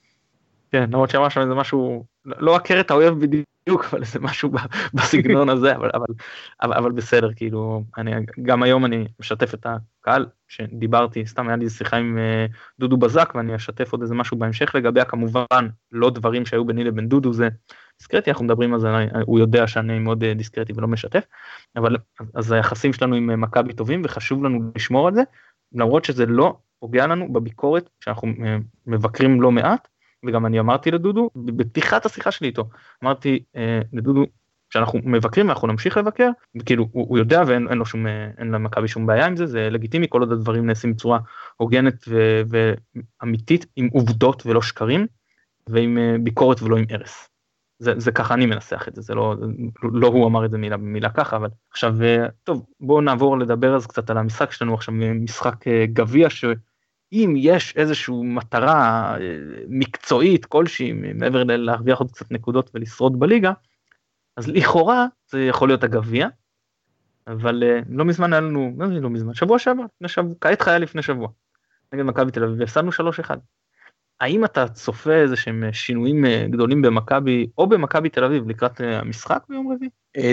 כן, 0.72 0.90
למרות 0.90 1.10
שאמר 1.10 1.28
שם 1.28 1.40
איזה 1.40 1.54
משהו, 1.54 2.04
לא 2.24 2.56
עקר 2.56 2.80
את 2.80 2.90
האויב 2.90 3.14
בדיוק 3.14 3.84
אבל 3.84 4.04
זה 4.04 4.20
משהו 4.20 4.50
בסגנון 4.94 5.48
הזה, 5.48 5.76
אבל, 5.76 5.90
אבל, 5.94 6.06
אבל, 6.62 6.74
אבל 6.74 6.92
בסדר, 6.92 7.32
כאילו, 7.32 7.84
אני, 7.98 8.12
גם 8.42 8.62
היום 8.62 8.84
אני 8.84 9.08
משתף 9.20 9.54
את 9.54 9.66
הקהל, 9.66 10.26
שדיברתי, 10.48 11.26
סתם 11.26 11.48
היה 11.48 11.56
לי 11.56 11.70
שיחה 11.70 11.96
עם 11.96 12.18
uh, 12.18 12.56
דודו 12.78 12.96
בזק, 12.96 13.32
ואני 13.34 13.56
אשתף 13.56 13.92
עוד 13.92 14.02
איזה 14.02 14.14
משהו 14.14 14.36
בהמשך 14.38 14.74
לגביה, 14.74 15.04
כמובן, 15.04 15.68
לא 15.92 16.10
דברים 16.10 16.46
שהיו 16.46 16.64
ביני 16.64 16.84
לבין 16.84 17.08
דודו, 17.08 17.32
זה 17.32 17.48
דיסקרטי, 17.98 18.30
אנחנו 18.30 18.44
מדברים 18.44 18.74
על 18.74 18.80
זה, 18.80 18.88
הוא 19.24 19.38
יודע 19.38 19.66
שאני 19.66 19.98
מאוד 19.98 20.24
uh, 20.24 20.38
דיסקרטי 20.38 20.72
ולא 20.76 20.88
משתף, 20.88 21.24
אבל 21.76 21.96
אז 22.34 22.52
היחסים 22.52 22.92
שלנו 22.92 23.14
עם 23.14 23.40
מכבי 23.40 23.72
טובים, 23.72 24.02
וחשוב 24.04 24.44
לנו 24.44 24.72
לשמור 24.76 25.08
על 25.08 25.14
זה, 25.14 25.22
למרות 25.72 26.04
שזה 26.04 26.26
לא 26.26 26.56
פוגע 26.78 27.06
לנו 27.06 27.32
בביקורת 27.32 27.90
שאנחנו 28.00 28.28
מבקרים 28.86 29.42
לא 29.42 29.50
מעט, 29.50 29.88
וגם 30.26 30.46
אני 30.46 30.60
אמרתי 30.60 30.90
לדודו 30.90 31.30
בפתיחת 31.36 32.06
השיחה 32.06 32.30
שלי 32.30 32.48
איתו 32.48 32.68
אמרתי 33.04 33.42
אה, 33.56 33.80
לדודו 33.92 34.26
שאנחנו 34.70 35.00
מבקרים 35.04 35.50
אנחנו 35.50 35.68
נמשיך 35.68 35.96
לבקר 35.96 36.28
כאילו 36.66 36.88
הוא, 36.92 37.06
הוא 37.08 37.18
יודע 37.18 37.42
ואין 37.46 37.78
לו 37.78 37.86
שום 37.86 38.06
אין 38.38 38.50
למכבי 38.50 38.88
שום 38.88 39.06
בעיה 39.06 39.26
עם 39.26 39.36
זה 39.36 39.46
זה 39.46 39.70
לגיטימי 39.70 40.06
כל 40.08 40.20
עוד 40.20 40.32
הדברים 40.32 40.66
נעשים 40.66 40.92
בצורה 40.92 41.18
הוגנת 41.56 42.04
ו, 42.08 42.42
ואמיתית 43.22 43.66
עם 43.76 43.88
עובדות 43.92 44.46
ולא 44.46 44.62
שקרים 44.62 45.06
ועם 45.68 45.98
אה, 45.98 46.16
ביקורת 46.22 46.62
ולא 46.62 46.76
עם 46.76 46.84
הרס. 46.90 47.28
זה, 47.78 47.92
זה 47.96 48.12
ככה 48.12 48.34
אני 48.34 48.46
מנסח 48.46 48.88
את 48.88 48.94
זה 48.94 49.02
זה 49.02 49.14
לא 49.14 49.34
לא 49.82 50.06
הוא 50.06 50.26
אמר 50.26 50.44
את 50.44 50.50
זה 50.50 50.58
מילה 50.58 50.76
במילה 50.76 51.10
ככה 51.10 51.36
אבל 51.36 51.48
עכשיו 51.70 52.02
אה, 52.02 52.26
טוב 52.44 52.66
בואו 52.80 53.00
נעבור 53.00 53.38
לדבר 53.38 53.76
אז 53.76 53.86
קצת 53.86 54.10
על 54.10 54.18
המשחק 54.18 54.52
שלנו 54.52 54.74
עכשיו 54.74 54.94
משחק 54.94 55.68
אה, 55.68 55.84
גביע 55.92 56.30
ש... 56.30 56.44
אם 57.12 57.34
יש 57.36 57.76
איזושהי 57.76 58.14
מטרה 58.22 59.16
אה, 59.20 59.38
מקצועית 59.68 60.44
כלשהי 60.44 60.92
מעבר 60.92 61.44
ללהרוויח 61.44 61.98
עוד 61.98 62.10
קצת 62.10 62.32
נקודות 62.32 62.70
ולשרוד 62.74 63.18
בליגה, 63.18 63.52
אז 64.36 64.48
לכאורה 64.48 65.06
זה 65.28 65.44
יכול 65.44 65.68
להיות 65.68 65.84
הגביע, 65.84 66.28
אבל 67.26 67.62
אה, 67.62 67.80
לא 67.88 68.04
מזמן 68.04 68.32
היה 68.32 68.40
לנו, 68.40 68.72
לא, 68.78 68.86
לא 68.88 69.10
מזמן, 69.10 69.34
שבוע 69.34 69.58
שעבר, 69.58 69.82
לפני 69.82 70.08
שבוע, 70.08 70.34
כעת 70.40 70.62
חיה 70.62 70.78
לפני 70.78 71.02
שבוע, 71.02 71.28
נגד 71.92 72.02
מכבי 72.04 72.30
תל 72.30 72.44
אביב, 72.44 72.60
והפסדנו 72.60 72.90
3-1. 72.90 73.30
האם 74.20 74.44
אתה 74.44 74.68
צופה 74.68 75.12
איזה 75.12 75.36
שהם 75.36 75.64
שינויים 75.72 76.24
אה, 76.24 76.46
גדולים 76.50 76.82
במכבי 76.82 77.46
או 77.58 77.66
במכבי 77.66 78.08
תל 78.08 78.24
אביב 78.24 78.48
לקראת 78.48 78.80
המשחק 78.80 79.44
ביום 79.48 79.72
רביעי? 79.72 79.90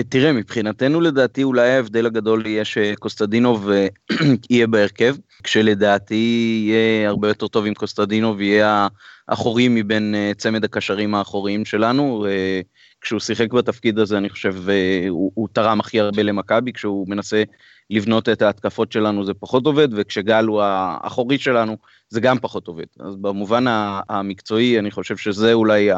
תראה, 0.08 0.32
מבחינתנו 0.32 1.00
לדעתי 1.00 1.42
אולי 1.42 1.70
ההבדל 1.70 2.06
הגדול 2.06 2.46
יהיה 2.46 2.64
שקוסטדינוב 2.64 3.70
יהיה 4.50 4.66
בהרכב. 4.66 5.16
כשלדעתי 5.42 6.62
יהיה 6.66 7.08
הרבה 7.08 7.28
יותר 7.28 7.48
טוב 7.48 7.66
אם 7.66 7.74
קוסטדינוב 7.74 8.40
יהיה 8.40 8.88
האחורי 9.28 9.68
מבין 9.68 10.14
אה, 10.14 10.32
צמד 10.36 10.64
הקשרים 10.64 11.14
האחוריים 11.14 11.64
שלנו. 11.64 12.26
אה, 12.26 12.60
כשהוא 13.00 13.20
שיחק 13.20 13.52
בתפקיד 13.52 13.98
הזה 13.98 14.18
אני 14.18 14.28
חושב 14.28 14.54
אה, 14.68 15.06
הוא, 15.08 15.32
הוא 15.34 15.48
תרם 15.52 15.80
הכי 15.80 16.00
הרבה 16.00 16.22
למכבי, 16.22 16.72
כשהוא 16.72 17.08
מנסה 17.08 17.42
לבנות 17.90 18.28
את 18.28 18.42
ההתקפות 18.42 18.92
שלנו 18.92 19.24
זה 19.24 19.34
פחות 19.34 19.66
עובד, 19.66 19.88
וכשגל 19.92 20.44
הוא 20.44 20.62
האחורי 20.62 21.38
שלנו 21.38 21.76
זה 22.08 22.20
גם 22.20 22.38
פחות 22.38 22.68
עובד. 22.68 22.84
אז 23.00 23.16
במובן 23.16 23.64
המקצועי 24.08 24.78
אני 24.78 24.90
חושב 24.90 25.16
שזה 25.16 25.52
אולי 25.52 25.90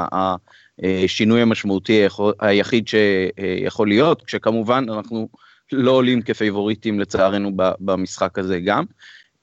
השינוי 1.05 1.43
המשמעותי 1.43 2.03
היחיד 2.41 2.89
שיכול 2.89 3.89
להיות, 3.89 4.23
כשכמובן 4.23 4.85
אנחנו 4.89 5.29
לא 5.73 5.91
עולים 5.91 6.23
כפייבוריטים 6.23 7.01
לצערנו 7.01 7.51
במשחק 7.57 8.39
הזה 8.39 8.61
גם. 8.61 8.85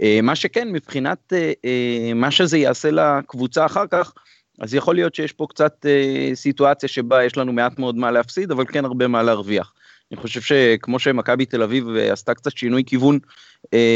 אה, 0.01 0.19
מה 0.23 0.35
שכן, 0.35 0.71
מבחינת 0.71 1.33
אה, 1.33 1.51
אה, 1.65 2.13
מה 2.15 2.31
שזה 2.31 2.57
יעשה 2.57 2.91
לקבוצה 2.91 3.65
אחר 3.65 3.87
כך, 3.91 4.13
אז 4.59 4.73
יכול 4.73 4.95
להיות 4.95 5.15
שיש 5.15 5.31
פה 5.31 5.47
קצת 5.49 5.85
סיטואציה 6.33 6.89
שבה 6.89 7.23
יש 7.23 7.37
לנו 7.37 7.53
מעט 7.53 7.79
מאוד 7.79 7.95
מה 7.95 8.11
להפסיד, 8.11 8.51
אבל 8.51 8.65
כן 8.65 8.85
הרבה 8.85 9.07
מה 9.07 9.23
להרוויח. 9.23 9.73
אני 10.13 10.21
חושב 10.21 10.41
שכמו 10.41 10.99
שמכבי 10.99 11.45
תל 11.45 11.63
אביב 11.63 11.87
עשתה 12.11 12.33
קצת 12.33 12.57
שינוי 12.57 12.83
כיוון 12.85 13.19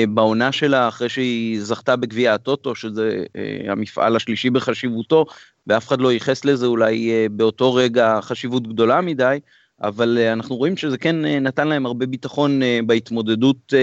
בעונה 0.10 0.52
שלה 0.52 0.88
אחרי 0.88 1.10
שהיא 1.10 1.62
זכתה 1.62 1.96
בגביע 1.96 2.34
הטוטו, 2.34 2.76
שזה 2.76 3.24
המפעל 3.68 4.16
השלישי 4.16 4.50
בחשיבותו, 4.50 5.26
ואף 5.68 5.88
אחד 5.88 6.02
לא 6.02 6.12
ייחס 6.12 6.46
לזה 6.46 6.66
אולי 6.66 7.28
באותו 7.32 7.74
רגע 7.74 8.20
חשיבות 8.22 8.68
גדולה 8.68 9.02
מדי, 9.02 9.40
אבל 9.82 10.18
אנחנו 10.18 10.56
רואים 10.56 10.78
שזה 10.78 10.98
כן 10.98 11.16
נתן 11.26 11.68
להם 11.68 11.86
הרבה 11.86 12.06
ביטחון 12.06 12.62
בהתמודדות 12.86 13.74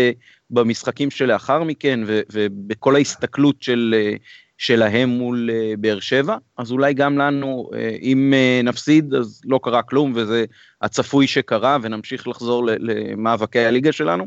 במשחקים 0.51 1.11
שלאחר 1.11 1.63
מכן 1.63 2.01
ובכל 2.33 2.97
ההסתכלות 2.97 3.63
של, 3.63 3.95
שלהם 4.59 5.09
מול 5.09 5.51
אה, 5.53 5.73
באר 5.79 6.01
שבע, 6.01 6.37
אז 6.59 6.73
אולי 6.73 6.95
גם 6.95 7.19
לנו, 7.19 7.71
אה, 7.75 7.97
אם 8.03 8.33
אה, 8.35 8.61
נפסיד 8.65 9.15
אז 9.15 9.41
לא 9.45 9.61
קרה 9.63 9.83
כלום 9.83 10.13
וזה 10.15 10.45
הצפוי 10.83 11.27
שקרה 11.27 11.79
ונמשיך 11.83 12.29
לחזור 12.29 12.67
למאבקי 12.67 13.59
הליגה 13.59 13.93
שלנו, 13.93 14.27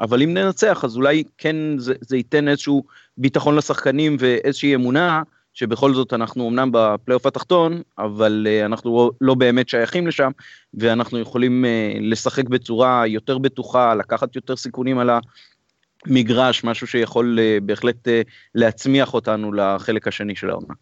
אבל 0.00 0.22
אם 0.22 0.34
ננצח 0.34 0.84
אז 0.84 0.96
אולי 0.96 1.24
כן 1.38 1.56
זה, 1.78 1.94
זה 2.00 2.16
ייתן 2.16 2.48
איזשהו 2.48 2.84
ביטחון 3.18 3.56
לשחקנים 3.56 4.16
ואיזושהי 4.18 4.74
אמונה 4.74 5.22
שבכל 5.54 5.94
זאת 5.94 6.12
אנחנו 6.12 6.48
אמנם 6.48 6.68
בפלייאוף 6.72 7.26
התחתון, 7.26 7.82
אבל 7.98 8.46
אנחנו 8.64 8.96
לא, 8.96 9.10
לא 9.20 9.34
באמת 9.34 9.68
שייכים 9.68 10.06
לשם, 10.06 10.30
ואנחנו 10.74 11.18
יכולים 11.18 11.64
לשחק 12.00 12.48
בצורה 12.48 13.06
יותר 13.06 13.38
בטוחה, 13.38 13.94
לקחת 13.94 14.36
יותר 14.36 14.56
סיכונים 14.56 14.98
על 14.98 15.10
מגרש, 16.06 16.64
משהו 16.64 16.86
שיכול 16.86 17.38
uh, 17.38 17.64
בהחלט 17.64 18.08
uh, 18.08 18.10
להצמיח 18.54 19.14
אותנו 19.14 19.52
לחלק 19.52 20.08
השני 20.08 20.36
של 20.36 20.50
העונה. 20.50 20.74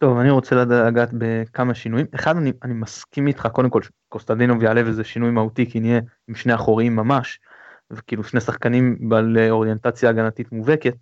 טוב, 0.00 0.18
אני 0.18 0.30
רוצה 0.30 0.64
לגעת 0.64 1.10
בכמה 1.12 1.74
שינויים. 1.74 2.06
אחד, 2.14 2.36
אני, 2.36 2.52
אני 2.62 2.74
מסכים 2.74 3.26
איתך, 3.26 3.48
קודם 3.52 3.70
כל, 3.70 3.80
קוסטדינוב 4.08 4.62
יעלה 4.62 4.82
וזה 4.84 5.04
שינוי 5.04 5.30
מהותי, 5.30 5.70
כי 5.70 5.80
נהיה 5.80 6.00
עם 6.28 6.34
שני 6.34 6.54
אחוריים 6.54 6.96
ממש, 6.96 7.40
וכאילו 7.90 8.24
שני 8.24 8.40
שחקנים 8.40 9.08
בעל 9.08 9.38
אה, 9.38 9.50
אוריינטציה 9.50 10.10
הגנתית 10.10 10.52
מובהקת, 10.52 10.94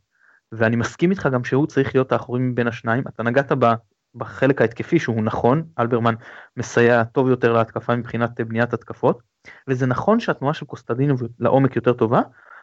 ואני 0.52 0.76
מסכים 0.76 1.10
איתך 1.10 1.28
גם 1.32 1.44
שהוא 1.44 1.66
צריך 1.66 1.94
להיות 1.94 2.12
האחורים 2.12 2.54
בין 2.54 2.68
השניים. 2.68 3.04
אתה 3.08 3.22
נגעת 3.22 3.52
ב, 3.52 3.66
בחלק 4.14 4.60
ההתקפי 4.60 4.98
שהוא 4.98 5.22
נכון, 5.22 5.62
אלברמן 5.78 6.14
מסייע 6.56 7.04
טוב 7.04 7.28
יותר 7.28 7.52
להתקפה 7.52 7.96
מבחינת 7.96 8.40
בניית 8.40 8.72
התקפות, 8.72 9.22
וזה 9.68 9.86
נכון 9.86 10.20
שהתנועה 10.20 10.54
של 10.54 10.66
קוסטדינוב 10.66 11.22
לעומק 11.38 11.76
יותר 11.76 11.92
טובה, 11.92 12.20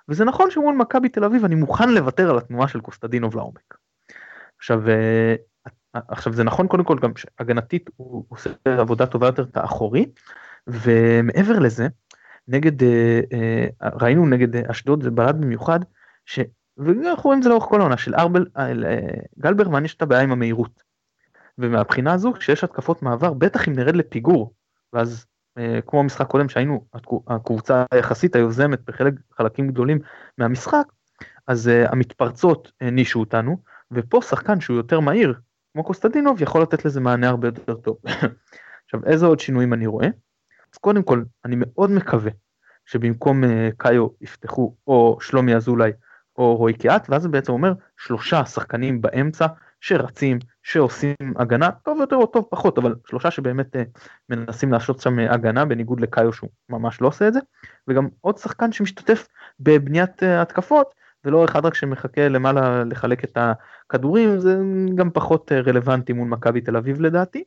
וזה 0.10 0.26
נכון 0.26 0.52
שמול 0.52 0.76
מכבי 0.76 1.10
תל 1.10 1.24
אביב 1.24 1.46
אני 1.46 1.56
מוכן 1.56 1.90
לוותר 1.90 2.30
על 2.30 2.38
התנועה 2.38 2.68
של 2.68 2.82
קוסטדינוב 2.82 3.36
לעומק. 3.36 3.78
עכשיו, 4.58 4.90
אה, 4.90 5.36
עכשיו 5.94 6.34
זה 6.34 6.44
נכון 6.44 6.68
קודם 6.68 6.84
כל 6.84 6.98
גם 7.02 7.12
שהגנתית 7.16 7.90
הוא 7.96 8.26
עושה 8.30 8.50
עבודה 8.66 9.06
טובה 9.06 9.28
יותר 9.28 9.44
את 9.44 9.58
האחורי, 9.58 10.06
ומעבר 10.68 11.60
לזה, 11.60 11.88
נגד, 12.48 12.84
אה, 12.84 13.20
אה, 13.34 13.90
ראינו 14.02 14.26
נגד 14.26 14.56
אשדוד 14.56 15.04
זה 15.04 15.12
בלט 15.12 15.36
במיוחד, 15.36 15.80
ש... 16.26 16.40
ואנחנו 16.78 17.24
רואים 17.24 17.40
את 17.40 17.44
זה 17.44 17.50
לאורך 17.50 17.64
כל 17.64 17.80
העונה 17.80 17.98
של 17.98 18.16
ארבל, 18.16 18.46
גלברמן 19.40 19.86
יש 19.86 19.96
את 19.96 20.02
הבעיה 20.02 20.22
עם 20.22 20.32
המהירות. 20.32 20.84
ומהבחינה 21.58 22.14
הזו 22.14 22.34
כשיש 22.34 22.64
התקפות 22.64 23.02
מעבר 23.02 23.34
בטח 23.34 23.68
אם 23.68 23.74
נרד 23.74 23.96
לפיגור 23.96 24.54
ואז 24.94 25.26
אה, 25.26 25.35
כמו 25.86 26.00
המשחק 26.00 26.28
קודם 26.28 26.50
שהיינו 26.50 26.86
הקבוצה 27.28 27.86
היחסית 27.92 28.36
היוזמת 28.36 28.82
בחלק 28.86 29.14
חלקים 29.38 29.68
גדולים 29.68 30.00
מהמשחק 30.38 30.86
אז 31.48 31.68
uh, 31.68 31.92
המתפרצות 31.92 32.72
הענישו 32.82 33.20
אותנו 33.20 33.58
ופה 33.92 34.22
שחקן 34.22 34.60
שהוא 34.62 34.78
יותר 34.78 35.00
מהיר 35.00 35.34
כמו 35.74 35.84
קוסטדינוב 35.84 36.42
יכול 36.42 36.62
לתת 36.62 36.86
לזה 36.86 37.00
מענה 37.00 37.30
הרבה 37.30 37.48
יותר 37.48 37.76
טוב. 37.76 37.98
עכשיו 38.86 39.06
איזה 39.06 39.26
עוד 39.26 39.40
שינויים 39.40 39.74
אני 39.74 39.88
רואה? 39.88 40.08
אז 40.74 40.78
קודם 40.78 41.04
כל 41.04 41.24
אני 41.46 41.56
מאוד 41.60 41.92
מקווה 41.92 42.32
שבמקום 42.86 43.44
uh, 43.44 43.48
קאיו 43.78 44.08
יפתחו 44.22 44.76
או 44.88 45.18
שלומי 45.22 45.56
אזולאי 45.56 45.92
או 46.38 46.56
רועי 46.56 46.74
קיאט 46.74 47.10
ואז 47.10 47.22
זה 47.22 47.30
בעצם 47.30 47.52
אומר 47.52 47.74
שלושה 47.98 48.46
שחקנים 48.46 49.02
באמצע 49.02 49.46
שרצים, 49.82 50.40
שעושים 50.64 51.16
הגנה, 51.36 51.72
טוב 51.72 52.00
יותר 52.00 52.16
או 52.16 52.26
טוב 52.26 52.46
פחות, 52.50 52.78
אבל 52.78 52.96
שלושה 53.08 53.32
שבאמת 53.32 53.76
uh, 53.76 53.80
מנסים 54.30 54.72
לעשות 54.72 55.02
שם 55.02 55.20
uh, 55.20 55.34
הגנה 55.34 55.66
בניגוד 55.66 56.00
לקאיו 56.00 56.34
שהוא 56.34 56.50
ממש 56.70 57.02
לא 57.02 57.08
עושה 57.08 57.28
את 57.28 57.34
זה, 57.34 57.40
וגם 57.88 58.08
עוד 58.22 58.38
שחקן 58.38 58.72
שמשתתף 58.72 59.28
בבניית 59.60 60.24
uh, 60.24 60.26
התקפות, 60.26 60.94
ולא 61.26 61.46
אחד 61.46 61.66
רק 61.66 61.74
שמחכה 61.74 62.28
למעלה 62.28 62.84
לחלק 62.84 63.24
את 63.24 63.38
הכדורים, 63.38 64.40
זה 64.40 64.58
גם 64.96 65.12
פחות 65.12 65.52
uh, 65.52 65.68
רלוונטי 65.68 66.14
מול 66.14 66.28
מכבי 66.28 66.62
תל 66.62 66.78
אביב 66.78 67.02
לדעתי. 67.02 67.44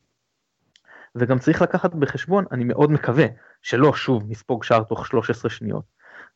וגם 1.14 1.38
צריך 1.38 1.62
לקחת 1.62 1.94
בחשבון, 1.94 2.44
אני 2.52 2.64
מאוד 2.64 2.90
מקווה, 2.92 3.26
שלא 3.62 3.92
שוב 3.92 4.24
נספוג 4.28 4.64
שער 4.64 4.82
תוך 4.82 5.06
13 5.06 5.50
שניות, 5.50 5.84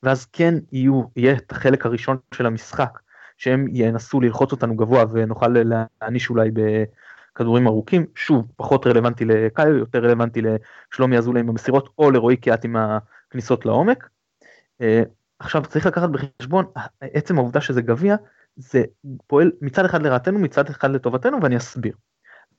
ואז 0.03 0.26
כן 0.26 0.55
יהיו, 0.72 1.03
יהיה 1.16 1.32
את 1.36 1.53
החלק 1.53 1.86
הראשון 1.86 2.16
של 2.34 2.46
המשחק, 2.46 2.98
שהם 3.36 3.66
ינסו 3.70 4.20
ללחוץ 4.20 4.53
אותנו 4.53 4.76
גבוה 4.76 5.05
ונוכל 5.12 5.48
להעניש 5.48 6.30
אולי 6.30 6.50
בכדורים 6.50 7.66
ארוכים, 7.66 8.07
שוב 8.14 8.53
פחות 8.57 8.86
רלוונטי 8.86 9.24
לקאיו, 9.24 9.76
יותר 9.76 9.98
רלוונטי 10.05 10.42
לשלומי 10.42 11.18
אזולאי 11.18 11.40
עם 11.40 11.48
המסירות 11.48 11.88
או 11.98 12.11
לרועי 12.11 12.36
קיאט 12.36 12.64
עם 12.64 12.76
הכניסות 12.76 13.66
לעומק. 13.66 14.09
אה, 14.80 15.03
עכשיו 15.38 15.62
צריך 15.62 15.86
לקחת 15.86 16.09
בחשבון 16.09 16.64
עצם 17.00 17.38
העובדה 17.38 17.61
שזה 17.61 17.82
גביע 17.82 18.16
זה 18.57 18.84
פועל 19.26 19.53
מצד 19.61 19.84
אחד 19.84 20.03
לרעתנו 20.03 20.38
מצד 20.38 20.70
אחד 20.70 20.90
לטובתנו 20.90 21.42
ואני 21.42 21.57
אסביר. 21.57 21.94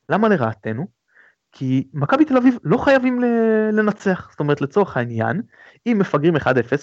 למה 0.09 0.29
לרעתנו? 0.29 1.02
כי 1.53 1.87
מכבי 1.93 2.25
תל 2.25 2.37
אביב 2.37 2.57
לא 2.63 2.77
חייבים 2.77 3.21
לנצח, 3.71 4.27
זאת 4.31 4.39
אומרת 4.39 4.61
לצורך 4.61 4.97
העניין, 4.97 5.41
אם 5.87 5.97
מפגרים 5.99 6.35
1-0 6.35 6.39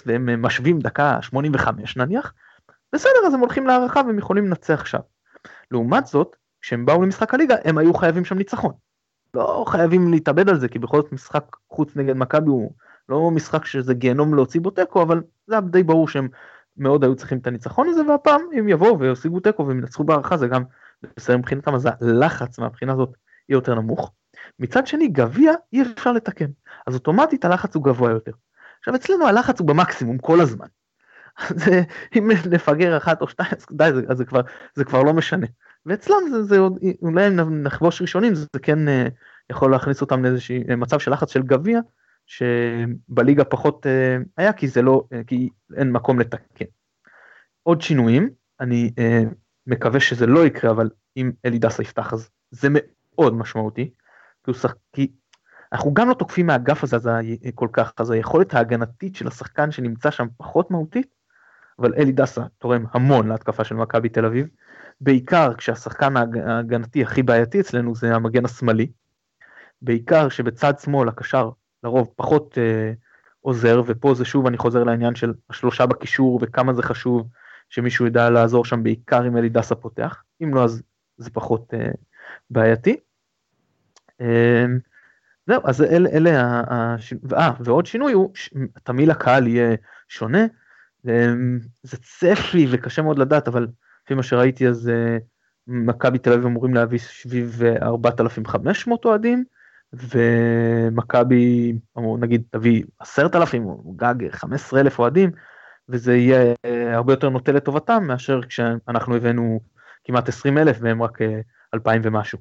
והם 0.06 0.42
משווים 0.42 0.78
דקה 0.78 1.18
85 1.22 1.96
נניח, 1.96 2.32
בסדר 2.92 3.26
אז 3.26 3.34
הם 3.34 3.40
הולכים 3.40 3.66
להערכה 3.66 4.00
והם 4.06 4.18
יכולים 4.18 4.46
לנצח 4.46 4.86
שם. 4.86 4.98
לעומת 5.70 6.06
זאת, 6.06 6.36
כשהם 6.60 6.86
באו 6.86 7.02
למשחק 7.02 7.34
הליגה 7.34 7.56
הם 7.64 7.78
היו 7.78 7.94
חייבים 7.94 8.24
שם 8.24 8.38
ניצחון. 8.38 8.72
לא 9.34 9.64
חייבים 9.68 10.10
להתאבד 10.10 10.48
על 10.48 10.58
זה 10.58 10.68
כי 10.68 10.78
בכל 10.78 11.02
זאת 11.02 11.12
משחק 11.12 11.56
חוץ 11.70 11.96
נגד 11.96 12.16
מכבי 12.16 12.48
הוא 12.48 12.72
לא 13.08 13.30
משחק 13.30 13.64
שזה 13.64 13.94
גיהנום 13.94 14.34
להוציא 14.34 14.60
בו 14.60 14.70
תיקו 14.70 15.02
אבל 15.02 15.22
זה 15.46 15.54
היה 15.54 15.60
די 15.60 15.82
ברור 15.82 16.08
שהם 16.08 16.28
מאוד 16.76 17.04
היו 17.04 17.16
צריכים 17.16 17.38
את 17.38 17.46
הניצחון 17.46 17.88
הזה 17.88 18.00
והפעם 18.08 18.40
אם 18.58 18.68
יבואו 18.68 18.98
וישיגו 18.98 19.40
תיקו 19.40 19.66
והם 19.66 19.78
ינצחו 19.78 20.04
בהערכה 20.04 20.36
זה 20.36 20.48
גם 20.48 20.62
בסדר 21.16 21.36
מבחינתם 21.36 21.74
אז 21.74 21.88
הלחץ 22.00 22.58
מהבחינה 22.58 22.92
הזאת 22.92 23.10
יהיה 23.48 23.56
יותר 23.56 23.74
נמוך. 23.74 24.12
מצד 24.58 24.86
שני 24.86 25.08
גביע 25.08 25.52
אי 25.72 25.82
אפשר 25.82 26.12
לתקן 26.12 26.50
אז 26.86 26.94
אוטומטית 26.94 27.44
הלחץ 27.44 27.74
הוא 27.74 27.84
גבוה 27.84 28.10
יותר. 28.10 28.32
עכשיו 28.78 28.94
אצלנו 28.94 29.26
הלחץ 29.26 29.60
הוא 29.60 29.68
במקסימום 29.68 30.18
כל 30.18 30.40
הזמן. 30.40 30.66
זה, 31.48 31.82
אם 32.18 32.30
נפגר 32.50 32.96
אחת 32.96 33.22
או 33.22 33.28
שתיים 33.28 33.50
אז 33.56 33.66
די 33.72 33.90
זה, 33.94 34.02
אז 34.08 34.18
זה 34.18 34.24
כבר 34.24 34.40
זה 34.74 34.84
כבר 34.84 35.02
לא 35.02 35.12
משנה. 35.12 35.46
ואצלם 35.86 36.16
זה, 36.30 36.42
זה 36.42 36.58
עוד 36.58 36.78
אולי 37.02 37.28
אם 37.28 37.62
נחבוש 37.62 38.02
ראשונים 38.02 38.34
זה 38.34 38.46
כן 38.62 38.88
uh, 38.88 39.10
יכול 39.50 39.70
להכניס 39.70 40.00
אותם 40.00 40.22
לאיזשהו 40.22 40.56
מצב 40.76 40.98
של 40.98 41.12
לחץ 41.12 41.32
של 41.32 41.42
גביע 41.42 41.80
שבליגה 42.26 43.44
פחות 43.44 43.86
uh, 43.86 44.24
היה 44.36 44.52
כי 44.52 44.68
זה 44.68 44.82
לא 44.82 45.04
uh, 45.14 45.24
כי 45.26 45.48
אין 45.76 45.92
מקום 45.92 46.20
לתקן. 46.20 46.64
עוד 47.62 47.80
שינויים 47.80 48.30
אני 48.60 48.90
uh, 48.96 49.34
מקווה 49.66 50.00
שזה 50.00 50.26
לא 50.26 50.46
יקרה 50.46 50.70
אבל 50.70 50.90
אם 51.16 51.32
אלי 51.44 51.58
דסה 51.58 51.82
יפתח 51.82 52.12
אז 52.12 52.30
זה 52.50 52.68
מאוד 52.70 53.34
משמעותי. 53.34 53.90
כי, 54.44 54.54
שח... 54.54 54.74
כי 54.92 55.12
אנחנו 55.72 55.94
גם 55.94 56.08
לא 56.08 56.14
תוקפים 56.14 56.46
מהאגף 56.46 56.84
הזה 56.84 56.96
אז 56.96 57.10
כל 57.54 57.68
כך 57.72 57.92
אז 57.96 58.10
היכולת 58.10 58.54
ההגנתית 58.54 59.16
של 59.16 59.28
השחקן 59.28 59.70
שנמצא 59.70 60.10
שם 60.10 60.26
פחות 60.36 60.70
מהותית 60.70 61.20
אבל 61.80 61.94
אלי 61.94 62.12
דסה 62.12 62.42
תורם 62.58 62.84
המון 62.92 63.28
להתקפה 63.28 63.64
של 63.64 63.74
מכבי 63.74 64.08
תל 64.08 64.26
אביב. 64.26 64.46
בעיקר 65.00 65.54
כשהשחקן 65.54 66.14
ההגנתי 66.16 67.02
הכי 67.02 67.22
בעייתי 67.22 67.60
אצלנו 67.60 67.94
זה 67.94 68.14
המגן 68.14 68.44
השמאלי. 68.44 68.90
בעיקר 69.82 70.28
שבצד 70.28 70.78
שמאל 70.78 71.08
הקשר 71.08 71.50
לרוב 71.84 72.08
פחות 72.16 72.58
אה, 72.58 72.92
עוזר 73.40 73.82
ופה 73.86 74.14
זה 74.14 74.24
שוב 74.24 74.46
אני 74.46 74.58
חוזר 74.58 74.84
לעניין 74.84 75.14
של 75.14 75.32
השלושה 75.50 75.86
בקישור 75.86 76.38
וכמה 76.42 76.74
זה 76.74 76.82
חשוב 76.82 77.28
שמישהו 77.68 78.06
ידע 78.06 78.30
לעזור 78.30 78.64
שם 78.64 78.82
בעיקר 78.82 79.26
אם 79.26 79.36
אלי 79.36 79.48
דסה 79.48 79.74
פותח 79.74 80.22
אם 80.42 80.54
לא 80.54 80.64
אז 80.64 80.82
זה 81.16 81.30
פחות 81.30 81.74
אה, 81.74 81.90
בעייתי. 82.50 82.96
אה, 84.20 84.64
זהו 85.46 85.62
אז 85.64 85.82
אלה, 85.82 86.08
אלה 86.08 86.40
ה... 86.40 86.96
אה, 87.36 87.52
ועוד 87.60 87.86
שינוי 87.86 88.12
הוא 88.12 88.32
תמיל 88.82 89.10
הקהל 89.10 89.46
יהיה 89.46 89.76
שונה 90.08 90.46
אה, 91.08 91.32
זה 91.82 91.96
צפי 91.96 92.66
וקשה 92.70 93.02
מאוד 93.02 93.18
לדעת 93.18 93.48
אבל 93.48 93.66
לפי 94.04 94.14
מה 94.14 94.22
שראיתי 94.22 94.68
אז 94.68 94.88
אה, 94.88 95.18
מכבי 95.66 96.18
תל 96.18 96.32
אביב 96.32 96.46
אמורים 96.46 96.74
להביא 96.74 96.98
סביב 96.98 97.62
4,500 97.82 99.06
אה, 99.06 99.10
אוהדים 99.10 99.44
ומכבי 99.92 101.72
נגיד 102.18 102.42
תביא 102.50 102.84
10,000 102.98 103.64
או 103.64 103.94
גג 103.96 104.30
15,000 104.30 104.98
אוהדים 104.98 105.30
וזה 105.88 106.16
יהיה 106.16 106.54
אה, 106.64 106.96
הרבה 106.96 107.12
יותר 107.12 107.28
נוטה 107.28 107.52
לטובתם 107.52 108.04
מאשר 108.06 108.40
כשאנחנו 108.42 109.16
הבאנו 109.16 109.60
כמעט 110.04 110.28
20,000 110.28 110.76
והם 110.80 111.02
רק 111.02 111.18
2,000 111.74 112.02
ומשהו. 112.04 112.38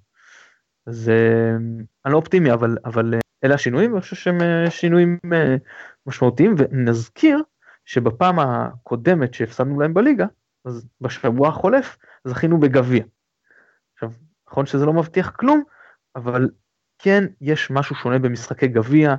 אז 0.90 1.12
אני 2.06 2.14
לא 2.14 2.18
אופטימי 2.18 2.54
אבל 2.54 2.78
אבל 2.86 3.14
אלה 3.44 3.56
השינויים 3.56 3.94
אני 3.94 4.02
חושב 4.02 4.16
שהם 4.16 4.38
שינויים 4.70 5.20
משמעותיים 6.06 6.56
ונזכיר 6.58 7.44
שבפעם 7.86 8.40
הקודמת 8.40 9.34
שהפסדנו 9.34 9.80
להם 9.80 9.94
בליגה 9.94 10.26
אז 10.66 10.86
בשבוע 11.02 11.48
החולף 11.48 11.98
זכינו 12.26 12.60
בגביע. 12.60 13.04
עכשיו, 13.94 14.12
נכון 14.48 14.66
שזה 14.66 14.86
לא 14.86 14.94
מבטיח 14.94 15.30
כלום, 15.30 15.64
אבל 16.16 16.50
כן 17.00 17.24
יש 17.42 17.72
משהו 17.72 17.96
שונה 17.96 18.20
במשחקי 18.20 18.68
גביע, 18.68 19.16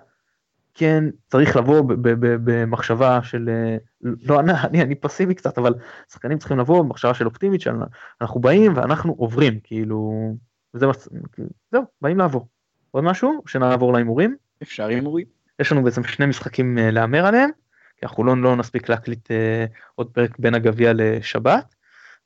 כן 0.74 1.04
צריך 1.28 1.56
לבוא 1.56 1.82
במחשבה 2.20 3.22
של, 3.22 3.48
אה, 3.48 3.76
לא 4.00 4.40
אני, 4.40 4.82
אני 4.82 4.94
פסימי 4.94 5.34
קצת, 5.34 5.58
אבל 5.58 5.74
שחקנים 6.12 6.38
צריכים 6.38 6.58
לבוא 6.58 6.82
במחשבה 6.82 7.14
של 7.14 7.26
אופטימית, 7.26 7.60
שאנחנו 7.60 8.40
באים 8.40 8.76
ואנחנו 8.76 9.12
עוברים, 9.12 9.60
כאילו, 9.62 10.12
זה, 10.72 10.86
זהו, 11.72 11.82
באים 12.00 12.18
לעבור. 12.18 12.48
עוד 12.90 13.04
משהו? 13.04 13.42
שנעבור 13.46 13.92
להימורים? 13.92 14.36
אפשר 14.62 14.86
הימורים. 14.86 15.26
יש 15.58 15.72
לנו 15.72 15.84
בעצם 15.84 16.04
שני 16.04 16.26
משחקים 16.26 16.78
אה, 16.78 16.90
להמר 16.90 17.26
עליהם. 17.26 17.50
כי 17.96 18.06
אנחנו 18.06 18.24
לא, 18.24 18.36
לא 18.36 18.56
נספיק 18.56 18.88
להקליט 18.88 19.30
אה, 19.30 19.64
עוד 19.94 20.10
פרק 20.10 20.38
בין 20.38 20.54
הגביע 20.54 20.92
לשבת. 20.94 21.74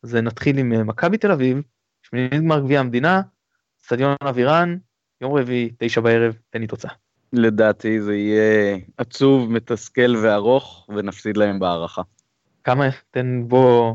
אז 0.02 0.14
נתחיל 0.14 0.58
עם 0.58 0.72
אה, 0.72 0.84
מכבי 0.84 1.18
תל 1.18 1.32
אביב, 1.32 1.62
שמינית 2.02 2.32
גמר 2.32 2.60
גביע 2.60 2.80
המדינה, 2.80 3.22
סטדיון 3.84 4.16
אבירן, 4.22 4.76
יום 5.20 5.36
רביעי, 5.36 5.70
תשע 5.78 6.00
בערב, 6.00 6.34
תן 6.50 6.60
לי 6.60 6.66
תוצאה. 6.66 6.92
לדעתי 7.32 8.00
זה 8.00 8.14
יהיה 8.14 8.78
עצוב, 8.96 9.50
מתסכל 9.50 10.16
וארוך, 10.22 10.88
ונפסיד 10.96 11.36
להם 11.36 11.58
בהערכה. 11.58 12.02
כמה, 12.64 12.84
תן 13.10 13.42
בוא, 13.48 13.94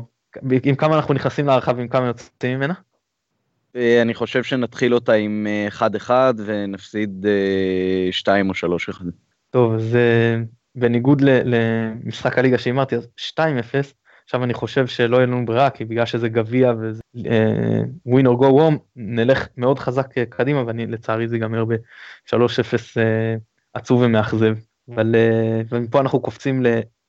עם 0.62 0.74
כמה 0.74 0.96
אנחנו 0.96 1.14
נכנסים 1.14 1.46
להערכה 1.46 1.72
ועם 1.76 1.88
כמה 1.88 2.06
יוצאים 2.06 2.58
ממנה? 2.58 2.74
אה, 3.76 4.02
אני 4.02 4.14
חושב 4.14 4.42
שנתחיל 4.42 4.94
אותה 4.94 5.12
עם 5.12 5.46
1-1 5.78 6.10
אה, 6.10 6.30
ונפסיד 6.44 7.26
2 8.10 8.50
או 8.50 8.54
3-1. 8.54 9.02
טוב, 9.50 9.74
אז 9.74 9.96
בניגוד 10.74 11.22
למשחק 11.24 12.38
הליגה 12.38 12.58
שהימרתי 12.58 12.96
אז 12.96 13.08
2-0 13.38 13.40
עכשיו 14.30 14.44
אני 14.44 14.54
חושב 14.54 14.86
שלא 14.86 15.16
יהיה 15.16 15.26
לנו 15.26 15.46
ברירה 15.46 15.70
כי 15.70 15.84
בגלל 15.84 16.06
שזה 16.06 16.28
גביע 16.28 16.72
וזה 16.80 17.02
ווין 18.06 18.26
או 18.26 18.36
גו 18.36 18.44
וום 18.44 18.78
נלך 18.96 19.48
מאוד 19.56 19.78
חזק 19.78 20.18
אה, 20.18 20.26
קדימה 20.26 20.64
ואני 20.66 20.86
לצערי 20.86 21.28
זה 21.28 21.36
ייגמר 21.36 21.64
ב-3-0 21.64 22.34
אה, 22.96 23.36
עצוב 23.74 24.02
ומאכזב 24.02 24.56
אבל 24.94 25.14
אה, 25.14 25.60
ומפה 25.70 26.00
אנחנו 26.00 26.20
קופצים 26.20 26.62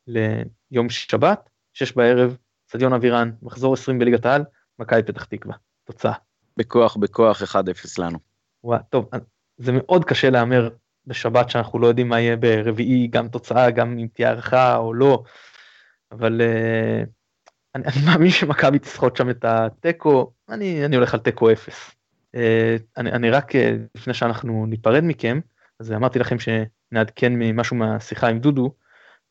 ליום 0.07 0.89
שבת 0.89 1.49
6 1.73 1.91
בערב 1.91 2.37
סדיון 2.71 2.93
אבירן 2.93 3.31
מחזור 3.41 3.73
20 3.73 3.99
בליגת 3.99 4.25
העל 4.25 4.43
מכבי 4.79 5.03
פתח 5.03 5.23
תקווה 5.23 5.55
תוצאה. 5.83 6.13
בכוח 6.61 6.97
בכוח 6.97 7.41
1-0 7.41 7.55
לנו. 7.97 8.19
ווא, 8.63 8.77
טוב 8.89 9.09
זה 9.57 9.71
מאוד 9.71 10.05
קשה 10.05 10.29
להמר 10.29 10.69
בשבת 11.07 11.49
שאנחנו 11.49 11.79
לא 11.79 11.87
יודעים 11.87 12.09
מה 12.09 12.19
יהיה 12.19 12.35
ברביעי, 12.35 13.07
גם 13.07 13.27
תוצאה, 13.27 13.71
גם 13.71 13.97
אם 13.97 14.07
תהיה 14.13 14.29
הערכה 14.29 14.77
או 14.77 14.93
לא, 14.93 15.23
אבל 16.11 16.41
uh, 16.41 17.07
אני, 17.75 17.83
אני 17.85 18.05
מאמין 18.05 18.31
שמכבי 18.31 18.79
תסחוט 18.79 19.15
שם 19.15 19.29
את 19.29 19.45
התיקו, 19.45 20.31
אני, 20.49 20.85
אני 20.85 20.95
הולך 20.95 21.13
על 21.13 21.19
תיקו 21.19 21.51
אפס. 21.51 21.91
Uh, 22.35 22.39
אני, 22.97 23.11
אני 23.11 23.29
רק, 23.29 23.51
uh, 23.51 23.57
לפני 23.95 24.13
שאנחנו 24.13 24.65
ניפרד 24.65 25.03
מכם, 25.03 25.39
אז 25.79 25.91
אמרתי 25.91 26.19
לכם 26.19 26.37
שנעדכן 26.39 27.33
משהו 27.53 27.75
מהשיחה 27.75 28.27
עם 28.27 28.39
דודו, 28.39 28.73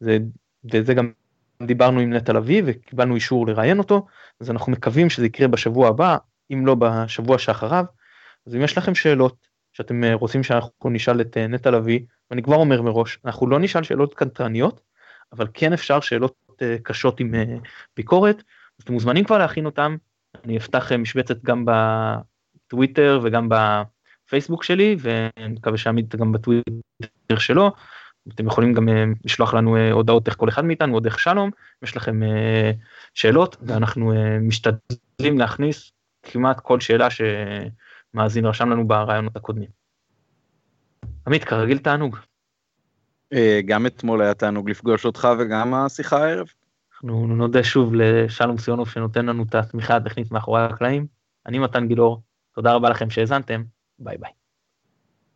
זה, 0.00 0.18
וזה 0.72 0.94
גם 0.94 1.12
דיברנו 1.62 2.00
עם 2.00 2.12
נטע 2.12 2.32
לביא 2.32 2.62
וקיבלנו 2.66 3.14
אישור 3.14 3.46
לראיין 3.46 3.78
אותו, 3.78 4.06
אז 4.40 4.50
אנחנו 4.50 4.72
מקווים 4.72 5.10
שזה 5.10 5.26
יקרה 5.26 5.48
בשבוע 5.48 5.88
הבא, 5.88 6.16
אם 6.50 6.66
לא 6.66 6.74
בשבוע 6.74 7.38
שאחריו, 7.38 7.84
אז 8.46 8.54
אם 8.54 8.62
יש 8.62 8.78
לכם 8.78 8.94
שאלות, 8.94 9.46
שאתם 9.72 10.04
אה, 10.04 10.14
רוצים 10.14 10.42
שאנחנו 10.42 10.90
נשאל 10.90 11.20
את 11.20 11.36
אה, 11.36 11.46
נטע 11.46 11.70
לביא, 11.70 12.00
ואני 12.30 12.42
כבר 12.42 12.56
אומר 12.56 12.82
מראש, 12.82 13.18
אנחנו 13.24 13.46
לא 13.46 13.58
נשאל 13.58 13.82
שאלות 13.82 14.14
קנטרניות, 14.14 14.80
אבל 15.32 15.46
כן 15.54 15.72
אפשר 15.72 16.00
שאלות 16.00 16.34
אה, 16.62 16.76
קשות 16.82 17.20
עם 17.20 17.34
ביקורת, 17.96 18.36
אז 18.36 18.84
אתם 18.84 18.92
מוזמנים 18.92 19.24
כבר 19.24 19.38
להכין 19.38 19.66
אותם, 19.66 19.96
אני 20.44 20.56
אפתח 20.56 20.92
משבצת 20.92 21.42
גם 21.42 21.64
בטוויטר 22.66 23.20
וגם 23.22 23.48
בפייסבוק 23.48 24.64
שלי, 24.64 24.96
ואני 24.98 25.54
מקווה 25.54 25.78
שעמית 25.78 26.14
גם 26.16 26.32
בטוויטר 26.32 27.38
שלו, 27.38 27.72
אתם 28.34 28.46
יכולים 28.46 28.74
גם 28.74 28.88
לשלוח 29.24 29.54
לנו 29.54 29.76
הודעות 29.92 30.26
איך 30.28 30.36
כל 30.36 30.48
אחד 30.48 30.64
מאיתנו, 30.64 30.94
או 30.94 31.00
דרך 31.00 31.18
שלום, 31.18 31.50
יש 31.82 31.96
לכם 31.96 32.20
שאלות, 33.14 33.56
ואנחנו 33.62 34.12
משתדלים 34.40 35.38
להכניס 35.38 35.92
כמעט 36.22 36.60
כל 36.60 36.80
שאלה 36.80 37.10
ש... 37.10 37.20
מאזין 38.14 38.46
רשם 38.46 38.70
לנו 38.70 38.88
ברעיונות 38.88 39.36
הקודמים. 39.36 39.68
עמית, 41.26 41.44
כרגיל 41.44 41.78
תענוג. 41.78 42.16
אה, 43.32 43.60
גם 43.66 43.86
אתמול 43.86 44.22
היה 44.22 44.34
תענוג 44.34 44.70
לפגוש 44.70 45.04
אותך 45.04 45.28
וגם 45.38 45.74
השיחה 45.74 46.24
הערב. 46.24 46.46
אנחנו 46.94 47.26
נודה 47.26 47.64
שוב 47.64 47.94
לשלום 47.94 48.56
ציונוב 48.56 48.88
שנותן 48.88 49.26
לנו 49.26 49.42
את 49.42 49.54
התמיכה 49.54 49.96
הטכנית 49.96 50.30
מאחורי 50.30 50.62
הקלעים. 50.62 51.06
אני 51.46 51.58
מתן 51.58 51.88
גילאור, 51.88 52.22
תודה 52.54 52.72
רבה 52.72 52.90
לכם 52.90 53.10
שהאזנתם, 53.10 53.62
ביי 53.98 54.18
ביי. 54.18 54.39